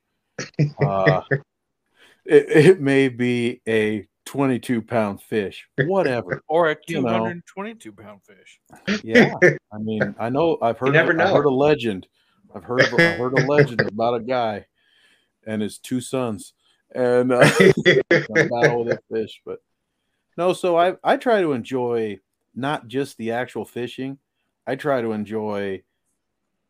[0.81, 1.23] Uh,
[2.25, 6.43] it, it may be a 22 pound fish, whatever.
[6.49, 7.19] Or a You know.
[7.19, 8.61] 222 pound fish.
[9.03, 9.35] Yeah,
[9.73, 10.93] I mean, I know I've heard.
[10.93, 12.07] never I've heard a legend.
[12.55, 12.83] I've heard.
[12.83, 14.67] Of, I've heard a legend about a guy
[15.47, 16.55] and his two sons,
[16.95, 19.41] and uh, a battle with a fish.
[19.45, 19.59] But
[20.37, 22.21] no, so I I try to enjoy
[22.55, 24.19] not just the actual fishing.
[24.67, 25.83] I try to enjoy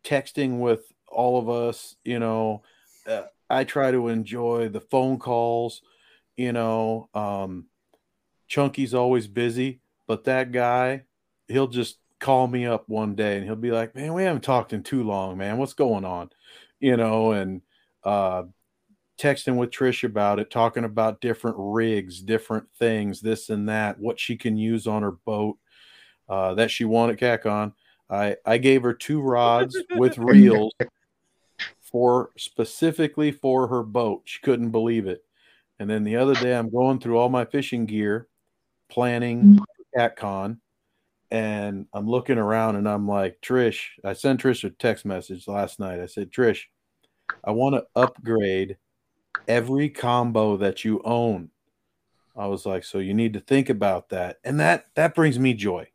[0.05, 1.97] texting with all of us.
[2.05, 2.63] You know,
[3.07, 5.83] uh, I try to enjoy the phone calls.
[6.37, 7.67] You know, um,
[8.49, 11.05] Chunky's always busy, but that guy,
[11.49, 14.73] he'll just call me up one day and he'll be like, "Man, we haven't talked
[14.73, 15.59] in too long, man.
[15.59, 16.31] What's going on?"
[16.81, 17.63] You know, and
[18.05, 18.45] uh,
[19.23, 24.19] texting with Trish about it, talking about different rigs, different things, this and that, what
[24.19, 25.59] she can use on her boat
[26.29, 27.73] uh, that she wanted CatCon.
[28.11, 30.73] I I gave her two rods with reels
[31.81, 34.23] for specifically for her boat.
[34.25, 35.25] She couldn't believe it.
[35.79, 38.29] And then the other day, I'm going through all my fishing gear,
[38.89, 39.59] planning
[39.97, 40.59] CatCon,
[41.31, 45.81] and I'm looking around and I'm like, Trish, I sent Trish a text message last
[45.81, 46.01] night.
[46.01, 46.65] I said, Trish,
[47.45, 48.77] I want to upgrade
[49.49, 51.51] every combo that you own.
[52.37, 54.39] I was like, so you need to think about that.
[54.45, 55.89] And that that brings me joy.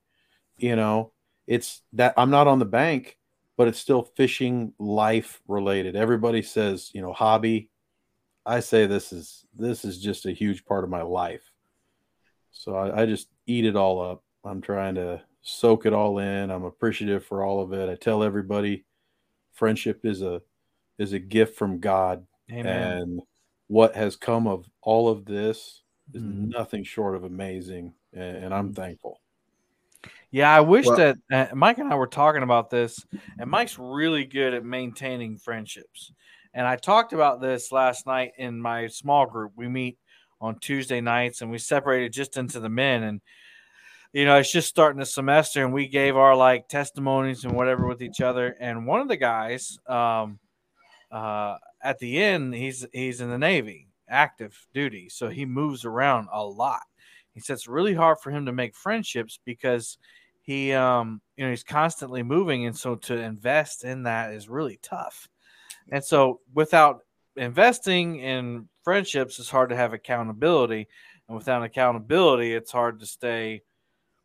[0.57, 1.11] You know,
[1.47, 3.17] it's that I'm not on the bank,
[3.57, 5.95] but it's still fishing life related.
[5.95, 7.69] Everybody says, you know, hobby.
[8.45, 11.51] I say this is this is just a huge part of my life.
[12.51, 14.23] So I, I just eat it all up.
[14.45, 16.49] I'm trying to soak it all in.
[16.49, 17.89] I'm appreciative for all of it.
[17.89, 18.85] I tell everybody
[19.53, 20.41] friendship is a
[20.99, 22.65] is a gift from God Amen.
[22.65, 23.21] and
[23.67, 25.83] what has come of all of this
[26.13, 26.49] is Mhm.
[26.49, 29.19] nothing short of amazing and, and i'm thankful
[30.29, 33.05] Yeah, I wish Well- that uh, Mike and I were talking about this,
[33.39, 36.11] and Mike's really good at maintaining friendships.
[36.53, 39.53] And I talked about this last night in my small group.
[39.55, 39.97] We meet
[40.41, 43.03] on Tuesday nights, and we separated just into the men.
[43.03, 43.21] And
[44.13, 47.87] you know, it's just starting the semester, and we gave our like testimonies and whatever
[47.87, 48.55] with each other.
[48.59, 50.39] And one of the guys, um,
[51.09, 56.27] uh, at the end, he's he's in the Navy, active duty, so he moves around
[56.31, 56.83] a lot.
[57.33, 59.97] He said it's really hard for him to make friendships because
[60.41, 64.79] he um you know he's constantly moving and so to invest in that is really
[64.81, 65.27] tough.
[65.91, 67.01] And so without
[67.35, 70.87] investing in friendships it's hard to have accountability
[71.27, 73.61] and without accountability it's hard to stay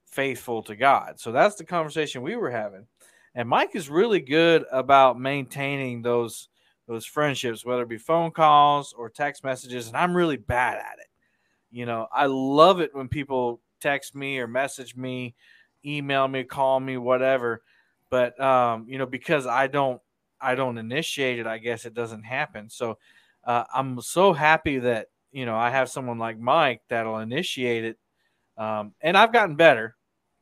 [0.06, 1.20] faithful to god.
[1.20, 2.86] So that's the conversation we were having.
[3.34, 6.48] And mike is really good about maintaining those
[6.92, 10.98] those friendships whether it be phone calls or text messages and i'm really bad at
[10.98, 11.08] it
[11.70, 15.34] you know i love it when people text me or message me
[15.84, 17.62] email me, call me, whatever.
[18.10, 20.00] But um, you know, because I don't
[20.40, 22.68] I don't initiate it, I guess it doesn't happen.
[22.68, 22.98] So
[23.44, 27.98] uh, I'm so happy that you know I have someone like Mike that'll initiate it.
[28.56, 29.96] Um, and I've gotten better.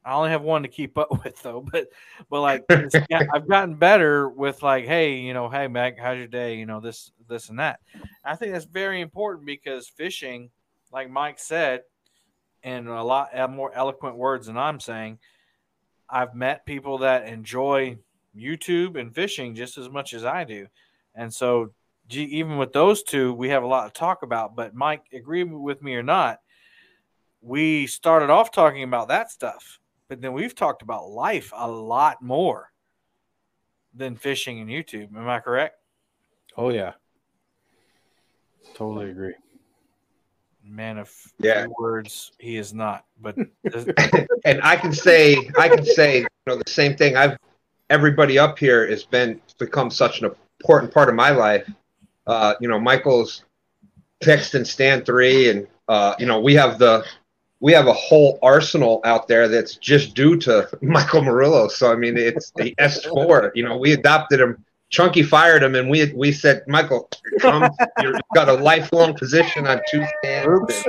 [0.04, 1.88] I only have one to keep up with though, but
[2.28, 6.56] but like I've gotten better with like, hey, you know, hey Mike, how's your day?
[6.56, 7.80] You know, this this and that.
[8.24, 10.50] I think that's very important because fishing,
[10.92, 11.82] like Mike said,
[12.62, 15.18] in a lot uh, more eloquent words than I'm saying,
[16.08, 17.98] I've met people that enjoy
[18.36, 20.66] YouTube and fishing just as much as I do.
[21.14, 21.72] And so,
[22.08, 24.56] gee, even with those two, we have a lot to talk about.
[24.56, 26.40] But, Mike, agree with me or not,
[27.40, 29.80] we started off talking about that stuff,
[30.10, 32.70] but then we've talked about life a lot more
[33.94, 35.16] than fishing and YouTube.
[35.16, 35.76] Am I correct?
[36.56, 36.92] oh yeah
[38.74, 39.34] totally agree
[40.64, 41.62] Man of Yeah.
[41.62, 43.04] few words, he is not.
[43.20, 43.36] But
[44.44, 47.16] and I can say I can say you know the same thing.
[47.16, 47.36] I've
[47.88, 50.30] everybody up here has been become such an
[50.60, 51.68] important part of my life.
[52.26, 53.44] Uh, you know, Michael's
[54.20, 57.04] text and stand three, and uh, you know we have the
[57.60, 61.68] we have a whole arsenal out there that's just due to Michael Murillo.
[61.68, 63.52] So I mean, it's the S four.
[63.54, 64.64] You know, we adopted him.
[64.88, 67.08] Chunky fired him, and we we said, Michael,
[67.40, 67.70] come.
[68.02, 70.48] You've got a lifelong position on two stands.
[70.48, 70.84] Oops.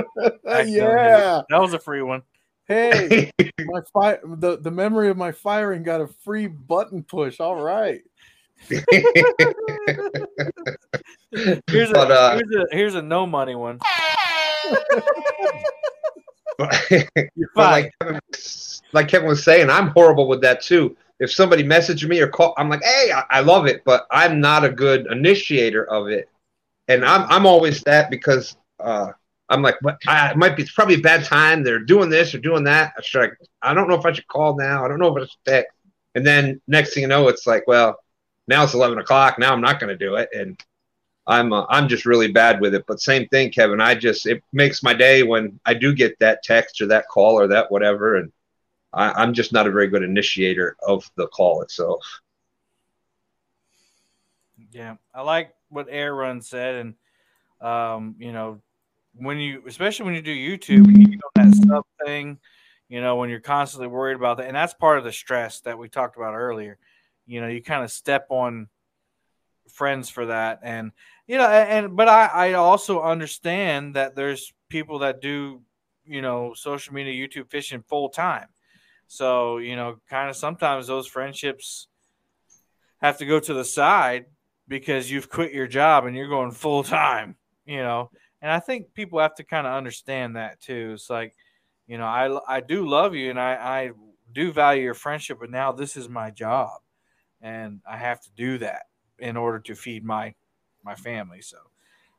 [0.68, 2.23] Yeah that was a free one.
[2.68, 7.61] hey my fi- the, the memory of my firing got a free button push all
[7.61, 8.02] right
[8.69, 8.84] Here's
[11.89, 13.80] a, But, uh, here's a here's a no money one.
[16.61, 17.09] But
[17.55, 18.19] But like Kevin,
[18.93, 20.95] like Kevin was saying, I'm horrible with that too.
[21.19, 24.39] if somebody messaged me or call, I'm like, hey, I, I love it, but I'm
[24.39, 26.29] not a good initiator of it,
[26.88, 29.11] and I'm I'm always that because uh,
[29.49, 31.63] I'm like, but I, it might be it's probably a bad time.
[31.63, 32.93] They're doing this or doing that.
[32.97, 33.21] I should
[33.61, 34.83] I, I don't know if I should call now.
[34.83, 35.71] I don't know if I should text.
[36.15, 37.97] And then next thing you know, it's like, well,
[38.47, 39.39] now it's 11 o'clock.
[39.39, 40.61] Now I'm not going to do it, and
[41.32, 42.84] I'm uh, I'm just really bad with it.
[42.88, 43.80] But same thing, Kevin.
[43.80, 47.40] I just it makes my day when I do get that text or that call
[47.40, 48.34] or that whatever, and
[48.91, 52.02] I, am just not a very good initiator of the call itself.
[54.72, 56.95] Yeah, I like what Air Run said, and
[57.66, 58.62] um, you know,
[59.16, 62.40] when you, especially when you do YouTube, you know that sub thing,
[62.90, 65.78] you know, when you're constantly worried about that, and that's part of the stress that
[65.78, 66.78] we talked about earlier.
[67.26, 68.68] You know, you kind of step on
[69.72, 70.91] friends for that, and
[71.27, 75.61] you know, and but I, I also understand that there's people that do,
[76.06, 78.48] you know, social media, YouTube fishing full time
[79.11, 81.89] so, you know, kind of sometimes those friendships
[83.02, 84.27] have to go to the side
[84.69, 87.35] because you've quit your job and you're going full time,
[87.65, 88.10] you know.
[88.41, 90.91] And I think people have to kind of understand that too.
[90.93, 91.35] It's like,
[91.88, 93.91] you know, I, I do love you and I, I
[94.31, 96.80] do value your friendship, but now this is my job
[97.41, 98.84] and I have to do that
[99.22, 100.34] in order to feed my
[100.84, 101.41] my family.
[101.41, 101.57] So,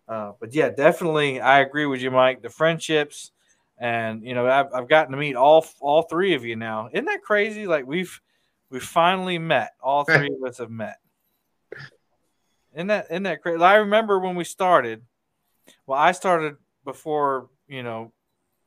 [0.09, 2.43] uh, but yeah, definitely, I agree with you, Mike.
[2.43, 3.33] The friendships,
[3.79, 6.89] and you know I've, I've gotten to meet all all three of you now.
[6.93, 7.66] Isn't that crazy?
[7.66, 8.20] Like we've
[8.70, 9.73] we finally met.
[9.83, 10.99] All three of us have met.
[12.74, 13.62] Isn't that isn't that crazy?
[13.62, 15.03] I remember when we started.
[15.87, 18.12] Well, I started before you know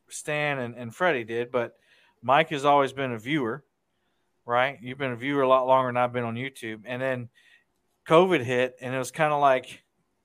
[0.10, 1.76] Stan and, and Freddie did, but
[2.22, 3.64] Mike has always been a viewer,
[4.46, 4.78] right?
[4.82, 7.30] You've been a viewer a lot longer than I've been on YouTube, and then
[8.08, 9.84] COVID hit, and it was kind of like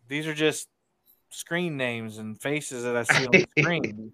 [0.09, 0.69] these are just
[1.31, 4.13] screen names and faces that I see on the screen.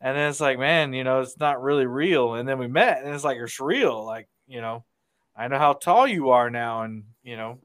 [0.00, 2.34] And then it's like, man, you know, it's not really real.
[2.34, 4.04] And then we met, and it's like it's real.
[4.04, 4.84] Like, you know,
[5.36, 7.58] I know how tall you are now, and you know,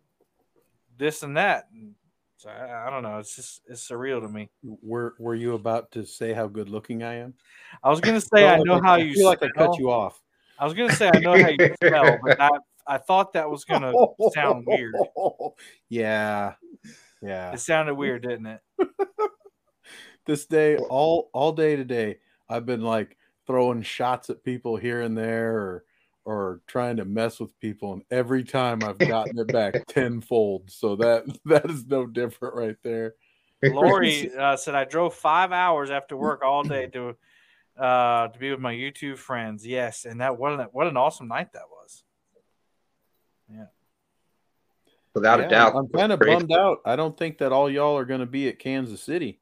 [0.97, 1.65] this and that.
[1.73, 1.95] And
[2.37, 3.17] so I, I don't know.
[3.17, 4.49] It's just it's surreal to me.
[4.63, 7.33] Were Were you about to say how good looking I am?
[7.83, 9.51] I was gonna say I know how I you feel like smell.
[9.55, 10.21] I cut you off.
[10.59, 12.49] I was gonna say I know how you smell, but I,
[12.87, 13.93] I thought that was gonna
[14.33, 14.95] sound weird.
[15.89, 16.53] Yeah,
[17.21, 17.53] yeah.
[17.53, 18.61] It sounded weird, didn't it?
[20.25, 22.17] this day, all all day today,
[22.49, 25.83] I've been like throwing shots at people here and there or
[26.25, 30.69] or trying to mess with people and every time I've gotten it back tenfold.
[30.69, 33.15] So that that is no different right there.
[33.63, 37.15] Lori uh, said I drove five hours after work all day to
[37.79, 39.65] uh, to be with my YouTube friends.
[39.65, 42.03] Yes, and that what an, what an awesome night that was.
[43.49, 43.67] Yeah,
[45.17, 45.75] Without Yeah, a doubt.
[45.75, 46.77] I'm kind of bummed out.
[46.85, 49.39] I don't think that all y'all are going to be at Kansas City.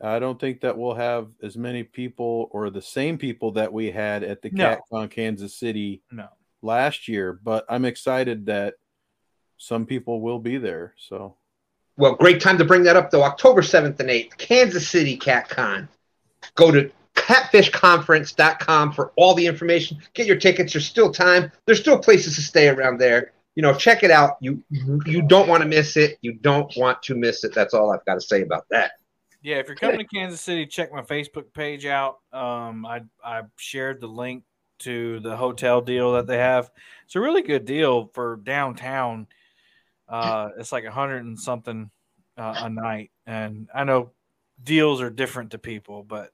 [0.00, 3.90] I don't think that we'll have as many people or the same people that we
[3.90, 4.78] had at the No.
[4.90, 6.28] CatCon Kansas City no,
[6.62, 8.74] last year, but I'm excited that
[9.58, 10.94] some people will be there.
[10.96, 11.36] So
[11.98, 13.24] Well, great time to bring that up though.
[13.24, 15.86] October 7th and 8th, Kansas City CatCon.
[16.54, 19.98] Go to catfishconference.com for all the information.
[20.14, 20.72] Get your tickets.
[20.72, 21.52] There's still time.
[21.66, 23.32] There's still places to stay around there.
[23.54, 24.36] You know, check it out.
[24.40, 26.18] You you don't want to miss it.
[26.22, 27.54] You don't want to miss it.
[27.54, 28.92] That's all I've got to say about that.
[29.42, 29.56] yeah.
[29.56, 32.18] If you're coming to Kansas City, check my Facebook page out.
[32.32, 34.42] Um, I I shared the link
[34.80, 36.70] to the hotel deal that they have.
[37.04, 39.28] It's a really good deal for downtown.
[40.08, 41.90] Uh, it's like a hundred and something
[42.36, 44.10] uh, a night, and I know
[44.62, 46.30] deals are different to people, but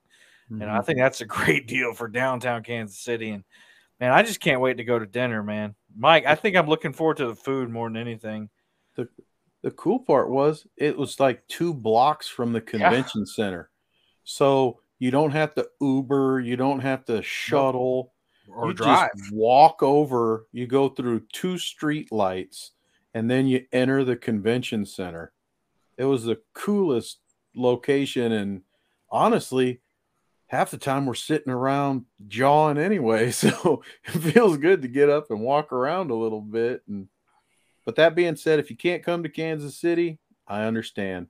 [0.51, 3.29] you know, I think that's a great deal for downtown Kansas City.
[3.29, 3.43] And
[4.01, 5.75] man, I just can't wait to go to dinner, man.
[5.95, 8.49] Mike, I think I'm looking forward to the food more than anything.
[8.95, 9.07] the
[9.61, 13.69] the cool part was it was like two blocks from the convention center.
[14.23, 18.13] So you don't have to Uber, you don't have to shuttle.
[18.47, 19.11] Or you drive.
[19.15, 22.71] just walk over, you go through two street lights,
[23.13, 25.31] and then you enter the convention center.
[25.95, 27.19] It was the coolest
[27.55, 28.63] location, and
[29.09, 29.79] honestly,
[30.51, 33.31] half the time we're sitting around jawing anyway.
[33.41, 36.83] So it feels good to get up and walk around a little bit.
[36.87, 37.07] And
[37.85, 41.27] but that being said, if you can't come to Kansas City, I understand.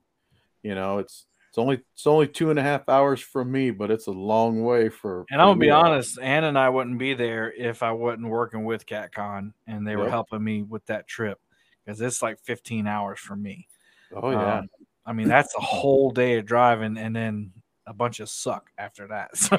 [0.62, 3.92] You know, it's it's only it's only two and a half hours from me, but
[3.92, 5.24] it's a long way for.
[5.30, 8.64] And I'm gonna be honest, Ann and I wouldn't be there if I wasn't working
[8.64, 11.38] with CatCon and they were helping me with that trip
[11.84, 13.68] because it's like 15 hours for me.
[14.14, 14.58] Oh yeah.
[14.58, 14.68] Um,
[15.06, 17.52] I mean, that's a whole day of driving and then
[17.86, 19.30] a bunch of suck after that.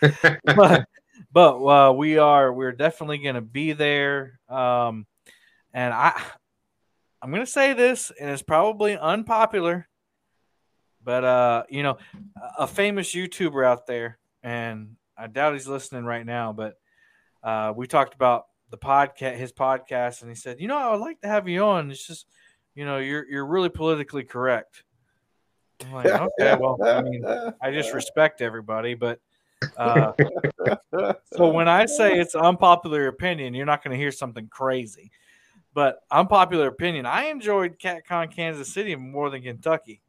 [0.00, 0.20] So,
[0.56, 0.86] but
[1.32, 4.38] but uh, we are we're definitely going to be there.
[4.48, 5.06] Um,
[5.72, 6.20] and I
[7.22, 9.88] I'm going to say this, and it's probably unpopular,
[11.02, 11.96] but uh, you know,
[12.58, 16.74] a famous YouTuber out there, and I doubt he's listening right now, but
[17.42, 21.00] uh, we talked about the podcast, his podcast, and he said, "You know, I would
[21.00, 21.90] like to have you on.
[21.90, 22.26] It's just,
[22.74, 24.82] you know, you're you're really politically correct."
[25.82, 27.24] I'm like, okay, well, I mean,
[27.60, 29.20] I just respect everybody, but
[29.76, 30.12] uh,
[31.32, 35.10] so when I say it's unpopular opinion, you're not going to hear something crazy.
[35.72, 40.00] But unpopular opinion, I enjoyed CatCon Kansas City more than Kentucky.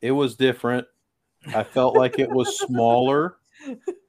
[0.00, 0.86] it was different.
[1.54, 3.36] I felt like it was smaller.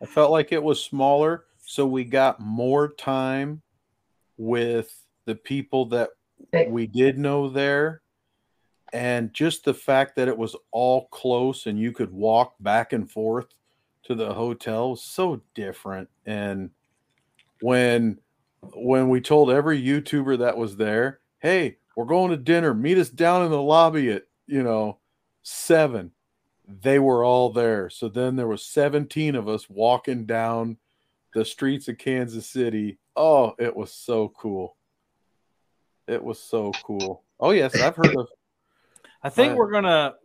[0.02, 3.61] I felt like it was smaller, so we got more time
[4.38, 4.94] with
[5.26, 6.10] the people that
[6.69, 8.01] we did know there.
[8.93, 13.09] And just the fact that it was all close and you could walk back and
[13.09, 13.47] forth
[14.03, 16.09] to the hotel was so different.
[16.26, 16.72] And
[17.61, 18.19] when
[18.73, 23.09] when we told every YouTuber that was there, hey, we're going to dinner, meet us
[23.09, 24.99] down in the lobby at, you know,
[25.41, 26.11] seven
[26.81, 27.89] they were all there.
[27.89, 30.77] So then there was 17 of us walking down
[31.34, 32.97] the streets of Kansas City.
[33.15, 34.76] Oh, it was so cool.
[36.07, 37.23] It was so cool.
[37.39, 38.27] Oh yes, I've heard of
[39.23, 40.15] I think we're gonna.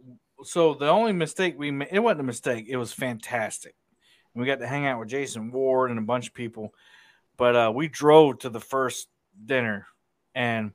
[0.42, 2.66] So the only mistake we made, it wasn't a mistake.
[2.68, 3.74] It was fantastic.
[4.34, 6.74] We got to hang out with Jason Ward and a bunch of people,
[7.38, 9.08] but uh, we drove to the first
[9.44, 9.86] dinner,
[10.34, 10.72] and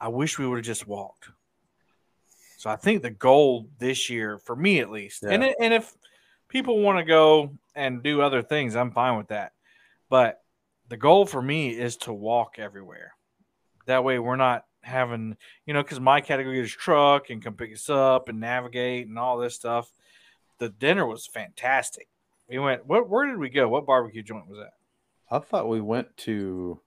[0.00, 1.28] I wish we would have just walked.
[2.56, 5.92] So I think the goal this year, for me at least, and it, and if
[6.48, 9.52] people want to go and do other things, I'm fine with that.
[10.08, 10.40] But
[10.88, 13.14] the goal for me is to walk everywhere.
[13.86, 15.36] That way, we're not having
[15.66, 19.18] you know, because my category is truck and come pick us up and navigate and
[19.18, 19.90] all this stuff.
[20.58, 22.08] The dinner was fantastic.
[22.48, 22.86] We went.
[22.86, 23.08] What?
[23.08, 23.68] Where did we go?
[23.68, 24.72] What barbecue joint was that?
[25.30, 26.80] I thought we went to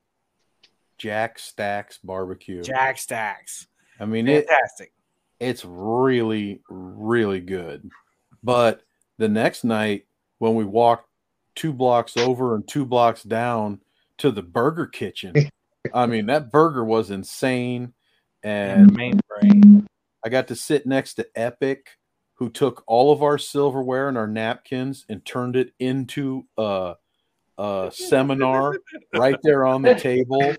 [0.97, 2.61] Jack Stacks barbecue.
[2.61, 3.67] Jack Stacks.
[3.99, 4.91] I mean it Fantastic.
[5.39, 7.89] it's really really good.
[8.43, 8.81] But
[9.17, 10.05] the next night
[10.37, 11.09] when we walked
[11.55, 13.79] two blocks over and two blocks down
[14.17, 15.33] to the burger kitchen,
[15.93, 17.93] I mean that burger was insane
[18.43, 19.85] And mainframe.
[20.23, 21.87] I got to sit next to Epic,
[22.35, 26.95] who took all of our silverware and our napkins and turned it into a,
[27.57, 28.75] a seminar
[29.13, 30.55] right there on the table.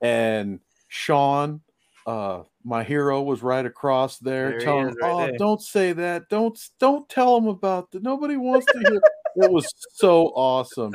[0.00, 1.60] And Sean,
[2.06, 6.28] uh, my hero, was right across there, There telling, right "Oh, there." don't say that!
[6.28, 8.02] Don't don't tell him about that.
[8.02, 9.00] Nobody wants to hear."
[9.36, 10.94] it was so awesome.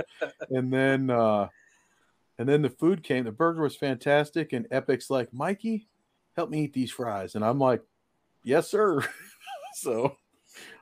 [0.49, 1.47] And then, uh,
[2.41, 3.23] and then the food came.
[3.23, 5.88] The burger was fantastic, and Epic's like, "Mikey,
[6.35, 7.84] help me eat these fries," and I'm like,
[8.43, 9.01] "Yes, sir."
[9.76, 10.18] so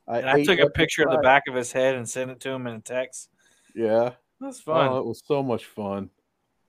[0.08, 2.50] I, I took a picture of the back of his head and sent it to
[2.52, 3.30] him in a text.
[3.76, 4.14] Yeah.
[4.40, 4.88] That's fun.
[4.88, 6.10] Oh, it was so much fun.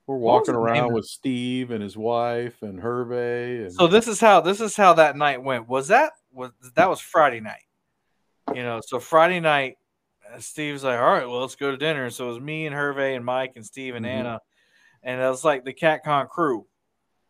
[0.07, 3.63] We're walking around with Steve and his wife and Hervey.
[3.63, 5.69] And So this is how this is how that night went.
[5.69, 7.63] Was that was that was Friday night?
[8.53, 9.75] You know, so Friday night,
[10.29, 12.75] uh, Steve's like, "All right, well, let's go to dinner." So it was me and
[12.75, 14.09] Hervey and Mike and Steve and Mhm.
[14.09, 14.39] Anna,
[15.03, 16.65] and it was like the CatCon crew,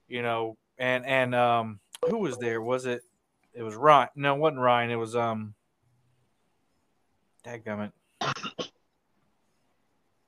[0.08, 1.80] you know, and and um,
[2.10, 2.62] who was there?
[2.62, 3.02] Was it?
[3.54, 4.10] It was Ryan.
[4.16, 4.92] No, it wasn't Ryan.
[4.92, 5.54] It was um.
[7.46, 7.92] Dadgummit.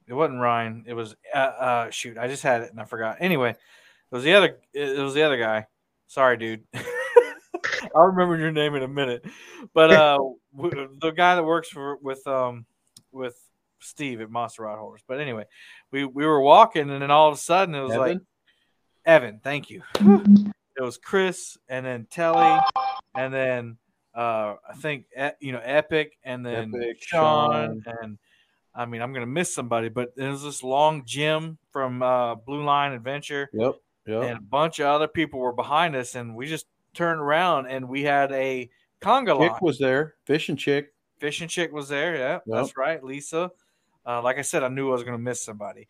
[0.08, 0.84] It wasn't Ryan.
[0.88, 2.18] It was uh, uh shoot.
[2.18, 3.18] I just had it and I forgot.
[3.20, 3.58] Anyway, it
[4.12, 4.58] was the other.
[4.74, 5.68] It was the other guy.
[6.08, 6.64] Sorry, dude.
[7.96, 9.26] I'll remember your name in a minute.
[9.74, 10.20] But uh,
[10.56, 12.66] the guy that works for with um
[13.12, 13.36] with
[13.84, 15.02] Steve at Monster Rod Holders.
[15.08, 15.46] But anyway,
[15.92, 18.28] we we were walking and then all of a sudden it was like Evan?
[19.06, 19.40] Evan.
[19.44, 19.82] Thank you.
[20.00, 22.60] it was Chris and then Telly
[23.16, 23.78] and then
[24.16, 25.06] uh I think
[25.40, 27.96] you know Epic and then Epic, Sean, Sean.
[28.02, 28.18] and
[28.76, 32.94] I mean I'm gonna miss somebody, but there's this long Jim from uh, Blue Line
[32.94, 33.76] Adventure Yep.
[34.08, 34.24] Yep.
[34.24, 37.88] and a bunch of other people were behind us, and we just turned around and
[37.90, 38.70] we had a
[39.02, 39.50] conga line.
[39.50, 40.16] Chick was there.
[40.26, 40.94] Fish and chick.
[41.20, 42.16] Fish and chick was there.
[42.16, 42.44] Yeah, Yep.
[42.48, 43.50] that's right, Lisa.
[44.06, 45.88] Uh, like I said, I knew I was going to miss somebody,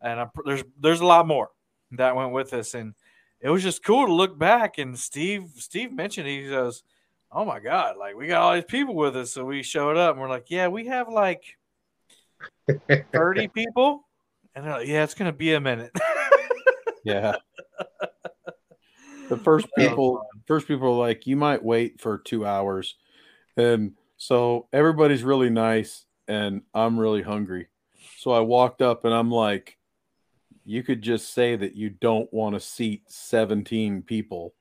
[0.00, 1.50] and I, there's there's a lot more
[1.92, 2.94] that went with us, and
[3.40, 4.78] it was just cool to look back.
[4.78, 6.82] And Steve Steve mentioned he goes,
[7.30, 10.12] "Oh my God, like we got all these people with us." So we showed up,
[10.12, 11.58] and we're like, "Yeah, we have like
[13.12, 14.06] thirty people,"
[14.54, 15.92] and they're like, "Yeah, it's going to be a minute."
[17.06, 17.36] Yeah.
[19.28, 22.96] the first people first people like, you might wait for two hours.
[23.56, 27.68] And so everybody's really nice and I'm really hungry.
[28.18, 29.78] So I walked up and I'm like,
[30.64, 34.54] you could just say that you don't want to seat 17 people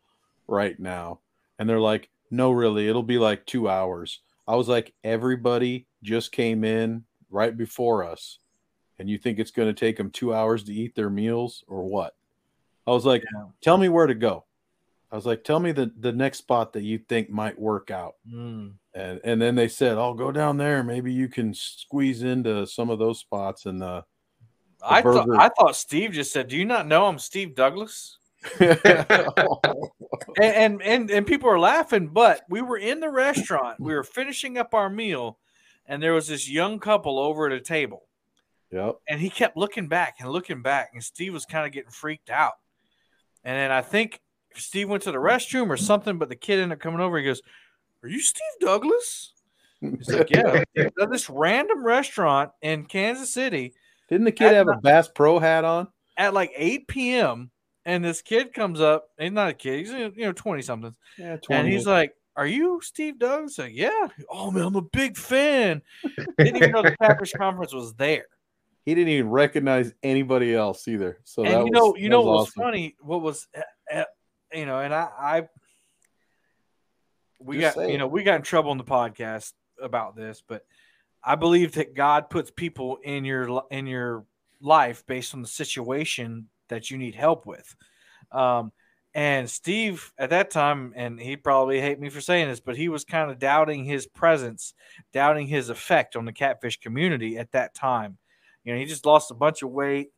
[0.47, 1.19] right now.
[1.57, 4.21] And they're like, no, really, it'll be like two hours.
[4.47, 8.39] I was like, everybody just came in right before us.
[8.99, 11.83] And you think it's going to take them two hours to eat their meals or
[11.83, 12.15] what?
[12.87, 13.45] I was like, Yeah.
[13.61, 14.45] tell me where to go.
[15.11, 18.15] I was like, tell me the, the next spot that you think might work out.
[18.27, 18.73] Mm.
[18.93, 20.83] And and then they said, I'll "Oh, go down there.
[20.83, 24.01] Maybe you can squeeze into some of those spots." And uh,
[24.83, 25.29] I thought.
[25.31, 28.17] I thought Steve just said, "Do you not know I'm Steve Douglas?"
[28.59, 28.79] and,
[30.37, 33.79] and and and people are laughing, but we were in the restaurant.
[33.79, 35.39] We were finishing up our meal,
[35.85, 38.03] and there was this young couple over at a table,
[38.71, 38.95] yep.
[39.09, 42.29] and he kept looking back and looking back, and Steve was kind of getting freaked
[42.29, 42.53] out.
[43.43, 44.21] And then I think
[44.57, 47.17] Steve went to the restroom or something, but the kid ended up coming over.
[47.17, 47.41] He goes,
[48.03, 49.33] "Are you Steve Douglas?"
[49.81, 53.73] He's like, "Yeah." At this random restaurant in Kansas City
[54.09, 55.87] Didn't the kid have a Bass Pro hat on?
[56.17, 57.51] at like 8 p.m.
[57.85, 59.09] And this kid comes up.
[59.19, 59.79] He's not a kid.
[59.85, 60.95] He's you know 20 something.
[61.17, 64.07] Yeah, And he's like, "Are you Steve Douglas?" Like, yeah.
[64.31, 65.81] Oh man, I'm a big fan.
[66.37, 68.25] Didn't even know the Packers Conference was there.
[68.85, 71.19] he didn't even recognize anybody else either.
[71.25, 72.63] So that and you know, was, you know what was awesome.
[72.63, 72.95] funny?
[73.01, 73.47] What was,
[73.93, 74.03] uh,
[74.55, 75.49] you know, and I, I,
[77.39, 80.41] we Just got, say you know, we got in trouble in the podcast about this,
[80.47, 80.65] but
[81.23, 84.25] I believe that God puts people in your in your
[84.61, 87.75] life based on the situation that you need help with.
[88.31, 88.71] Um,
[89.13, 92.89] and Steve at that time, and he probably hate me for saying this, but he
[92.89, 94.73] was kind of doubting his presence,
[95.13, 98.17] doubting his effect on the catfish community at that time.
[98.63, 100.09] You know, he just lost a bunch of weight.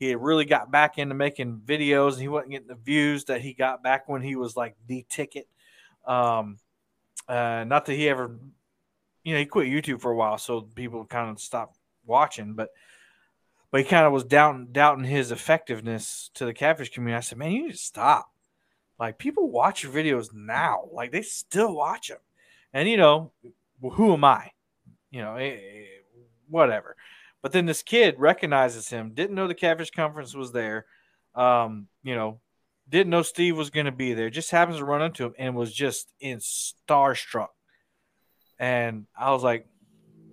[0.00, 3.52] He really got back into making videos, and he wasn't getting the views that he
[3.52, 5.46] got back when he was like the ticket.
[6.06, 6.56] Um,
[7.28, 8.34] uh, not that he ever,
[9.24, 12.70] you know, he quit YouTube for a while, so people kind of stopped watching, but
[13.70, 17.18] but he kind of was doubting doubting his effectiveness to the catfish community.
[17.18, 18.32] I said, man, you need to stop.
[18.98, 22.20] Like people watch your videos now, like they still watch them,
[22.72, 23.32] and you know,
[23.82, 24.52] who am I?
[25.10, 25.84] You know, eh, eh,
[26.48, 26.96] whatever.
[27.42, 30.86] But then this kid recognizes him, didn't know the catfish conference was there,
[31.34, 32.40] um, you know,
[32.88, 35.54] didn't know Steve was going to be there, just happens to run into him and
[35.54, 37.48] was just in starstruck.
[38.58, 39.66] And I was like,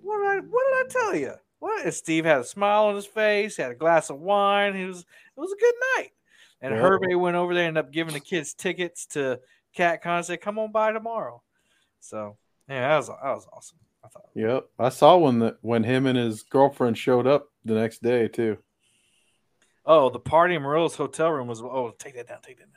[0.01, 1.33] what did I, what did I tell you?
[1.59, 1.85] What?
[1.85, 4.75] And Steve had a smile on his face, had a glass of wine.
[4.75, 6.09] He was, it was a good night.
[6.61, 6.81] And Yeah.
[6.81, 9.39] Herbie went over there and ended up giving the kids tickets to
[9.77, 11.41] CatCon and said, come on by tomorrow.
[11.99, 13.77] So, yeah, that was, that was awesome.
[14.07, 14.29] I thought.
[14.35, 18.27] Yep, I saw one that when him and his girlfriend showed up the next day
[18.27, 18.57] too.
[19.85, 21.61] Oh, the party in Marilla's hotel room was.
[21.61, 22.39] Oh, take that down.
[22.41, 22.73] Take that down.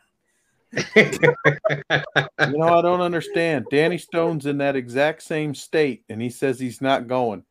[2.52, 3.66] You know, I don't understand.
[3.70, 7.44] Danny Stone's in that exact same state, and he says he's not going.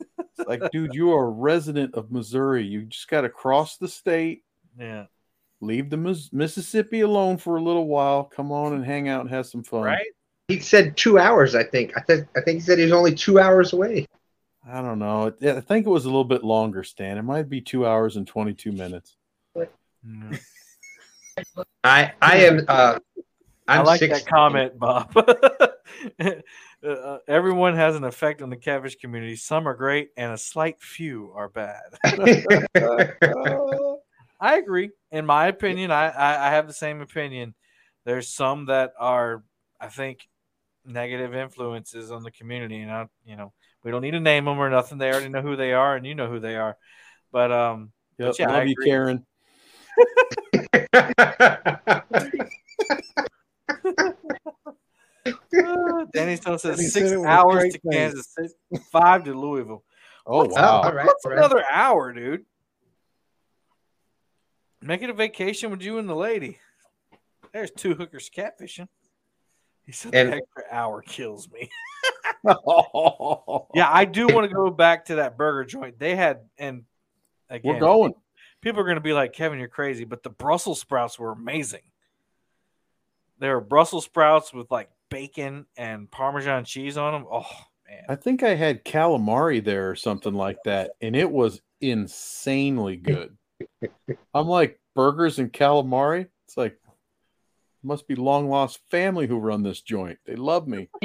[0.00, 2.64] It's like, dude, you are a resident of Missouri.
[2.64, 4.42] You just got to cross the state,
[4.78, 5.06] Yeah.
[5.60, 9.30] leave the Mis- Mississippi alone for a little while, come on and hang out and
[9.30, 9.82] have some fun.
[9.82, 10.06] Right.
[10.48, 11.54] He said two hours.
[11.54, 11.96] I think.
[11.96, 12.28] I think.
[12.36, 14.06] I think he said he was only two hours away.
[14.66, 15.26] I don't know.
[15.40, 17.18] It- I think it was a little bit longer, Stan.
[17.18, 19.16] It might be two hours and 22 minutes.
[21.82, 22.64] I I am.
[22.66, 22.98] Uh,
[23.66, 25.14] I I'm like six, that comment, Bob.
[26.84, 29.36] Uh, everyone has an effect on the catfish community.
[29.36, 31.80] Some are great, and a slight few are bad.
[34.38, 34.90] I agree.
[35.10, 37.54] In my opinion, I, I I have the same opinion.
[38.04, 39.44] There's some that are,
[39.80, 40.28] I think,
[40.84, 43.52] negative influences on the community, and I, you know,
[43.82, 44.98] we don't need to name them or nothing.
[44.98, 46.76] They already know who they are, and you know who they are.
[47.32, 48.76] But um, Yep, yeah, I love you.
[48.84, 49.26] Karen.
[55.56, 57.80] uh, Danny Stone says He said six it with a hours to face.
[57.92, 58.54] Kansas City,
[58.92, 59.84] five to Louisville.
[60.26, 60.82] Oh What's- wow!
[60.82, 61.38] all right, What's all right.
[61.38, 62.44] another hour, dude?
[64.80, 66.58] Make it a vacation with you and the lady.
[67.52, 68.88] There's two hookers catfishing.
[69.86, 71.70] He said And- the extra hour kills me.
[73.74, 75.98] Yeah, I do want to go back to that burger joint.
[75.98, 76.84] They had, and
[77.50, 78.14] again, we're going.
[78.60, 81.80] people are going to be like, Kevin, you're crazy, but the Brussels sprouts were amazing.
[83.38, 87.26] There were Brussels sprouts with like bacon and Parmesan cheese on them.
[87.30, 87.46] Oh,
[87.88, 88.04] man.
[88.08, 93.36] I think I had calamari there or something like that, and it was insanely good.
[94.32, 96.28] I'm like burgers and calamari.
[96.46, 96.78] It's like
[97.84, 100.18] must be long lost family who run this joint.
[100.26, 100.88] They love me.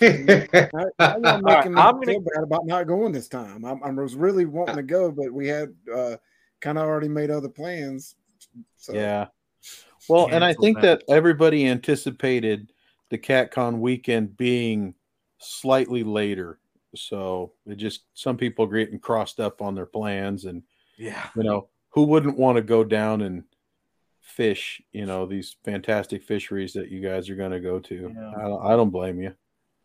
[0.00, 3.64] I, I'm not making me I'm gonna- feel bad about not going this time.
[3.64, 6.16] I'm, I was really wanting to go, but we had uh,
[6.60, 8.16] kind of already made other plans.
[8.76, 9.26] So Yeah.
[10.08, 11.00] Well, and I think that.
[11.06, 12.72] that everybody anticipated
[13.10, 14.94] the CatCon weekend being
[15.38, 16.58] slightly later.
[16.94, 20.62] So it just some people getting crossed up on their plans, and
[20.96, 21.28] Yeah.
[21.36, 23.42] you know who wouldn't want to go down and
[24.26, 24.82] fish?
[24.92, 28.12] You know these fantastic fisheries that you guys are going to go to.
[28.14, 28.32] Yeah.
[28.36, 29.32] I, don't, I don't blame you.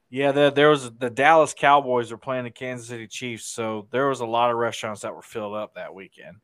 [0.09, 4.09] Yeah, there, there was the Dallas Cowboys were playing the Kansas City Chiefs, so there
[4.09, 6.38] was a lot of restaurants that were filled up that weekend.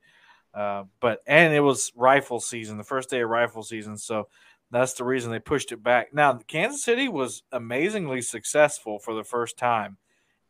[0.53, 4.29] Uh, but and it was rifle season, the first day of rifle season, so
[4.71, 6.13] that's the reason they pushed it back.
[6.13, 9.97] Now, Kansas City was amazingly successful for the first time,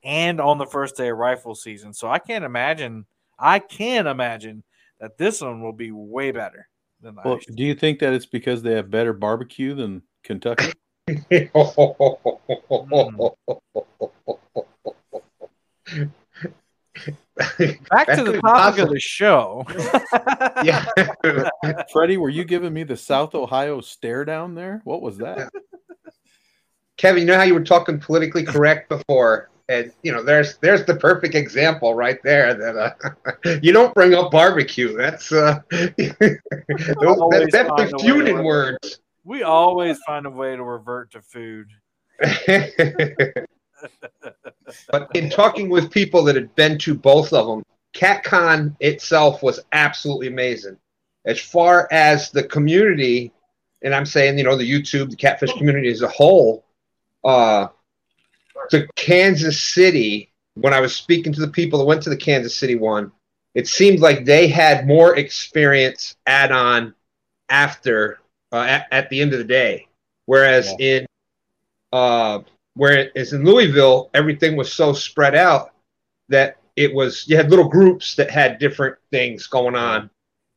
[0.03, 1.93] and on the first day of rifle season.
[1.93, 3.05] So I can't imagine.
[3.39, 4.63] I can imagine
[4.99, 6.67] that this one will be way better
[7.01, 7.45] than the Well, Irish.
[7.45, 10.73] do you think that it's because they have better barbecue than Kentucky?
[17.89, 19.65] Back to the could topic of the show.
[20.63, 20.85] yeah.
[21.93, 24.81] Freddie, were you giving me the South Ohio stare down there?
[24.83, 25.49] What was that?
[26.97, 30.85] Kevin, you know how you were talking politically correct before, and you know there's there's
[30.85, 34.95] the perfect example right there that uh, you don't bring up barbecue.
[34.95, 38.99] That's uh, those, that, that's the to feuding words.
[39.23, 41.67] we always find a way to revert to food.
[44.89, 47.63] but in talking with people that had been to both of them,
[47.93, 50.77] CatCon itself was absolutely amazing.
[51.25, 53.33] As far as the community,
[53.83, 56.65] and I'm saying, you know, the YouTube, the catfish community as a whole,
[57.23, 57.67] uh,
[58.69, 62.55] to Kansas City, when I was speaking to the people that went to the Kansas
[62.55, 63.11] City one,
[63.53, 66.93] it seemed like they had more experience add on
[67.49, 68.19] after
[68.51, 69.87] uh, at, at the end of the day.
[70.25, 71.05] Whereas in
[71.91, 72.39] uh,
[72.75, 75.71] whereas in Louisville, everything was so spread out
[76.29, 80.09] that it was you had little groups that had different things going on,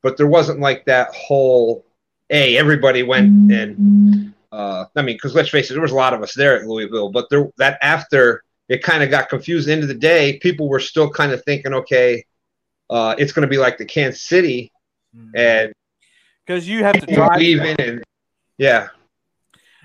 [0.02, 1.84] but there wasn't like that whole
[2.28, 6.14] hey everybody went and uh, I mean because let's face it, there was a lot
[6.14, 9.68] of us there at Louisville, but there that after it kind of got confused.
[9.68, 12.24] Into the day, people were still kind of thinking, okay,
[12.88, 14.72] uh, it's going to be like the Kansas City,
[15.34, 15.72] and
[16.46, 18.04] Because you have to drive leaving, and
[18.58, 18.88] yeah,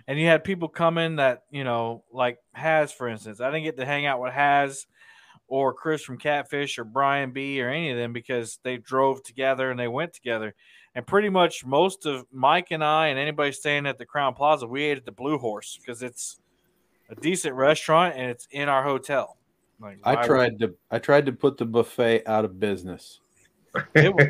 [0.07, 3.41] and you had people coming that you know like has for instance.
[3.41, 4.85] I didn't get to hang out with has
[5.47, 9.69] or chris from catfish or brian b or any of them because they drove together
[9.69, 10.55] and they went together
[10.95, 14.67] and pretty much most of mike and i and anybody staying at the Crowne Plaza
[14.67, 16.39] we ate at the blue horse because it's
[17.09, 19.37] a decent restaurant and it's in our hotel
[19.79, 23.19] like I would- tried to I tried to put the buffet out of business.
[23.95, 24.27] was,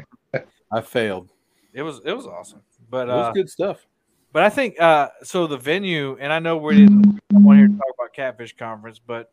[0.71, 1.29] I failed.
[1.73, 3.85] it was it was awesome but It was uh good stuff.
[4.31, 5.47] But I think uh, so.
[5.47, 9.31] The venue, and I know we didn't want here to talk about Catfish Conference, but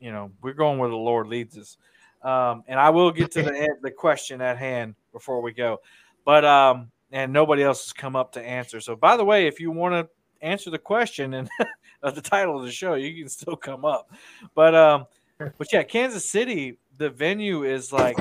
[0.00, 1.78] you know we're going where the Lord leads us.
[2.22, 5.80] Um, and I will get to the the question at hand before we go.
[6.24, 8.80] But um, and nobody else has come up to answer.
[8.80, 10.08] So by the way, if you want to
[10.46, 11.48] answer the question and
[12.02, 14.10] of the title of the show, you can still come up.
[14.54, 15.06] But um,
[15.38, 18.18] but yeah, Kansas City, the venue is like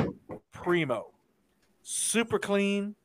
[0.51, 1.11] primo,
[1.81, 2.95] super clean,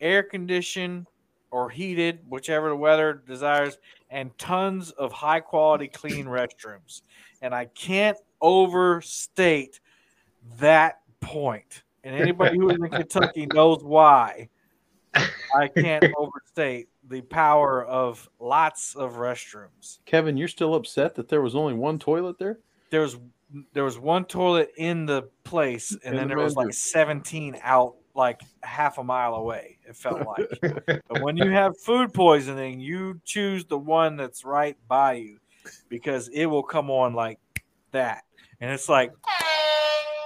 [0.00, 1.06] air conditioned
[1.50, 3.78] or heated, whichever the weather desires,
[4.10, 7.02] and tons of high quality clean restrooms.
[7.42, 9.80] And I can't overstate
[10.58, 11.82] that point.
[12.04, 14.48] And anybody who is in Kentucky knows why.
[15.14, 19.98] I can't overstate the power of lots of restrooms.
[20.04, 22.58] Kevin, you're still upset that there was only one toilet there?
[22.90, 23.18] There was
[23.74, 27.58] there was one toilet in the place, and In then the there was like 17
[27.62, 29.78] out like half a mile away.
[29.86, 30.82] It felt like.
[30.86, 35.38] But when you have food poisoning, you choose the one that's right by you
[35.88, 37.38] because it will come on like
[37.92, 38.24] that.
[38.60, 39.12] And it's like,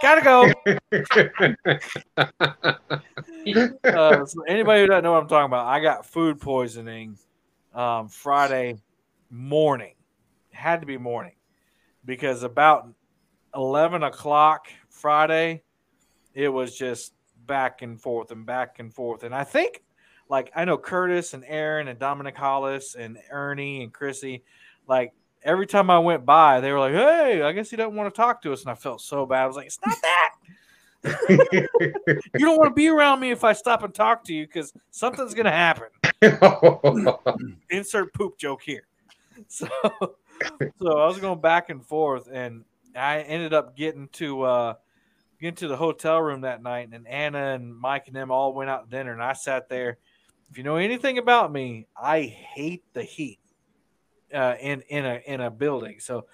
[0.06, 0.52] gotta go.
[3.84, 7.16] Uh, so anybody who doesn't know what I'm talking about, I got food poisoning
[7.74, 8.78] um, Friday
[9.30, 9.94] morning.
[10.50, 11.36] Had to be morning
[12.04, 12.88] because about
[13.54, 15.62] 11 o'clock Friday,
[16.34, 17.14] it was just
[17.46, 19.22] back and forth and back and forth.
[19.22, 19.84] And I think,
[20.28, 24.42] like, I know Curtis and Aaron and Dominic Hollis and Ernie and Chrissy,
[24.88, 25.12] like,
[25.46, 28.16] every time I went by, they were like, hey, I guess he doesn't want to
[28.16, 28.62] talk to us.
[28.62, 29.44] And I felt so bad.
[29.44, 30.34] I was like, it's not that.
[31.04, 34.72] You don't want to be around me if I stop and talk to you because
[34.90, 35.88] something's going to happen.
[37.70, 38.82] Insert poop joke here.
[39.48, 39.68] So,
[40.80, 42.64] so I was going back and forth, and
[42.94, 44.74] I ended up getting to uh,
[45.38, 48.70] getting to the hotel room that night, and Anna and Mike and them all went
[48.70, 49.98] out to dinner, and I sat there.
[50.50, 53.38] If you know anything about me, I hate the heat
[54.34, 56.00] uh, in in a in a building.
[56.00, 56.26] So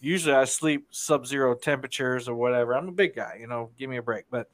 [0.00, 2.74] usually I sleep sub zero temperatures or whatever.
[2.74, 4.24] I'm a big guy, you know, give me a break.
[4.30, 4.48] But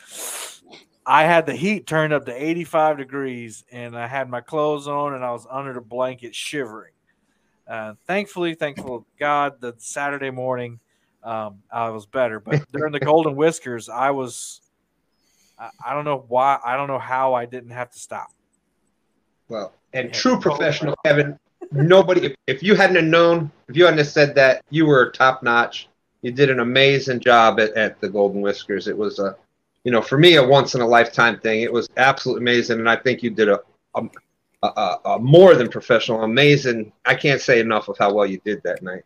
[1.05, 5.15] I had the heat turned up to 85 degrees and I had my clothes on
[5.15, 6.93] and I was under the blanket shivering.
[7.67, 10.79] Uh, thankfully, thankful God, the Saturday morning
[11.25, 12.41] um, I was better.
[12.41, 14.61] But during the Golden Whiskers, I was,
[15.59, 18.29] I, I don't know why, I don't know how I didn't have to stop.
[19.49, 21.39] Well, and true professional, Kevin.
[21.73, 25.43] Nobody, if, if you hadn't known, if you hadn't have said that, you were top
[25.43, 25.89] notch.
[26.21, 28.89] You did an amazing job at, at the Golden Whiskers.
[28.89, 29.37] It was a,
[29.85, 31.63] you know, for me, a once in a lifetime thing.
[31.63, 33.61] It was absolutely amazing, and I think you did a,
[33.95, 34.03] a,
[34.63, 36.93] a, a more than professional, amazing.
[37.05, 39.03] I can't say enough of how well you did that night.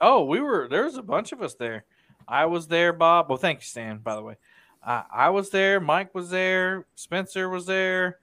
[0.00, 1.84] Oh, we were there was a bunch of us there.
[2.26, 3.28] I was there, Bob.
[3.28, 3.98] Well, thank you, Stan.
[3.98, 4.36] By the way,
[4.84, 5.80] uh, I was there.
[5.80, 6.86] Mike was there.
[6.94, 8.18] Spencer was there.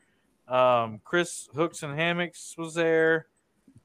[0.51, 3.27] Um, Chris Hooks and Hammocks was there.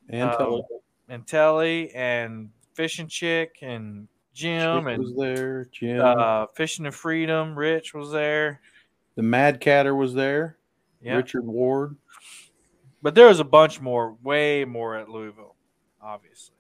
[0.09, 0.63] And Um, Telly
[1.09, 5.65] and Telly and Fishing Chick and Jim Chick was there.
[5.73, 7.57] Jim, uh, Fishing of Freedom.
[7.59, 8.61] Rich was there.
[9.15, 10.59] the Mad Catter was there.
[11.01, 11.97] Yeah, Richard Ward.
[13.03, 15.55] but there was a bunch more, way more at Louisville,
[16.03, 16.57] obviously.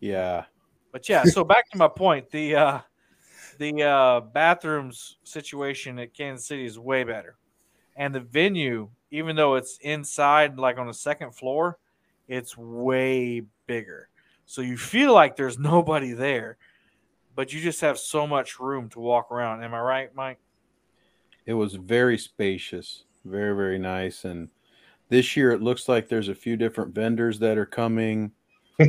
[0.00, 0.44] Yeah,
[0.92, 2.80] But yeah, so back to my point, the uh,
[3.58, 7.36] the uh, bathrooms situation at Kansas City is way better,
[7.96, 11.78] and the venue, even though it's inside, like on the second floor,
[12.28, 14.08] it's way bigger.
[14.46, 16.56] So you feel like there's nobody there,
[17.34, 19.62] but you just have so much room to walk around.
[19.62, 20.38] Am I right, Mike?
[21.46, 24.24] it was very spacious, very very nice.
[24.24, 24.48] And
[25.08, 28.32] this year it looks like there's a few different vendors that are coming.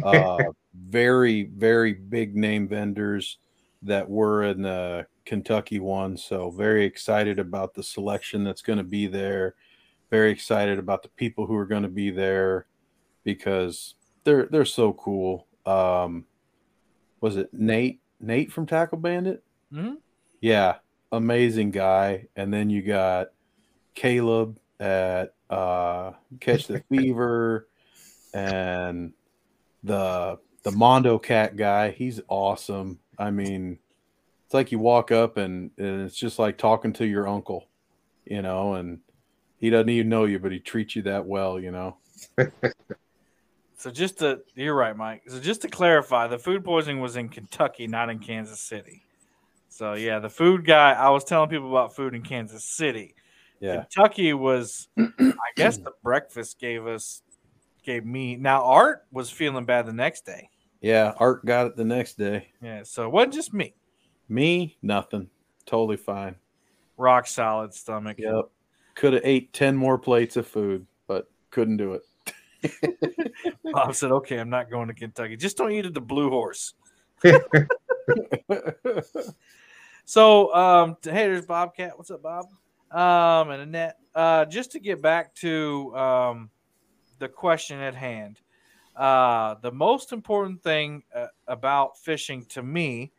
[0.03, 0.39] Uh,
[0.73, 3.37] very very big name vendors
[3.83, 6.17] that were in the Kentucky one.
[6.17, 9.53] So very excited about the selection that's going to be there.
[10.09, 12.67] Very excited about the people who are going to be there
[13.23, 15.47] because they're they're so cool.
[15.65, 16.25] Um,
[17.21, 19.43] was it Nate Nate from Tackle Bandit?
[19.73, 19.97] Mhm.
[20.41, 20.75] Yeah,
[21.11, 22.27] amazing guy.
[22.35, 23.29] And then you got
[23.95, 27.67] Caleb at uh, Catch the Fever
[28.33, 29.13] and
[29.83, 31.91] the the Mondo Cat guy.
[31.91, 32.99] He's awesome.
[33.17, 33.79] I mean,
[34.45, 37.67] it's like you walk up and, and it's just like talking to your uncle,
[38.25, 38.99] you know, and
[39.65, 41.97] he doesn't even know you, but he treats you that well, you know.
[43.77, 45.21] So just to you're right, Mike.
[45.27, 49.03] So just to clarify, the food poisoning was in Kentucky, not in Kansas City.
[49.69, 50.93] So yeah, the food guy.
[50.93, 53.13] I was telling people about food in Kansas City.
[53.59, 53.81] Yeah.
[53.81, 57.21] Kentucky was, I guess the breakfast gave us,
[57.83, 58.37] gave me.
[58.37, 60.49] Now Art was feeling bad the next day.
[60.81, 61.13] Yeah.
[61.17, 62.53] Art got it the next day.
[62.63, 63.75] Yeah, so it wasn't just me.
[64.27, 65.29] Me, nothing.
[65.67, 66.37] Totally fine.
[66.97, 68.17] Rock solid stomach.
[68.17, 68.49] Yep.
[68.95, 72.03] Could have ate 10 more plates of food, but couldn't do it.
[73.63, 75.37] Bob said, "Okay, I'm not going to Kentucky.
[75.37, 76.73] Just don't eat at the Blue Horse."
[80.07, 81.97] So, um, hey, there's Bobcat.
[81.97, 82.45] What's up, Bob?
[82.91, 83.97] Um, and Annette.
[84.13, 86.49] Uh, just to get back to um,
[87.17, 88.39] the question at hand,
[88.95, 93.11] uh, the most important thing uh, about fishing to me,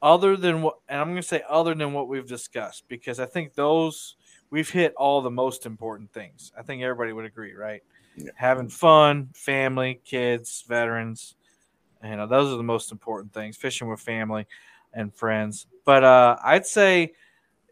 [0.00, 3.26] other than what, and I'm going to say other than what we've discussed, because I
[3.26, 4.15] think those
[4.50, 6.52] we've hit all the most important things.
[6.58, 7.82] I think everybody would agree, right?
[8.16, 8.30] Yeah.
[8.34, 11.34] Having fun, family, kids, veterans.
[12.02, 13.56] You know, those are the most important things.
[13.56, 14.46] Fishing with family
[14.92, 15.66] and friends.
[15.84, 17.12] But uh, I'd say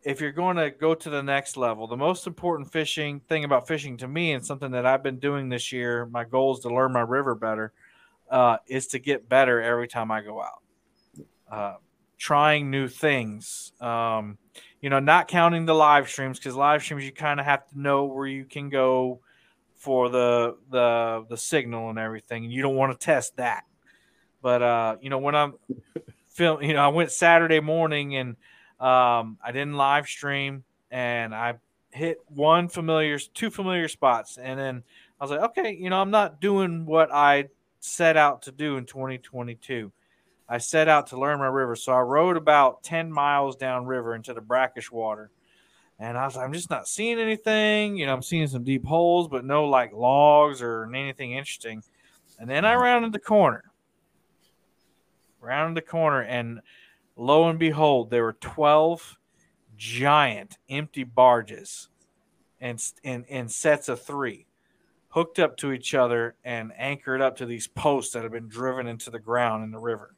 [0.05, 3.67] if you're going to go to the next level, the most important fishing thing about
[3.67, 6.69] fishing to me, and something that I've been doing this year, my goal is to
[6.69, 7.73] learn my river better,
[8.31, 10.63] uh, is to get better every time I go out.
[11.51, 11.77] Uh,
[12.19, 13.73] trying new things.
[13.81, 14.39] Um,
[14.85, 17.81] you know, not counting the live streams because live streams you kind of have to
[17.81, 19.19] know where you can go
[19.77, 23.65] for the the the signal and everything, you don't want to test that.
[24.43, 25.55] But uh, you know, when I'm
[26.29, 28.37] film, you know, I went Saturday morning and
[28.79, 31.55] um, I didn't live stream, and I
[31.91, 34.83] hit one familiar, two familiar spots, and then
[35.19, 37.49] I was like, okay, you know, I'm not doing what I
[37.81, 39.91] set out to do in 2022.
[40.49, 44.15] I set out to learn my river, so I rode about 10 miles down river
[44.15, 45.31] into the brackish water.
[45.99, 47.97] And I was like, I'm just not seeing anything.
[47.97, 51.83] You know, I'm seeing some deep holes, but no like logs or anything interesting.
[52.39, 52.83] And then I uh-huh.
[52.83, 53.65] rounded the corner
[55.45, 56.61] rounded the corner, and
[57.17, 59.19] lo and behold, there were 12
[59.77, 61.89] giant empty barges
[62.61, 64.47] and in, in sets of three
[65.09, 68.87] hooked up to each other and anchored up to these posts that have been driven
[68.87, 70.15] into the ground in the river.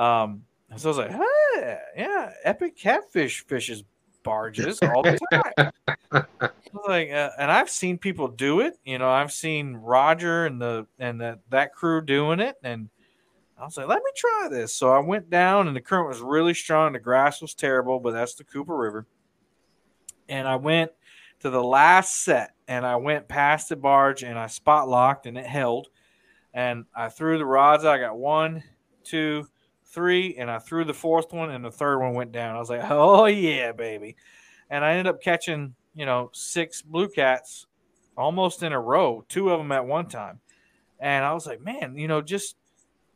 [0.00, 0.44] Um,
[0.76, 3.84] so I was like, hey, yeah, epic catfish fishes
[4.22, 5.72] barges all the time.
[6.86, 8.78] Like, uh, and I've seen people do it.
[8.84, 12.88] You know, I've seen Roger and the and the, that crew doing it, and
[13.58, 14.72] I was like, let me try this.
[14.72, 16.92] So I went down, and the current was really strong.
[16.92, 19.06] The grass was terrible, but that's the Cooper River.
[20.28, 20.92] And I went
[21.40, 25.36] to the last set, and I went past the barge, and I spot locked, and
[25.36, 25.88] it held.
[26.54, 27.84] And I threw the rods.
[27.84, 28.62] I got one,
[29.02, 29.46] two,
[29.90, 32.56] three, and I threw the fourth one, and the third one went down.
[32.56, 34.16] I was like, oh yeah, baby.
[34.68, 37.66] And I ended up catching, you know, six blue cats
[38.16, 40.40] almost in a row, two of them at one time.
[41.00, 42.56] And I was like, man, you know, just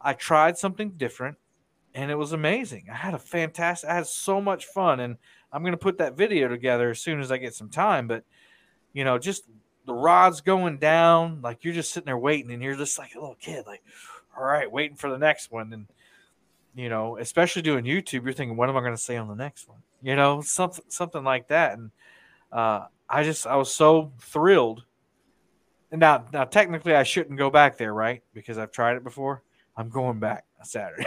[0.01, 1.37] I tried something different
[1.95, 2.87] and it was amazing.
[2.91, 5.01] I had a fantastic, I had so much fun.
[5.01, 5.17] And
[5.53, 8.09] I'm to put that video together as soon as I get some time.
[8.09, 8.25] But,
[8.93, 9.45] you know, just
[9.87, 13.21] the rods going down, like you're just sitting there waiting and you're just like a
[13.21, 13.83] little kid, like,
[14.37, 15.73] all right, waiting for the next one.
[15.73, 15.87] And
[16.75, 19.35] you know, especially doing YouTube, you're thinking, what am I going to say on the
[19.35, 19.79] next one?
[20.03, 21.79] You know, something something like that.
[21.79, 21.91] And
[22.53, 24.85] uh, I just I was so thrilled.
[25.91, 28.23] And now now technically I shouldn't go back there, right?
[28.35, 29.43] Because I've tried it before.
[29.77, 31.07] I'm going back Saturday.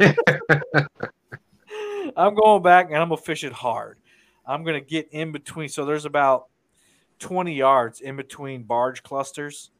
[2.16, 3.98] I'm going back and I'm gonna fish it hard.
[4.46, 5.68] I'm gonna get in between.
[5.68, 6.46] So there's about
[7.18, 9.70] 20 yards in between barge clusters,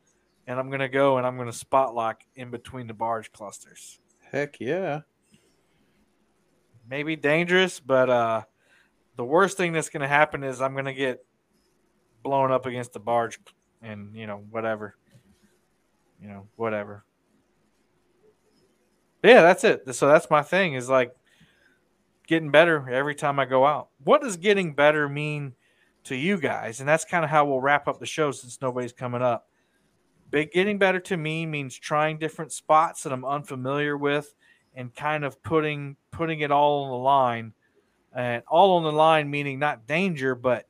[0.47, 3.99] and I'm gonna go and I'm gonna spot lock in between the barge clusters.
[4.37, 5.01] Heck yeah.
[6.87, 8.43] Maybe dangerous, but uh,
[9.17, 11.25] the worst thing that's gonna happen is I'm gonna get
[12.23, 13.41] blown up against the barge,
[13.81, 14.95] and you know whatever,
[16.21, 17.07] you know whatever.
[19.23, 19.95] But yeah, that's it.
[19.95, 21.13] So that's my thing is like
[22.27, 23.89] getting better every time I go out.
[24.05, 25.55] What does getting better mean
[26.05, 26.81] to you guys?
[26.81, 29.49] And that's kind of how we'll wrap up the show since nobody's coming up.
[30.31, 34.35] But getting better to me means trying different spots that I'm unfamiliar with
[34.75, 37.53] and kind of putting putting it all on the line.
[38.15, 40.67] And all on the line meaning not danger, but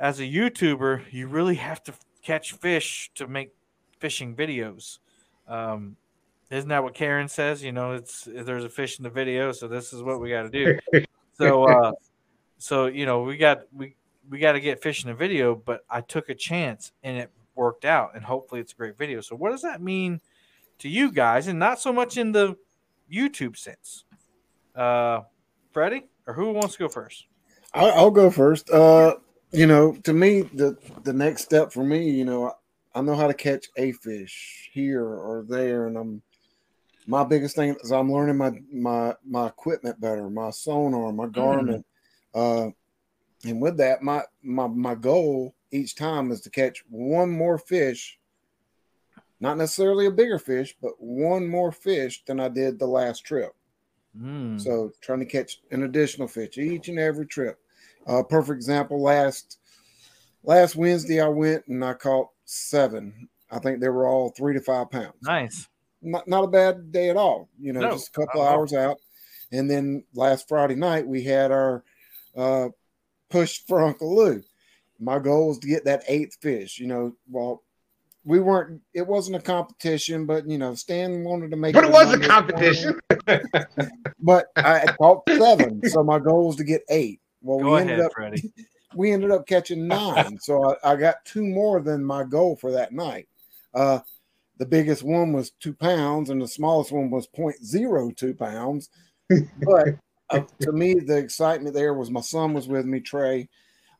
[0.00, 3.52] as a YouTuber, you really have to catch fish to make
[3.98, 4.98] fishing videos.
[5.46, 5.96] Um,
[6.50, 7.62] isn't that what Karen says?
[7.62, 10.42] You know, it's there's a fish in the video, so this is what we got
[10.42, 10.78] to do.
[11.34, 11.92] so, uh,
[12.58, 13.94] so you know, we got we
[14.28, 17.30] we got to get fish in the video, but I took a chance and it
[17.58, 19.20] worked out, and hopefully it's a great video.
[19.20, 20.20] So, what does that mean
[20.78, 22.56] to you guys, and not so much in the
[23.12, 24.04] YouTube sense?
[24.74, 25.22] Uh,
[25.72, 27.26] Freddie, or who wants to go first?
[27.74, 28.70] I'll, I'll go first.
[28.70, 29.16] Uh,
[29.52, 32.54] you know, to me, the the next step for me, you know,
[32.94, 36.22] I know how to catch a fish here or there, and I'm
[37.06, 41.82] my biggest thing is I'm learning my my my equipment better, my sonar, my Garmin,
[42.34, 42.68] mm.
[42.68, 42.70] uh,
[43.44, 48.18] and with that, my my my goal each time is to catch one more fish,
[49.40, 53.52] not necessarily a bigger fish, but one more fish than I did the last trip.
[54.18, 54.60] Mm.
[54.60, 57.58] So trying to catch an additional fish each and every trip.
[58.06, 59.58] Uh, perfect example last
[60.42, 63.28] last Wednesday I went and I caught seven.
[63.50, 65.14] I think they were all three to five pounds.
[65.22, 65.68] Nice
[66.02, 67.48] not, not a bad day at all.
[67.60, 68.98] You know, no, just a couple hours out.
[69.52, 71.82] And then last Friday night we had our
[72.36, 72.68] uh,
[73.30, 74.42] push for Uncle Lou.
[75.00, 76.78] My goal was to get that eighth fish.
[76.78, 77.62] You know, well,
[78.24, 78.80] we weren't.
[78.94, 81.74] It wasn't a competition, but you know, Stan wanted to make.
[81.74, 82.98] But it, it was a competition.
[84.20, 87.20] but I caught seven, so my goal was to get eight.
[87.40, 88.12] Well, Go we ahead, ended up.
[88.14, 88.52] Freddie.
[88.94, 92.72] We ended up catching nine, so I, I, got two more than my goal for
[92.72, 93.28] that night.
[93.74, 93.98] Uh,
[94.58, 98.88] the biggest one was two pounds and the smallest one was 0.02 pounds.
[99.28, 99.98] But
[100.30, 103.48] uh, to me, the excitement there was my son was with me, Trey.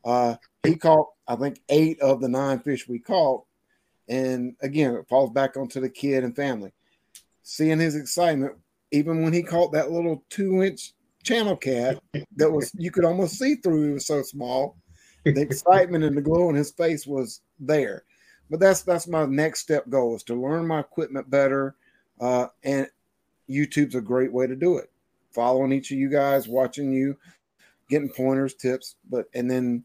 [0.03, 3.45] Uh, he caught, I think, eight of the nine fish we caught.
[4.07, 6.71] And again, it falls back onto the kid and family.
[7.43, 8.53] Seeing his excitement,
[8.91, 11.99] even when he caught that little two inch channel cat
[12.35, 14.77] that was, you could almost see through, it was so small.
[15.25, 18.03] The excitement and the glow in his face was there
[18.49, 21.75] but that's that's my next step goal is to learn my equipment better
[22.19, 22.87] uh, and
[23.49, 24.91] youtube's a great way to do it
[25.31, 27.15] following each of you guys watching you
[27.89, 29.83] getting pointers tips but and then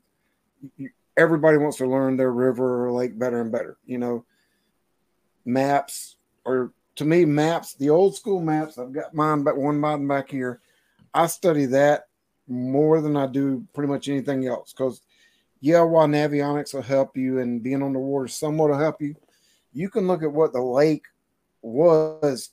[1.16, 4.24] everybody wants to learn their river or lake better and better you know
[5.45, 10.07] maps or to me maps the old school maps i've got mine but one mine
[10.07, 10.61] back here
[11.12, 12.07] i study that
[12.49, 15.01] more than i do pretty much anything else because
[15.65, 19.16] yeah, while Navionics will help you and being on the water somewhat will help you,
[19.73, 21.07] you can look at what the lake
[21.62, 22.51] was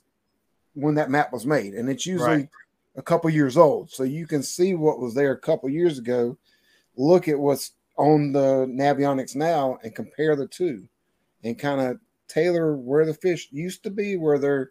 [0.72, 2.48] when that map was made, and it's usually right.
[2.96, 3.90] a couple years old.
[3.90, 6.38] So you can see what was there a couple years ago.
[6.96, 10.88] Look at what's on the Navionics now and compare the two,
[11.44, 11.98] and kind of
[12.28, 14.70] tailor where the fish used to be, where they're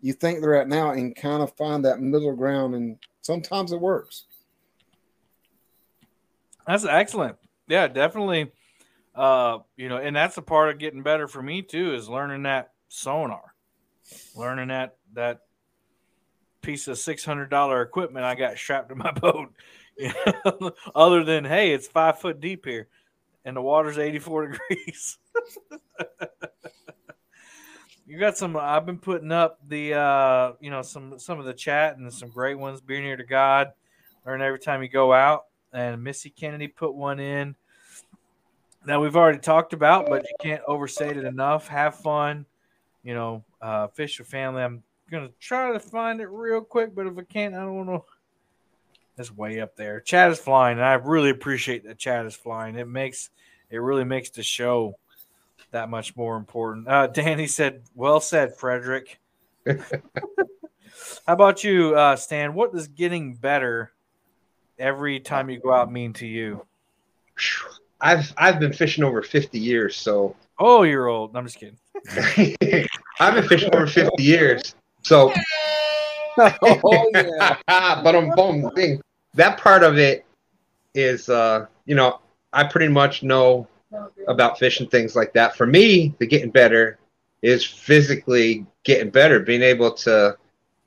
[0.00, 2.74] you think they're at now, and kind of find that middle ground.
[2.74, 4.26] And sometimes it works.
[6.66, 7.36] That's excellent
[7.68, 8.50] yeah, definitely.
[9.14, 12.44] Uh, you know, and that's a part of getting better for me too is learning
[12.44, 13.54] that sonar,
[14.34, 15.40] learning that that
[16.62, 19.52] piece of six hundred dollar equipment I got strapped to my boat.
[20.94, 22.88] Other than hey, it's five foot deep here,
[23.44, 25.18] and the water's eighty four degrees.
[28.06, 28.56] you got some.
[28.56, 32.30] I've been putting up the uh, you know some some of the chat and some
[32.30, 32.80] great ones.
[32.80, 33.72] Be near to God.
[34.24, 37.54] Learn every time you go out and Missy Kennedy put one in
[38.86, 41.68] that we've already talked about, but you can't overstate it enough.
[41.68, 42.46] Have fun,
[43.02, 44.62] you know, uh, fish with family.
[44.62, 48.04] I'm gonna try to find it real quick, but if I can't, I don't know.
[49.18, 50.00] It's way up there.
[50.00, 52.76] Chat is flying, and I really appreciate that chat is flying.
[52.76, 53.30] It makes
[53.70, 54.94] it really makes the show
[55.70, 56.88] that much more important.
[56.88, 59.18] Uh, Danny said, "Well said, Frederick."
[61.26, 62.54] How about you, uh, Stan?
[62.54, 63.92] What does getting better
[64.78, 66.66] every time you go out mean to you?
[68.00, 71.36] I've I've been fishing over 50 years, so Oh, you're old.
[71.36, 71.78] I'm just kidding.
[73.20, 74.74] I've been fishing over 50 years.
[75.02, 75.32] So
[76.38, 77.56] oh yeah.
[77.68, 79.00] but I'm boom thing.
[79.38, 80.26] That part of it
[80.94, 82.20] is uh, you know,
[82.52, 83.68] I pretty much know
[84.26, 85.56] about fishing things like that.
[85.56, 86.98] For me, the getting better
[87.40, 90.36] is physically getting better, being able to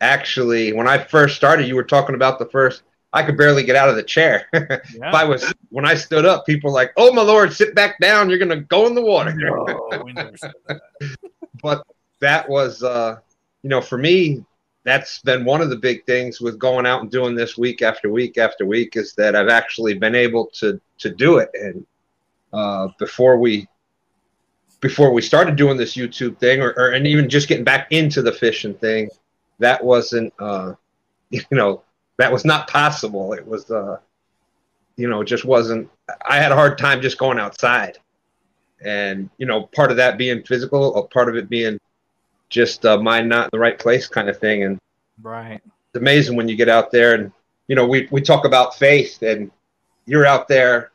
[0.02, 2.84] actually when I first started, you were talking about the first
[3.14, 4.48] I could barely get out of the chair.
[4.54, 8.00] if I was when I stood up, people were like, "Oh my lord, sit back
[8.00, 8.30] down!
[8.30, 10.82] You're gonna go in the water." No, we never said that.
[11.62, 11.86] but
[12.20, 13.18] that was, uh,
[13.64, 14.46] you know, for me,
[14.84, 18.10] that's been one of the big things with going out and doing this week after
[18.10, 21.50] week after week is that I've actually been able to to do it.
[21.54, 21.86] And
[22.52, 23.68] uh, before we
[24.80, 28.22] before we started doing this YouTube thing, or, or and even just getting back into
[28.22, 29.10] the fishing thing,
[29.60, 30.74] that wasn't, uh,
[31.30, 31.84] you know,
[32.18, 33.34] that was not possible.
[33.34, 33.98] It was, uh,
[34.98, 35.90] you know, just wasn't.
[36.28, 38.00] I had a hard time just going outside,
[38.84, 41.80] and you know, part of that being physical, part of it being
[42.52, 44.64] just uh, mind not in the right place kind of thing.
[44.64, 44.78] And
[45.24, 45.62] Right.
[45.64, 47.32] it's amazing when you get out there and
[47.68, 49.50] you know we, we talk about faith and
[50.06, 50.92] you're out there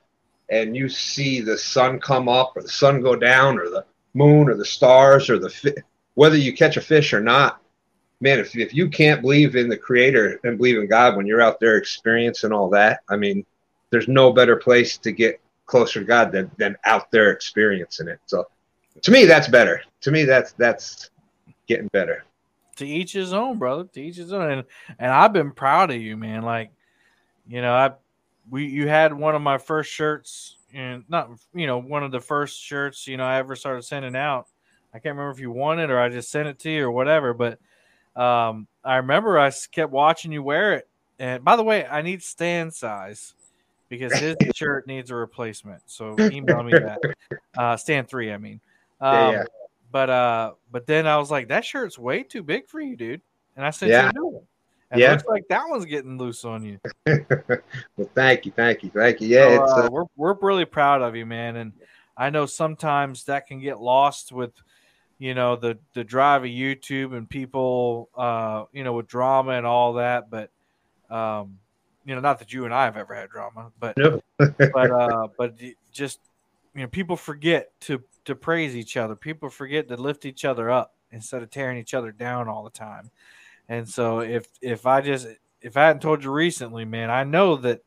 [0.49, 3.85] and you see the sun come up or the sun go down or the
[4.15, 5.83] moon or the stars or the fi-
[6.15, 7.61] whether you catch a fish or not
[8.21, 11.43] man if, if you can't believe in the creator and believe in god when you're
[11.43, 13.45] out there experiencing all that i mean
[13.91, 18.19] there's no better place to get closer to god than, than out there experiencing it
[18.27, 18.45] so
[19.03, 21.11] to me that's better to me that's that's
[21.67, 22.25] getting better
[22.77, 23.85] to each his own, brother.
[23.85, 24.51] To each his own.
[24.51, 24.65] And
[24.99, 26.43] and I've been proud of you, man.
[26.43, 26.71] Like,
[27.49, 27.93] you know, I
[28.49, 32.21] we you had one of my first shirts and not you know, one of the
[32.21, 34.47] first shirts, you know, I ever started sending out.
[34.95, 36.91] I can't remember if you won it or I just sent it to you or
[36.91, 37.59] whatever, but
[38.15, 40.89] um I remember I kept watching you wear it.
[41.19, 43.35] And by the way, I need stand size
[43.89, 45.83] because his shirt needs a replacement.
[45.87, 47.01] So email me that.
[47.57, 48.61] Uh Stan three, I mean.
[49.01, 49.45] Um, Yeah, yeah.
[49.97, 53.23] But uh, but then I was like, that shirt's way too big for you, dude.
[53.57, 54.11] And I sent you Yeah.
[54.11, 54.47] a new one.
[54.91, 55.07] And Yeah.
[55.09, 56.79] it looks like that one's getting loose on you.
[57.97, 59.29] well, thank you, thank you, thank you.
[59.29, 61.57] Yeah, So, it's uh, uh, we're we're really proud of you, man.
[61.57, 61.73] And
[62.15, 64.53] I know sometimes that can get lost with,
[65.19, 69.65] you know, the the drive of YouTube and people, uh, you know, with drama and
[69.65, 70.29] all that.
[70.29, 70.51] But,
[71.09, 71.59] um,
[72.05, 73.97] you know, not that you and I have ever had drama, but
[74.75, 75.55] but uh, but
[75.91, 76.21] just
[76.77, 79.17] you know, people forget to to praise each other.
[79.17, 82.71] People forget to lift each other up instead of tearing each other down all the
[82.71, 83.11] time.
[83.69, 85.27] And so if if I just
[85.63, 87.81] if I hadn't told you recently, man, I know that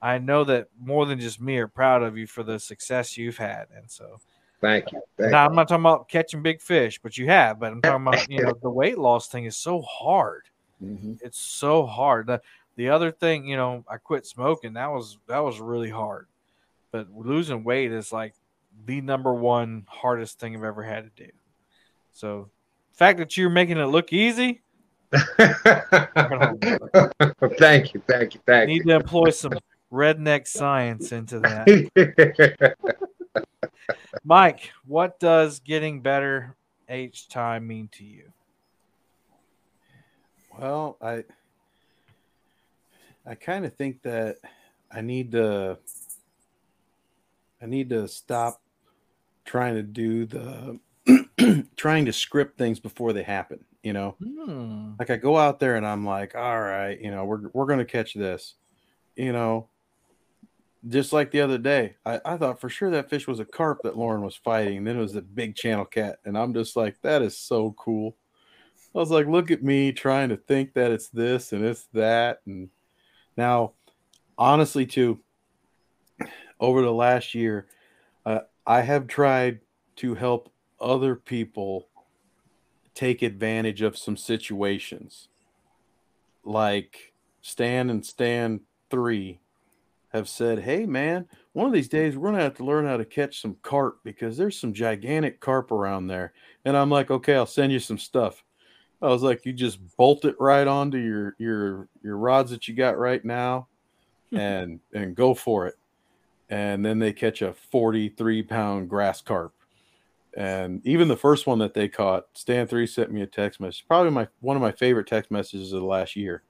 [0.00, 3.38] I know that more than just me are proud of you for the success you've
[3.38, 3.66] had.
[3.76, 4.20] And so
[4.60, 7.60] thank you, thank now I'm not talking about catching big fish, but you have.
[7.60, 10.44] But I'm talking about you know the weight loss thing is so hard.
[10.82, 11.18] Mhm.
[11.22, 12.26] It's so hard.
[12.26, 12.40] The,
[12.76, 14.72] the other thing, you know, I quit smoking.
[14.72, 16.26] That was that was really hard.
[16.94, 18.34] But losing weight is like
[18.86, 21.30] the number one hardest thing I've ever had to do.
[22.12, 22.50] So,
[22.92, 24.62] the fact that you're making it look easy,
[25.10, 26.78] thank you.
[27.58, 29.54] thank you, thank you, need to employ some
[29.92, 32.76] redneck science into that.
[34.24, 36.54] Mike, what does getting better
[36.88, 38.30] each time mean to you?
[40.56, 41.24] Well, I
[43.26, 44.36] I kind of think that
[44.92, 45.78] I need to
[47.64, 48.60] I need to stop
[49.46, 50.78] trying to do the
[51.76, 54.16] trying to script things before they happen, you know?
[54.22, 54.92] Hmm.
[54.98, 57.78] Like I go out there and I'm like, "All right, you know, we're we're going
[57.78, 58.54] to catch this."
[59.16, 59.70] You know,
[60.88, 63.80] just like the other day, I, I thought for sure that fish was a carp
[63.84, 64.78] that Lauren was fighting.
[64.78, 66.18] And then it was a big channel cat.
[66.24, 68.16] And I'm just like, that is so cool.
[68.94, 72.40] I was like, look at me trying to think that it's this and it's that.
[72.46, 72.68] And
[73.36, 73.72] now,
[74.36, 75.20] honestly, too,
[76.60, 77.66] over the last year,
[78.24, 79.60] uh, I have tried
[79.96, 81.88] to help other people
[82.94, 85.28] take advantage of some situations.
[86.44, 87.12] Like
[87.42, 88.60] Stan and Stan
[88.90, 89.40] 3
[90.12, 92.96] have said, hey, man, one of these days we're going to have to learn how
[92.96, 96.32] to catch some carp because there's some gigantic carp around there.
[96.64, 98.44] And I'm like, okay, I'll send you some stuff.
[99.02, 102.74] I was like, you just bolt it right onto your your your rods that you
[102.74, 103.68] got right now,
[104.32, 105.74] and and go for it.
[106.48, 109.54] And then they catch a 43 pound grass carp.
[110.36, 113.86] And even the first one that they caught, Stan three sent me a text message.
[113.86, 116.42] Probably my one of my favorite text messages of the last year.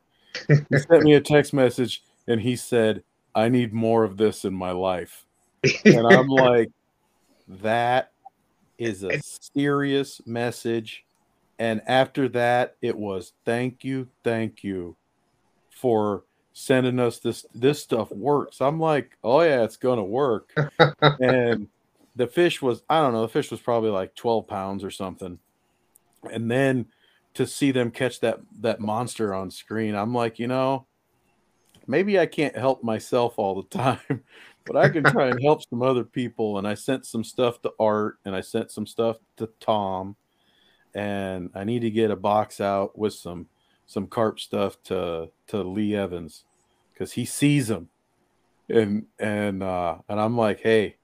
[0.48, 3.04] he sent me a text message and he said,
[3.34, 5.26] "I need more of this in my life."
[5.84, 6.70] And I'm like,
[7.48, 8.12] that
[8.78, 11.04] is a serious message
[11.58, 14.96] And after that, it was thank you, thank you
[15.70, 18.60] for sending us this this stuff works.
[18.60, 20.54] I'm like, oh yeah, it's gonna work.
[21.20, 21.68] and
[22.16, 25.38] the fish was, I don't know, the fish was probably like 12 pounds or something.
[26.32, 26.86] And then
[27.34, 30.86] to see them catch that that monster on screen, I'm like, you know,
[31.88, 34.22] maybe I can't help myself all the time,
[34.64, 36.58] but I can try and help some other people.
[36.58, 40.16] And I sent some stuff to Art and I sent some stuff to Tom.
[40.96, 43.48] And I need to get a box out with some
[43.86, 46.44] some carp stuff to to Lee Evans
[46.92, 47.88] because he sees them.
[48.68, 50.96] And and uh and I'm like, hey,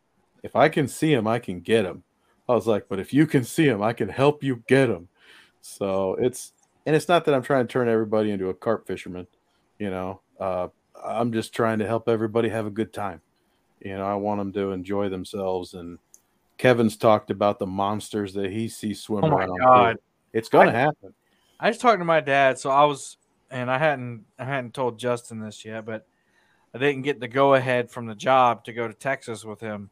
[0.42, 2.02] if I can see him, I can get him.
[2.48, 5.08] I was like, but if you can see him, I can help you get him.
[5.60, 6.52] So it's
[6.86, 9.26] and it's not that I'm trying to turn everybody into a carp fisherman,
[9.78, 10.22] you know.
[10.38, 10.68] Uh,
[11.02, 13.20] I'm just trying to help everybody have a good time.
[13.80, 15.74] You know, I want them to enjoy themselves.
[15.74, 15.98] And
[16.58, 19.58] Kevin's talked about the monsters that he sees swim Oh around.
[19.58, 19.96] God.
[20.32, 21.14] It's going to happen.
[21.60, 23.18] I was talking to my dad, so I was,
[23.50, 26.06] and I hadn't, I hadn't told Justin this yet, but
[26.74, 29.90] I didn't get the go ahead from the job to go to Texas with him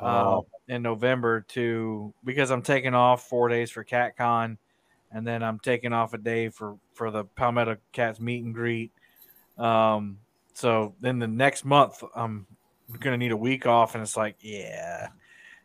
[0.00, 0.04] uh,
[0.38, 0.46] Oh.
[0.68, 4.56] in November to because I'm taking off four days for CatCon,
[5.12, 8.90] and then I'm taking off a day for for the Palmetto Cats meet and greet.
[9.56, 10.18] Um,
[10.54, 12.46] so then the next month I'm
[12.98, 15.08] gonna need a week off, and it's like, yeah.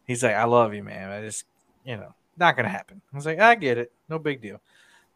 [0.06, 1.10] He's like, I love you, man.
[1.12, 1.46] I just,
[1.86, 3.02] you know, not gonna happen.
[3.14, 4.60] I was like, I get it, no big deal.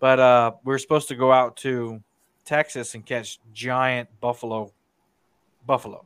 [0.04, 2.04] But uh, we are supposed to go out to
[2.44, 4.74] Texas and catch giant buffalo.
[5.66, 6.06] Buffalo.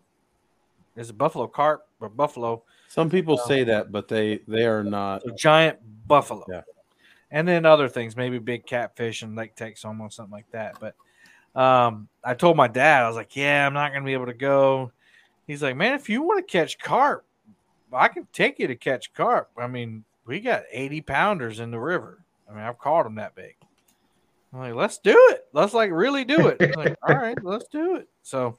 [0.95, 2.61] Is a buffalo carp or buffalo?
[2.89, 5.23] Some people say that, but they they are not.
[5.23, 6.45] So giant buffalo.
[6.47, 6.61] Yeah.
[7.31, 10.77] And then other things, maybe big catfish and Lake Texoma or something like that.
[10.79, 14.13] But um, I told my dad, I was like, yeah, I'm not going to be
[14.13, 14.91] able to go.
[15.47, 17.25] He's like, man, if you want to catch carp,
[17.91, 19.49] I can take you to catch carp.
[19.57, 22.23] I mean, we got 80 pounders in the river.
[22.47, 23.55] I mean, I've caught them that big.
[24.57, 25.45] I'm like, let's do it.
[25.53, 26.75] Let's like really do it.
[26.75, 28.09] Like, all right, let's do it.
[28.23, 28.57] So,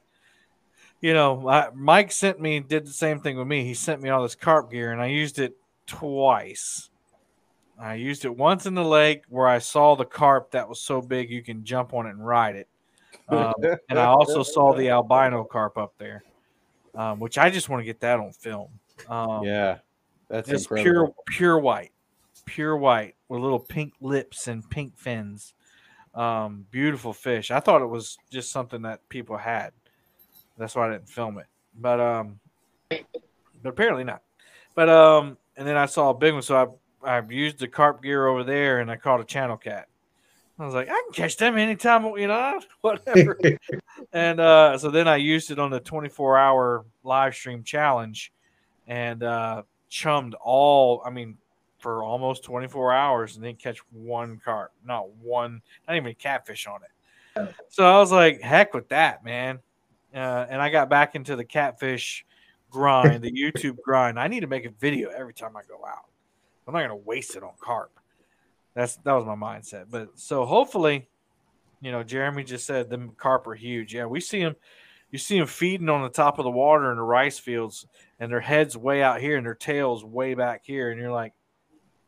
[1.01, 3.65] you know, I, Mike sent me, did the same thing with me.
[3.65, 5.57] He sent me all this carp gear, and I used it
[5.87, 6.89] twice.
[7.77, 11.01] I used it once in the lake where I saw the carp that was so
[11.01, 12.67] big you can jump on it and ride it.
[13.27, 13.53] Um,
[13.89, 16.23] and I also saw the albino carp up there,
[16.95, 18.69] um, which I just want to get that on film.
[19.07, 19.79] Um, Yeah,
[20.29, 20.91] that's just incredible.
[20.91, 21.91] pure, pure white,
[22.45, 25.53] pure white with little pink lips and pink fins.
[26.19, 27.49] Um, beautiful fish.
[27.49, 29.71] I thought it was just something that people had.
[30.57, 31.45] That's why I didn't film it.
[31.79, 32.39] But um,
[32.89, 33.05] but
[33.63, 34.21] apparently not.
[34.75, 38.03] But um, and then I saw a big one, so I I used the carp
[38.03, 39.87] gear over there, and I caught a channel cat.
[40.59, 43.39] I was like, I can catch them anytime, you know, whatever.
[44.11, 48.33] and uh, so then I used it on the 24 hour live stream challenge,
[48.87, 51.01] and uh, chummed all.
[51.05, 51.37] I mean,
[51.79, 56.67] for almost 24 hours, and didn't catch one carp, not one, not even a catfish
[56.67, 56.89] on it.
[57.69, 59.59] So I was like, heck with that, man.
[60.13, 62.25] Uh, and I got back into the catfish
[62.69, 64.19] grind, the YouTube grind.
[64.19, 66.05] I need to make a video every time I go out.
[66.67, 67.91] I'm not gonna waste it on carp.
[68.75, 69.85] That's that was my mindset.
[69.89, 71.07] But so hopefully,
[71.81, 73.93] you know, Jeremy just said the carp are huge.
[73.93, 74.55] Yeah, we see them.
[75.11, 77.87] You see them feeding on the top of the water in the rice fields,
[78.19, 81.33] and their heads way out here and their tails way back here, and you're like,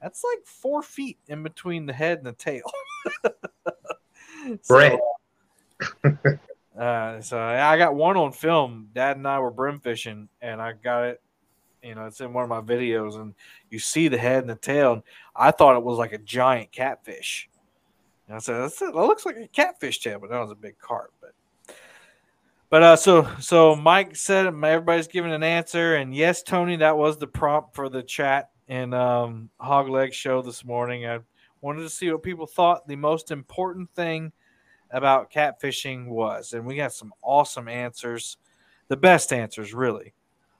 [0.02, 2.64] that's like four feet in between the head and the tail.
[4.64, 4.99] So, Right.
[6.78, 8.90] uh, so I got one on film.
[8.94, 11.22] Dad and I were brim fishing, and I got it.
[11.84, 13.36] You know, it's in one of my videos, and
[13.69, 14.94] you see the head and the tail.
[14.94, 15.03] And
[15.36, 17.49] I thought it was like a giant catfish.
[18.28, 20.80] And I said, That's, "That looks like a catfish tail," but that was a big
[20.80, 21.14] carp.
[21.22, 21.76] But,
[22.69, 27.18] but uh, so so Mike said everybody's giving an answer, and yes, Tony, that was
[27.18, 29.49] the prompt for the chat in um,
[30.11, 31.06] Show this morning.
[31.06, 31.19] I
[31.60, 34.31] wanted to see what people thought the most important thing
[34.91, 38.38] about catfishing was, and we got some awesome answers,
[38.88, 40.14] the best answers, really.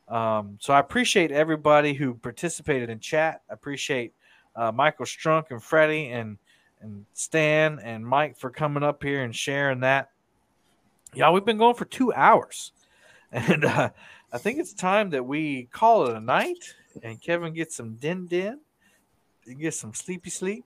[0.10, 3.44] Um, so I appreciate everybody who participated in chat.
[3.50, 4.14] I appreciate
[4.58, 6.38] uh, Michael Strunk and Freddie and
[6.82, 10.10] and Stan and Mike for coming up here and sharing that.
[11.14, 12.74] Yeah, we've been going for two hours,
[13.32, 13.92] and uh,
[14.34, 16.76] I think it's time that we call it a night.
[17.04, 18.60] And Kevin gets some din din,
[19.46, 20.66] he gets some sleepy sleep.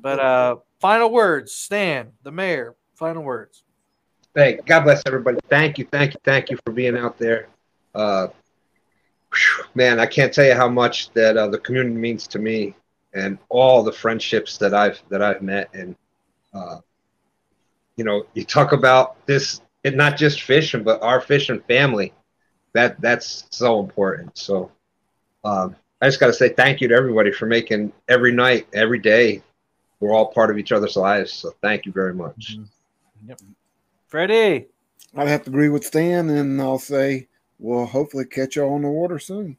[0.00, 2.74] But uh, final words, Stan, the mayor.
[2.96, 3.62] Final words.
[4.34, 5.38] Hey, God bless everybody.
[5.50, 7.48] Thank you, thank you, thank you for being out there.
[7.94, 8.28] Uh,
[9.74, 12.74] man, I can't tell you how much that uh, the community means to me,
[13.14, 15.68] and all the friendships that I've that I've met.
[15.74, 15.94] And
[16.54, 16.78] uh,
[17.96, 22.12] you know, you talk about this, it not just fishing, but our fishing family.
[22.72, 24.36] That that's so important.
[24.36, 24.70] So,
[25.46, 28.98] um, I just got to say thank you to everybody for making every night, every
[28.98, 29.42] day,
[30.00, 31.32] we're all part of each other's lives.
[31.32, 32.56] So thank you very much.
[33.26, 33.40] Yep.
[34.08, 34.66] Freddie.
[35.16, 37.28] I'd have to agree with Stan, and I'll say
[37.58, 39.56] we'll hopefully catch y'all on the water soon.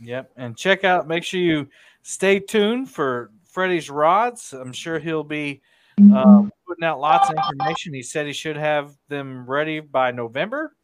[0.00, 0.32] Yep.
[0.36, 1.68] And check out, make sure you
[2.02, 4.52] stay tuned for Freddie's rods.
[4.52, 5.60] I'm sure he'll be
[5.98, 7.94] um, putting out lots of information.
[7.94, 10.74] He said he should have them ready by November.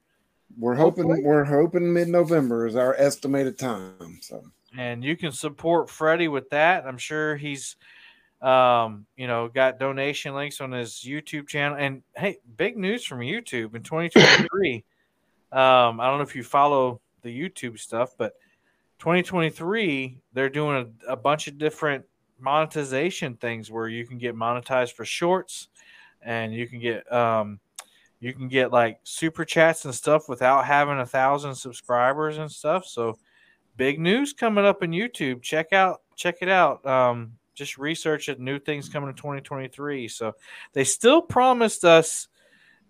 [0.58, 1.24] We're hoping Hopefully.
[1.24, 4.18] we're hoping mid November is our estimated time.
[4.20, 4.44] So
[4.76, 6.86] and you can support Freddie with that.
[6.86, 7.76] I'm sure he's,
[8.42, 11.78] um, you know, got donation links on his YouTube channel.
[11.78, 14.84] And hey, big news from YouTube in 2023.
[15.52, 18.34] um, I don't know if you follow the YouTube stuff, but
[18.98, 22.04] 2023 they're doing a, a bunch of different
[22.38, 25.68] monetization things where you can get monetized for shorts,
[26.20, 27.60] and you can get um,
[28.24, 32.86] you can get like super chats and stuff without having a thousand subscribers and stuff.
[32.86, 33.18] So
[33.76, 35.42] big news coming up in YouTube.
[35.42, 36.84] Check out check it out.
[36.86, 38.40] Um, just research it.
[38.40, 40.08] New things coming in 2023.
[40.08, 40.32] So
[40.72, 42.28] they still promised us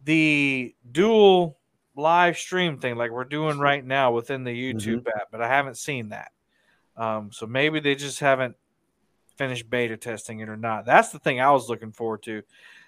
[0.04, 1.58] the dual
[1.96, 5.78] live stream thing like we're doing right now within the YouTube app, but I haven't
[5.78, 6.30] seen that.
[6.96, 8.54] Um, so maybe they just haven't
[9.36, 10.86] finished beta testing it or not.
[10.86, 12.42] That's the thing I was looking forward to.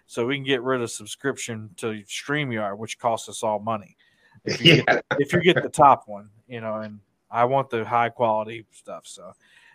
[0.06, 3.96] So we can get rid of subscription to StreamYard, which costs us all money.
[4.44, 4.94] If you, Yeah.
[4.94, 7.00] get, if you get the top one, you know, and
[7.30, 9.06] I want the high quality stuff.
[9.06, 9.32] So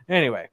[0.08, 0.48] anyway,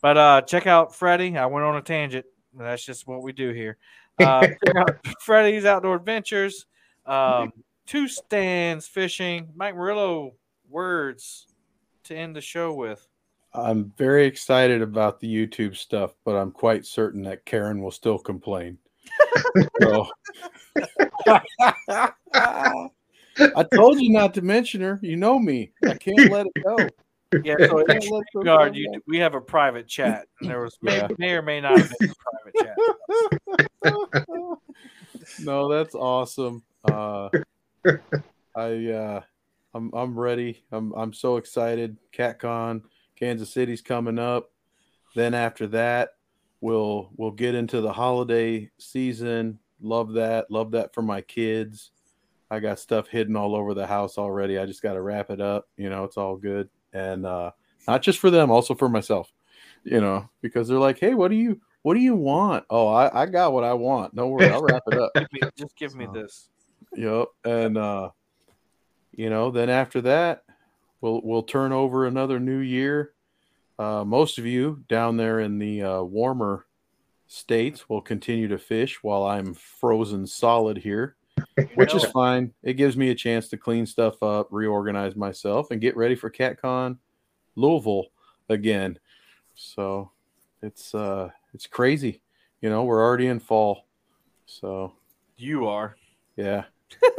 [0.00, 1.38] but uh check out Freddie.
[1.38, 2.26] I went on a tangent.
[2.54, 3.78] That's just what we do here.
[4.18, 4.86] Uh, check
[5.20, 6.66] Freddie's Outdoor Adventures.
[7.06, 7.52] Um,
[7.86, 9.48] two stands fishing.
[9.54, 10.34] Mike Murillo
[10.68, 11.46] words
[12.04, 13.06] to end the show with.
[13.54, 18.18] I'm very excited about the YouTube stuff, but I'm quite certain that Karen will still
[18.18, 18.78] complain.
[19.80, 20.06] So,
[23.56, 24.98] I told you not to mention her.
[25.02, 25.72] You know me.
[25.86, 26.94] I can't let it go.
[27.44, 30.60] Yeah, so at Can't let her Guard, you, we have a private chat, and there
[30.60, 31.08] was may, Yeah.
[31.18, 32.76] may or may not have been a private chat.
[35.38, 36.62] no, that's awesome.
[36.84, 37.30] Uh,
[38.54, 39.20] I uh,
[39.74, 40.64] I'm I'm ready.
[40.70, 41.96] I'm I'm so excited.
[42.12, 42.82] CatCon,
[43.16, 44.50] Kansas City's coming up.
[45.14, 46.10] Then after that,
[46.62, 49.58] we'll we'll get into the holiday season.
[49.82, 50.50] Love that.
[50.50, 51.90] Love that for my kids.
[52.50, 54.58] I got stuff hidden all over the house already.
[54.58, 55.68] I just got to wrap it up.
[55.76, 56.68] You know, it's all good.
[56.92, 57.50] And uh,
[57.88, 59.30] not just for them, also for myself.
[59.84, 63.22] You know, because they're like, "Hey, what do you what do you want?" Oh, I,
[63.22, 64.14] I got what I want.
[64.14, 65.10] Don't worry, I'll wrap it up.
[65.16, 66.48] Give me- Just give me So- this.
[66.94, 67.26] Yep.
[67.44, 68.10] And uh
[69.16, 70.44] you know, then after that,
[71.00, 73.11] we'll we'll turn over another new year.
[73.82, 76.66] Uh most of you down there in the uh warmer
[77.26, 81.16] states will continue to fish while I'm frozen solid here,
[81.74, 82.52] which is fine.
[82.62, 86.30] It gives me a chance to clean stuff up, reorganize myself and get ready for
[86.30, 86.98] CatCon
[87.56, 88.06] Louisville
[88.48, 88.98] again.
[89.54, 90.12] So,
[90.62, 92.22] it's uh it's crazy.
[92.60, 93.86] You know, we're already in fall.
[94.46, 94.92] So,
[95.36, 95.96] you are.
[96.36, 96.64] yeah.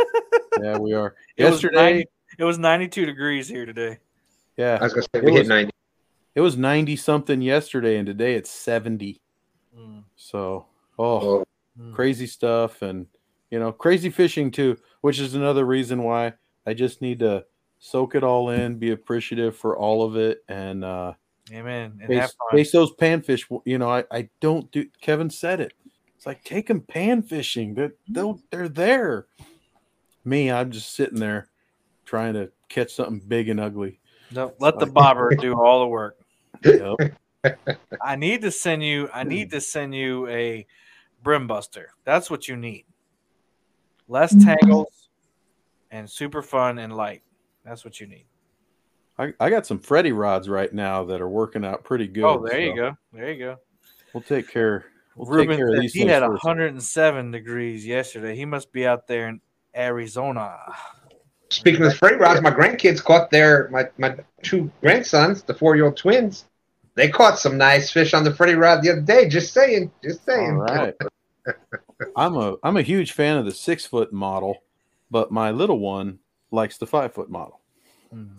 [0.61, 1.15] yeah, we are.
[1.35, 2.09] It was Yesterday, 90
[2.39, 3.97] it was 92 degrees here today.
[4.55, 5.73] yeah, I was gonna say we hit ninety.
[6.35, 9.21] It was 90 something yesterday, and today it's 70.
[9.77, 10.65] Mm, So,
[10.97, 11.45] oh,
[11.79, 11.93] mm.
[11.93, 12.81] crazy stuff.
[12.81, 13.07] And,
[13.51, 16.33] you know, crazy fishing too, which is another reason why
[16.65, 17.45] I just need to
[17.79, 21.13] soak it all in, be appreciative for all of it, and, uh,
[21.51, 21.99] Amen.
[22.01, 23.43] And have base, base those panfish.
[23.65, 25.73] You know, I, I don't do, Kevin said it.
[26.15, 27.73] It's like, take them pan fishing.
[27.73, 29.27] They're, they'll, they're there.
[30.23, 31.49] Me, I'm just sitting there
[32.05, 33.99] trying to catch something big and ugly.
[34.31, 36.22] No, let the bobber do all the work.
[36.63, 37.17] Yep.
[38.01, 39.09] I need to send you.
[39.13, 40.65] I need to send you a
[41.21, 41.89] brim buster.
[42.05, 42.85] That's what you need.
[44.07, 44.55] Less mm-hmm.
[44.55, 45.09] tangles
[45.91, 47.21] and super fun and light.
[47.65, 48.25] That's what you need.
[49.17, 52.23] I, I got some Freddy rods right now that are working out pretty good.
[52.23, 52.97] oh, there you go.
[53.13, 53.57] There you go.
[54.13, 54.85] We'll take care.
[55.15, 56.43] We'll Ruben take care of said these he things had first.
[56.43, 58.35] 107 degrees yesterday.
[58.35, 59.39] He must be out there in
[59.75, 60.57] Arizona.
[61.53, 65.85] Speaking of Freddy rods, my grandkids caught their my my two grandsons, the four year
[65.85, 66.45] old twins.
[66.95, 69.27] They caught some nice fish on the Freddy rod the other day.
[69.27, 70.51] Just saying, just saying.
[70.57, 70.93] All right.
[72.15, 74.63] I'm a I'm a huge fan of the six foot model,
[75.11, 76.19] but my little one
[76.51, 77.59] likes the five foot model.
[78.13, 78.29] Mhm.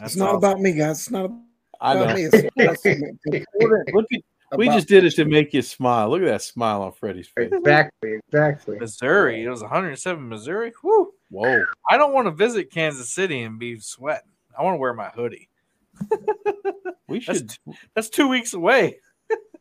[0.00, 0.36] it's not awesome.
[0.36, 0.98] about me, guys.
[1.00, 1.30] It's not
[1.80, 2.14] I about know.
[2.14, 2.24] me.
[2.24, 6.10] It's, it's important Look at, we just did it to make you smile.
[6.10, 7.50] Look at that smile on Freddie's face.
[7.52, 8.78] Exactly, exactly.
[8.78, 9.44] Missouri.
[9.44, 10.72] It was 107 Missouri.
[10.82, 11.12] Whoo.
[11.30, 11.64] Whoa.
[11.88, 14.30] I don't want to visit Kansas City and be sweating.
[14.58, 15.48] I want to wear my hoodie.
[17.08, 17.58] We That's should
[17.94, 18.98] That's two weeks away.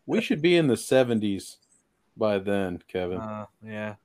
[0.05, 1.57] we should be in the seventies
[2.15, 3.17] by then, Kevin.
[3.19, 3.95] Uh, yeah.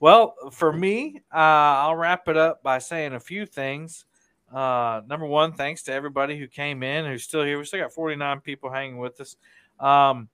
[0.00, 1.36] Well, for me, uh,
[1.84, 4.06] I'll wrap it up by saying a few things.
[4.52, 7.58] Uh, number one, thanks to everybody who came in, who's still here.
[7.58, 9.36] We still got 49 people hanging with us.
[9.80, 10.28] Um,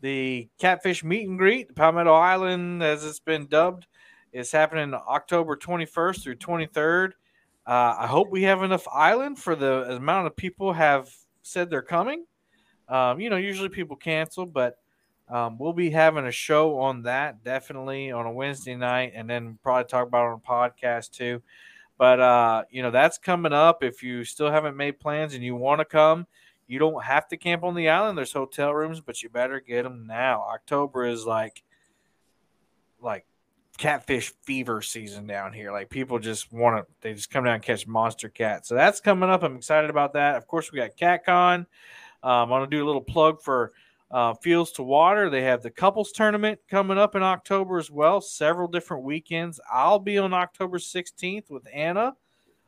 [0.00, 3.86] the Catfish Meet and Greet, Palmetto Island, as it's been dubbed,
[4.32, 7.12] is happening October 21st through 23rd.
[7.66, 11.10] Uh, I hope we have enough island for the amount of people have
[11.42, 12.24] said they're coming.
[12.88, 14.78] Um, you know, usually people cancel, but
[15.28, 19.58] um, we'll be having a show on that definitely on a Wednesday night, and then
[19.62, 21.42] probably talk about it on a podcast too.
[21.98, 23.84] But uh, you know, that's coming up.
[23.84, 26.26] If you still haven't made plans and you want to come,
[26.66, 28.16] you don't have to camp on the island.
[28.16, 30.42] There's hotel rooms, but you better get them now.
[30.42, 31.62] October is like,
[33.02, 33.26] like
[33.78, 35.72] catfish fever season down here.
[35.72, 38.68] Like people just want to, they just come down and catch monster cats.
[38.68, 39.42] So that's coming up.
[39.42, 40.36] I'm excited about that.
[40.36, 41.60] Of course, we got CatCon.
[41.60, 41.66] Um,
[42.22, 43.72] I'm going to do a little plug for
[44.10, 45.30] uh, Fields to Water.
[45.30, 48.20] They have the couples tournament coming up in October as well.
[48.20, 49.60] Several different weekends.
[49.72, 52.14] I'll be on October 16th with Anna.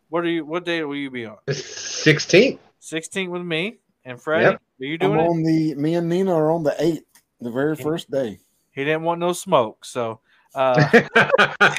[0.09, 0.45] What are you?
[0.45, 1.37] What day will you be on?
[1.49, 2.59] 16th.
[2.81, 4.45] 16th with me and Freddie.
[4.45, 4.55] Yep.
[4.55, 5.29] Are you I'm doing it?
[5.29, 7.05] on the me and Nina are on the eighth,
[7.41, 8.39] the very first day.
[8.73, 10.21] He didn't want no smoke, so
[10.55, 10.89] uh,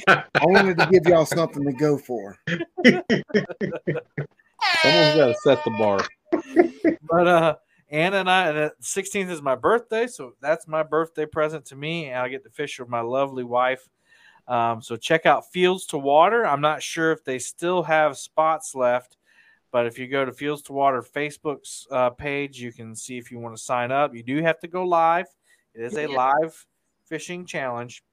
[0.08, 2.38] I wanted to give y'all something to go for.
[4.82, 6.06] Someone's got to set the bar.
[7.10, 7.56] but uh
[7.92, 12.06] Anna and I, the 16th is my birthday, so that's my birthday present to me.
[12.06, 13.90] And I get to fish with my lovely wife.
[14.48, 16.46] Um, so check out Fields to Water.
[16.46, 19.18] I'm not sure if they still have spots left,
[19.74, 23.30] but if you go to Fields to Water Facebook's uh, page, you can see if
[23.30, 24.16] you want to sign up.
[24.16, 25.28] You do have to go live.
[25.76, 26.66] It is a live
[27.06, 28.04] fishing challenge.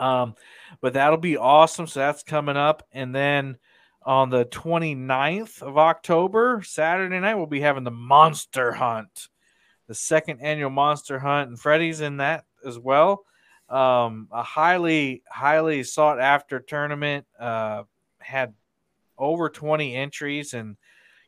[0.00, 0.34] Um,
[0.80, 1.86] but that'll be awesome.
[1.86, 2.86] So that's coming up.
[2.92, 3.58] And then
[4.02, 9.28] on the 29th of October, Saturday night, we'll be having the Monster Hunt,
[9.86, 13.24] the second annual Monster Hunt, and Freddie's in that as well.
[13.68, 17.26] Um, a highly, highly sought after tournament.
[17.38, 17.84] Uh,
[18.18, 18.54] had
[19.18, 20.76] over 20 entries, and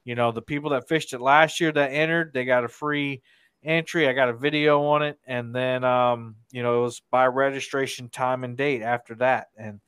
[0.05, 3.23] you know the people that fished it last year that entered, they got a free
[3.65, 4.09] entry.
[4.09, 8.09] I got a video on it, and then um, you know it was by registration
[8.09, 9.81] time and date after that, and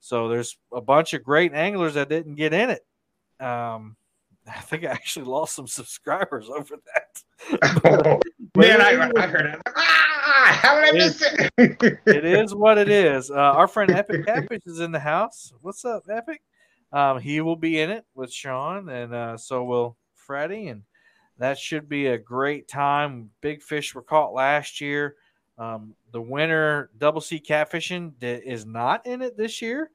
[0.00, 2.86] so there's a bunch of great anglers that didn't get in it.
[3.44, 3.96] Um,
[4.48, 8.22] I think I actually lost some subscribers over that.
[8.56, 9.60] Man, I, I heard it.
[9.66, 11.50] Ah, how did I miss it?
[12.06, 13.30] it is what it is.
[13.30, 15.52] Uh, our friend Epic Catfish is in the house.
[15.60, 16.40] What's up, Epic?
[16.92, 20.82] Um, he will be in it with Sean, and uh, so will Freddie, and
[21.38, 23.30] that should be a great time.
[23.40, 25.16] Big fish were caught last year.
[25.58, 29.90] Um, the winner double C catfishing is not in it this year.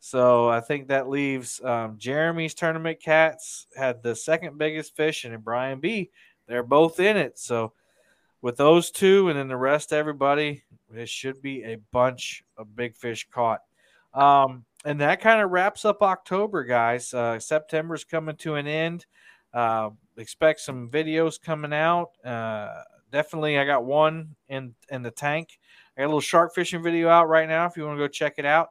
[0.00, 5.42] So I think that leaves um, Jeremy's tournament cats had the second biggest fish, and
[5.42, 6.10] Brian B.
[6.46, 7.38] They're both in it.
[7.38, 7.72] So
[8.42, 12.94] with those two, and then the rest, everybody, it should be a bunch of big
[12.94, 13.60] fish caught.
[14.12, 17.14] Um, and that kind of wraps up October, guys.
[17.14, 19.06] Uh, September's coming to an end.
[19.54, 22.10] Uh, expect some videos coming out.
[22.24, 25.58] Uh, definitely, I got one in in the tank.
[25.96, 28.08] I got a little shark fishing video out right now if you want to go
[28.08, 28.70] check it out.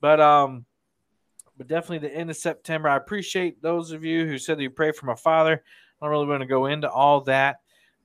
[0.00, 0.64] But um,
[1.56, 2.88] but definitely the end of September.
[2.88, 5.62] I appreciate those of you who said that you pray for my father.
[6.00, 7.56] I don't really want to go into all that,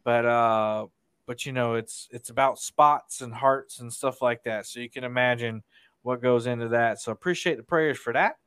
[0.04, 0.88] but uh,
[1.26, 4.66] but you know, it's it's about spots and hearts and stuff like that.
[4.66, 5.64] So you can imagine
[6.04, 7.00] what goes into that.
[7.00, 8.38] So appreciate the prayers for that.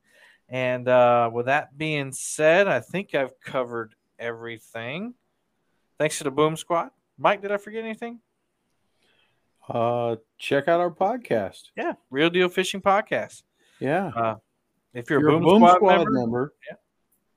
[0.48, 5.14] And uh, with that being said, I think I've covered everything.
[5.98, 6.90] Thanks to the Boom Squad.
[7.18, 8.20] Mike, did I forget anything?
[9.68, 11.70] Uh, check out our podcast.
[11.76, 13.42] Yeah, Real Deal Fishing Podcast.
[13.80, 14.08] Yeah.
[14.08, 14.36] Uh,
[14.92, 16.76] if you're, If you're a Boom, Squad, member, member, Yeah.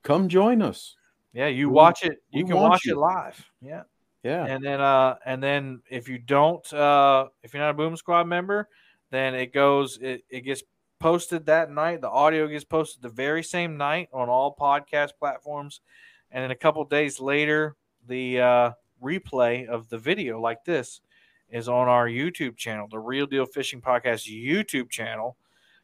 [0.04, 0.96] come join us.
[1.34, 2.22] yeah, you we- watch it.
[2.32, 2.94] You can watch you.
[2.94, 3.46] it live.
[3.62, 3.84] Yeah.
[4.24, 4.46] Yeah.
[4.46, 8.26] And then uh and then if you don't uh if you're not a Boom Squad
[8.26, 8.68] member,
[9.10, 10.64] then it goes it, it gets
[11.00, 12.02] posted that night.
[12.02, 15.80] The audio gets posted the very same night on all podcast platforms.
[16.32, 17.76] And then a couple days later,
[18.08, 18.72] the uh
[19.02, 21.02] replay of the video like this
[21.50, 25.38] is on our YouTube channel, the Real Deal Fishing Podcast YouTube channel.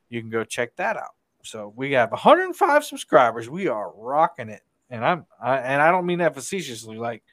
[0.10, 1.16] You can go check that out.
[1.44, 3.50] So we have 105 subscribers.
[3.50, 6.98] We are rocking it, and I'm I, and I don't mean that facetiously.
[6.98, 7.24] Like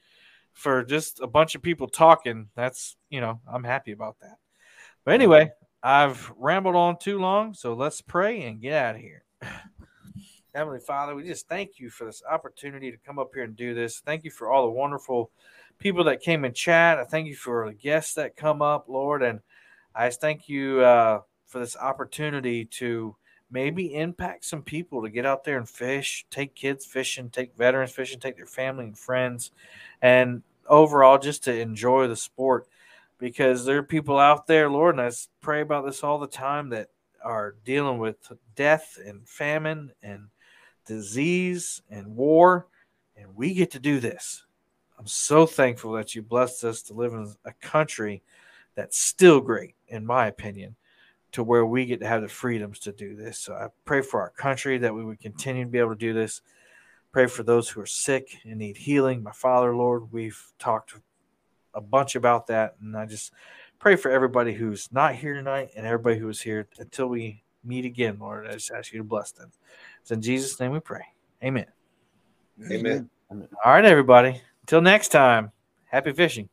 [0.52, 4.38] for just a bunch of people talking, that's you know I'm happy about that.
[5.04, 9.24] But anyway, I've rambled on too long, so let's pray and get out of here.
[10.54, 13.72] Heavenly Father, we just thank you for this opportunity to come up here and do
[13.72, 14.00] this.
[14.00, 15.30] Thank you for all the wonderful
[15.78, 16.98] people that came in chat.
[16.98, 19.40] I thank you for the guests that come up, Lord, and
[19.94, 23.14] I just thank you uh, for this opportunity to
[23.48, 27.92] maybe impact some people to get out there and fish, take kids fishing, take veterans
[27.92, 29.52] fishing, take their family and friends,
[30.02, 32.66] and overall just to enjoy the sport.
[33.18, 36.70] Because there are people out there, Lord, and I pray about this all the time
[36.70, 36.88] that
[37.22, 38.16] are dealing with
[38.56, 40.28] death and famine and
[40.94, 42.66] disease and war,
[43.16, 44.44] and we get to do this
[45.00, 48.22] I'm so thankful that you blessed us to live in a country
[48.74, 50.76] that's still great, in my opinion,
[51.32, 53.38] to where we get to have the freedoms to do this.
[53.38, 56.12] So I pray for our country that we would continue to be able to do
[56.12, 56.42] this.
[57.12, 59.22] Pray for those who are sick and need healing.
[59.22, 60.94] My Father, Lord, we've talked
[61.72, 63.32] a bunch about that, and I just
[63.78, 67.86] pray for everybody who's not here tonight and everybody who is here until we meet
[67.86, 68.46] again, Lord.
[68.46, 69.50] I just ask you to bless them.
[70.10, 71.04] It's in Jesus' name we pray.
[71.44, 71.66] Amen.
[72.68, 73.08] Amen.
[73.30, 74.40] All right, everybody.
[74.62, 75.52] Until next time,
[75.84, 76.48] happy fishing.